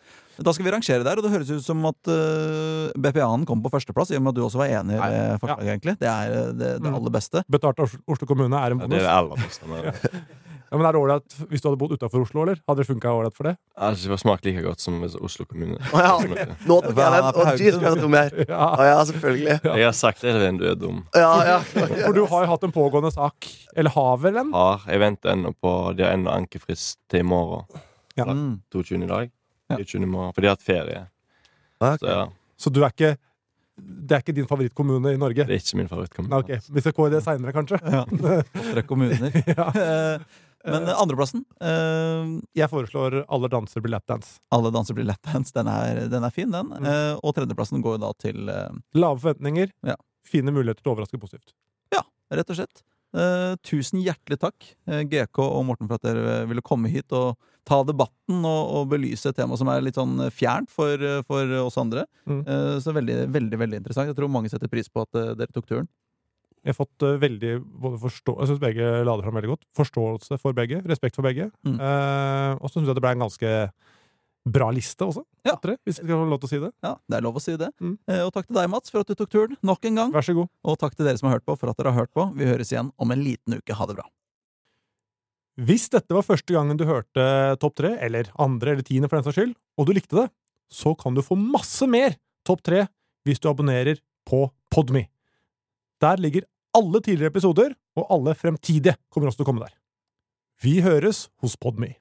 Da 0.41 0.53
skal 0.57 0.65
vi 0.65 0.71
rangere 0.73 1.05
der, 1.05 1.19
og 1.19 1.23
det 1.23 1.33
høres 1.35 1.51
ut 1.53 1.63
som 1.63 1.85
at 1.85 2.09
uh, 2.09 2.89
BPA-en 2.97 3.45
kom 3.45 3.61
på 3.63 3.69
førsteplass, 3.71 4.11
i 4.11 4.17
og 4.17 4.23
med 4.25 4.33
at 4.33 4.37
du 4.41 4.45
også 4.47 4.57
var 4.63 4.73
enig 4.73 4.97
i 4.97 5.37
forslaget, 5.43 5.69
egentlig. 5.69 5.99
Det 6.01 6.09
er 6.09 6.31
uh, 6.33 6.53
det, 6.57 6.71
det 6.81 6.89
Mm. 6.89 6.95
aller 6.97 7.11
beste. 7.13 7.45
Betalt 7.51 7.79
av 7.85 7.93
Oslo- 8.09 8.27
kommune 8.27 8.57
er 8.57 8.73
en 8.73 8.81
Ja, 8.81 8.87
bonus. 8.87 8.97
det 8.97 9.05
er 9.05 9.05
det 9.05 9.19
aller 9.21 9.37
beste. 9.37 9.65
Ja, 10.71 10.79
men 10.79 10.87
er 10.87 10.95
det 10.95 11.01
ålreit 11.03 11.35
hvis 11.51 11.63
du 11.63 11.67
hadde 11.67 11.79
bodd 11.81 11.93
utafor 11.99 12.23
Oslo, 12.23 12.45
eller? 12.45 12.61
Hadde 12.71 12.85
det 12.85 12.87
funka 12.87 13.11
ålreit 13.11 13.35
for 13.35 13.49
det? 13.49 13.57
Altså, 13.75 14.05
det 14.07 14.11
var 14.13 14.21
smakt 14.23 14.45
like 14.47 14.61
godt 14.63 14.79
som 14.85 15.01
Oslo 15.03 15.47
kommune. 15.51 15.79
Oh, 15.91 15.99
ja. 15.99 16.45
Nå 16.69 16.77
tok 16.85 16.93
jeg 16.95 17.15
den! 17.17 17.27
Å, 17.27 17.47
jeez, 17.59 17.75
Haugesund? 17.75 17.87
jeg 17.89 18.03
dum 18.05 18.15
jeg 18.15 18.31
er. 18.31 18.37
Ja. 18.53 18.67
Oh, 18.71 18.83
ja, 18.87 19.01
selvfølgelig. 19.09 19.57
Jeg 19.67 19.87
har 19.89 19.97
sagt 19.99 20.23
det, 20.23 20.31
Elvin, 20.35 20.61
du 20.61 20.67
er 20.71 20.77
dum. 20.79 21.01
Ja, 21.19 21.31
ja. 21.49 21.57
For 22.05 22.15
du 22.15 22.21
har 22.31 22.45
jo 22.47 22.51
hatt 22.53 22.67
en 22.69 22.75
pågående 22.77 23.11
sak. 23.15 23.49
Eller 23.75 23.91
har 23.97 24.21
vel 24.23 24.39
en? 24.45 24.53
Har, 24.55 24.85
jeg 24.87 25.03
venter 25.03 25.33
ennå 25.35 25.51
på 25.59 25.73
De 25.99 26.07
har 26.07 26.15
ennå 26.15 26.31
ankefrist 26.37 27.01
til 27.11 27.25
i 27.25 27.27
morgen. 27.27 27.67
Ja. 28.19 28.29
Mm. 28.31 28.61
22. 28.71 29.01
i 29.03 29.09
dag. 29.11 29.33
Ja. 29.75 29.81
22. 29.83 30.05
i 30.07 30.11
morgen, 30.11 30.31
for 30.37 30.43
de 30.47 30.51
har 30.53 30.55
hatt 30.59 30.67
ferie. 30.67 31.03
Okay. 31.81 31.99
Så 32.05 32.15
ja, 32.15 32.23
Så 32.61 32.71
du 32.75 32.81
er 32.85 32.91
ikke 32.95 33.11
Det 33.81 34.13
er 34.17 34.21
ikke 34.23 34.35
din 34.37 34.47
favorittkommune 34.51 35.15
i 35.15 35.19
Norge? 35.19 35.47
det 35.49 35.55
er 35.57 35.63
ikke 35.63 35.79
min 35.81 35.89
favorittkommune. 35.89 36.31
Nei, 36.35 36.41
ok, 36.59 36.71
Vi 36.77 36.83
skal 36.85 36.93
gå 36.99 37.07
i 37.09 37.13
det 37.15 37.21
seinere, 37.25 37.55
kanskje. 37.57 37.79
Ja. 37.91 38.03
Tre 38.75 38.83
kommuner. 38.87 39.35
Ja. 39.57 39.67
Eh, 40.65 40.73
Men 40.75 40.89
eh, 40.89 40.97
andreplassen 41.01 41.45
Uh, 41.61 42.41
Jeg 42.57 42.69
foreslår 42.73 43.23
Alle 43.29 43.49
danser 43.53 43.81
blir 43.85 43.93
lapdance. 43.95 44.39
Alle 44.53 44.71
danser 44.75 44.97
blir 44.97 45.09
lapdance. 45.09 45.53
Den 45.57 45.69
er, 45.69 46.07
den 46.13 46.25
er 46.25 46.35
fin, 46.35 46.51
den. 46.51 46.71
Mm. 46.73 46.87
Uh, 46.87 47.17
Og 47.23 47.35
tredjeplassen 47.37 47.83
går 47.85 48.01
da 48.03 48.13
til 48.21 48.49
uh, 48.49 48.69
Lave 48.97 49.21
forventninger. 49.21 49.73
Ja. 49.87 49.97
Fine 50.27 50.53
muligheter 50.53 50.85
til 50.85 50.93
å 50.93 50.97
overraske 50.97 51.21
positivt. 51.21 51.55
Ja, 51.95 52.05
rett 52.33 52.53
og 52.53 52.61
slett. 52.61 52.83
Eh, 53.11 53.57
tusen 53.67 53.99
hjertelig 54.05 54.39
takk, 54.39 54.67
eh, 54.87 55.01
GK 55.03 55.41
og 55.43 55.65
Morten, 55.67 55.89
for 55.91 55.99
at 55.99 56.05
dere 56.07 56.45
ville 56.47 56.63
komme 56.63 56.91
hit 56.93 57.11
og 57.11 57.35
ta 57.67 57.81
debatten 57.83 58.45
og, 58.47 58.61
og 58.71 58.85
belyse 58.93 59.27
et 59.33 59.35
tema 59.41 59.59
som 59.59 59.67
er 59.73 59.83
litt 59.83 59.99
sånn 59.99 60.29
fjernt 60.31 60.71
for, 60.71 60.95
eh, 60.95 61.23
for 61.27 61.57
oss 61.65 61.79
andre. 61.81 62.05
Mm. 62.31 62.45
Eh, 62.47 62.77
så 62.85 62.95
veldig, 62.95 63.17
veldig 63.35 63.59
veldig 63.65 63.81
interessant. 63.83 64.13
Jeg 64.13 64.19
tror 64.21 64.31
mange 64.31 64.53
setter 64.53 64.71
pris 64.71 64.87
på 64.89 65.03
at 65.03 65.19
eh, 65.19 65.33
dere 65.41 65.51
tok 65.57 65.67
turen. 65.67 65.91
Jeg 66.61 66.75
har 66.75 66.77
fått 66.77 67.05
eh, 67.07 67.17
veldig 67.23 67.53
både 67.81 67.99
forstå 68.03 68.35
Jeg 68.43 68.51
syns 68.51 68.61
begge 68.61 68.89
la 69.07 69.15
det 69.17 69.25
fram 69.25 69.39
veldig 69.39 69.53
godt. 69.55 69.63
Forståelse 69.79 70.37
for 70.43 70.57
begge. 70.57 70.83
Respekt 70.89 71.17
for 71.17 71.25
begge. 71.25 71.49
Mm. 71.65 71.79
Eh, 71.81 72.53
og 72.61 72.69
så 72.69 72.79
syns 72.79 72.91
jeg 72.91 72.99
det 72.99 73.05
ble 73.05 73.15
en 73.17 73.25
ganske 73.25 73.55
bra 74.51 74.71
liste 74.73 75.05
også. 75.05 75.23
Ja. 75.45 75.55
dere, 75.61 75.77
hvis 75.85 75.99
jeg 76.01 76.07
skal 76.07 76.21
få 76.21 76.29
lov 76.29 76.41
til 76.41 76.49
å 76.49 76.53
si 76.53 76.61
det. 76.63 76.71
Ja, 76.85 76.95
Det 77.09 77.17
er 77.19 77.25
lov 77.25 77.37
å 77.37 77.43
si 77.45 77.57
det. 77.61 77.69
Mm. 77.81 77.97
Eh, 78.09 78.23
og 78.25 78.33
takk 78.37 78.49
til 78.49 78.57
deg, 78.57 78.71
Mats, 78.73 78.93
for 78.93 79.05
at 79.05 79.11
du 79.11 79.17
tok 79.17 79.33
turen 79.33 79.59
nok 79.67 79.85
en 79.89 80.01
gang. 80.01 80.15
Vær 80.15 80.25
så 80.25 80.37
god. 80.37 80.49
Og 80.65 80.79
takk 80.81 80.97
til 80.97 81.09
dere 81.09 81.21
som 81.21 81.29
har 81.29 81.39
hørt 81.39 81.49
på, 81.49 81.57
for 81.61 81.73
at 81.73 81.81
dere 81.81 81.93
har 81.93 82.05
hørt 82.05 82.15
på. 82.17 82.27
Vi 82.37 82.49
høres 82.49 82.73
igjen 82.73 82.93
om 82.97 83.13
en 83.13 83.25
liten 83.25 83.57
uke. 83.57 83.77
Ha 83.77 83.89
det 83.89 83.99
bra. 84.01 84.07
Hvis 85.61 85.91
dette 85.93 86.17
var 86.17 86.25
første 86.25 86.55
gangen 86.55 86.79
du 86.81 86.87
hørte 86.89 87.25
Topp 87.61 87.77
tre, 87.77 87.97
eller 88.01 88.31
andre 88.41 88.73
eller 88.73 88.87
tiende 88.87 89.11
for 89.11 89.19
den 89.19 89.27
saks 89.29 89.37
skyld, 89.37 89.57
og 89.77 89.89
du 89.89 89.93
likte 89.97 90.17
det, 90.23 90.29
så 90.73 90.95
kan 90.97 91.17
du 91.17 91.25
få 91.25 91.37
masse 91.37 91.85
mer 91.91 92.17
Topp 92.47 92.63
tre 92.65 92.87
hvis 93.29 93.43
du 93.43 93.51
abonnerer 93.51 94.01
på 94.25 94.47
Podme. 94.73 95.09
Der 96.01 96.17
ligger 96.17 96.47
alle 96.75 97.01
tidligere 97.05 97.29
episoder, 97.29 97.75
og 97.97 98.07
alle 98.15 98.35
fremtidige 98.35 98.97
kommer 99.13 99.29
også 99.29 99.43
til 99.43 99.45
å 99.45 99.51
komme 99.51 99.67
der. 99.67 99.75
Vi 100.65 100.79
høres 100.85 101.27
hos 101.43 101.57
Podme. 101.61 101.95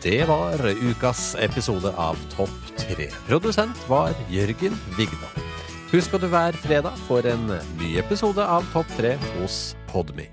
Det 0.00 0.22
var 0.28 0.60
ukas 0.64 1.34
episode 1.40 1.92
av 2.00 2.16
Topp 2.32 2.52
3. 2.80 3.08
Produsent 3.28 3.82
var 3.90 4.16
Jørgen 4.32 4.76
Vigdal. 4.96 5.44
Husk 5.92 6.16
at 6.16 6.24
du 6.24 6.28
hver 6.32 6.56
fredag 6.62 6.96
får 7.08 7.28
en 7.34 7.46
ny 7.80 7.96
episode 8.00 8.44
av 8.44 8.64
Topp 8.72 8.88
3 8.96 9.12
hos 9.36 9.60
Podme. 9.92 10.30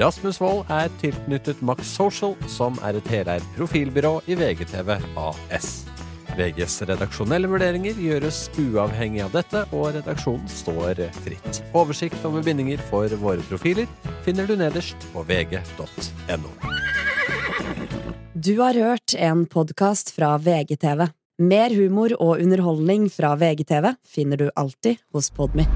Rasmus 0.00 0.40
Wold 0.40 0.68
er 0.70 0.92
tilknyttet 1.00 1.62
Max 1.64 1.88
Social, 1.96 2.36
som 2.48 2.76
er 2.84 3.00
et 3.00 3.14
heleid 3.16 3.46
profilbyrå 3.56 4.18
i 4.28 4.36
VGTV 4.38 4.98
AS. 5.16 5.89
VGs 6.38 6.80
redaksjonelle 6.88 7.48
vurderinger 7.50 7.98
gjøres 7.98 8.42
uavhengig 8.60 9.22
av 9.24 9.34
dette, 9.34 9.64
og 9.74 9.94
redaksjonen 9.96 10.48
står 10.50 11.04
fritt. 11.20 11.62
Oversikt 11.76 12.24
over 12.28 12.44
bindinger 12.46 12.82
for 12.90 13.10
våre 13.22 13.44
profiler 13.48 13.88
finner 14.26 14.48
du 14.48 14.56
nederst 14.60 15.08
på 15.14 15.24
vg.no. 15.28 16.52
Du 18.34 18.54
har 18.62 18.74
hørt 18.74 19.14
en 19.18 19.46
podkast 19.46 20.14
fra 20.16 20.36
VGTV. 20.40 21.10
Mer 21.40 21.72
humor 21.72 22.14
og 22.20 22.40
underholdning 22.40 23.08
fra 23.12 23.34
VGTV 23.36 23.94
finner 24.08 24.40
du 24.40 24.50
alltid 24.54 25.00
hos 25.12 25.30
Podmy. 25.32 25.66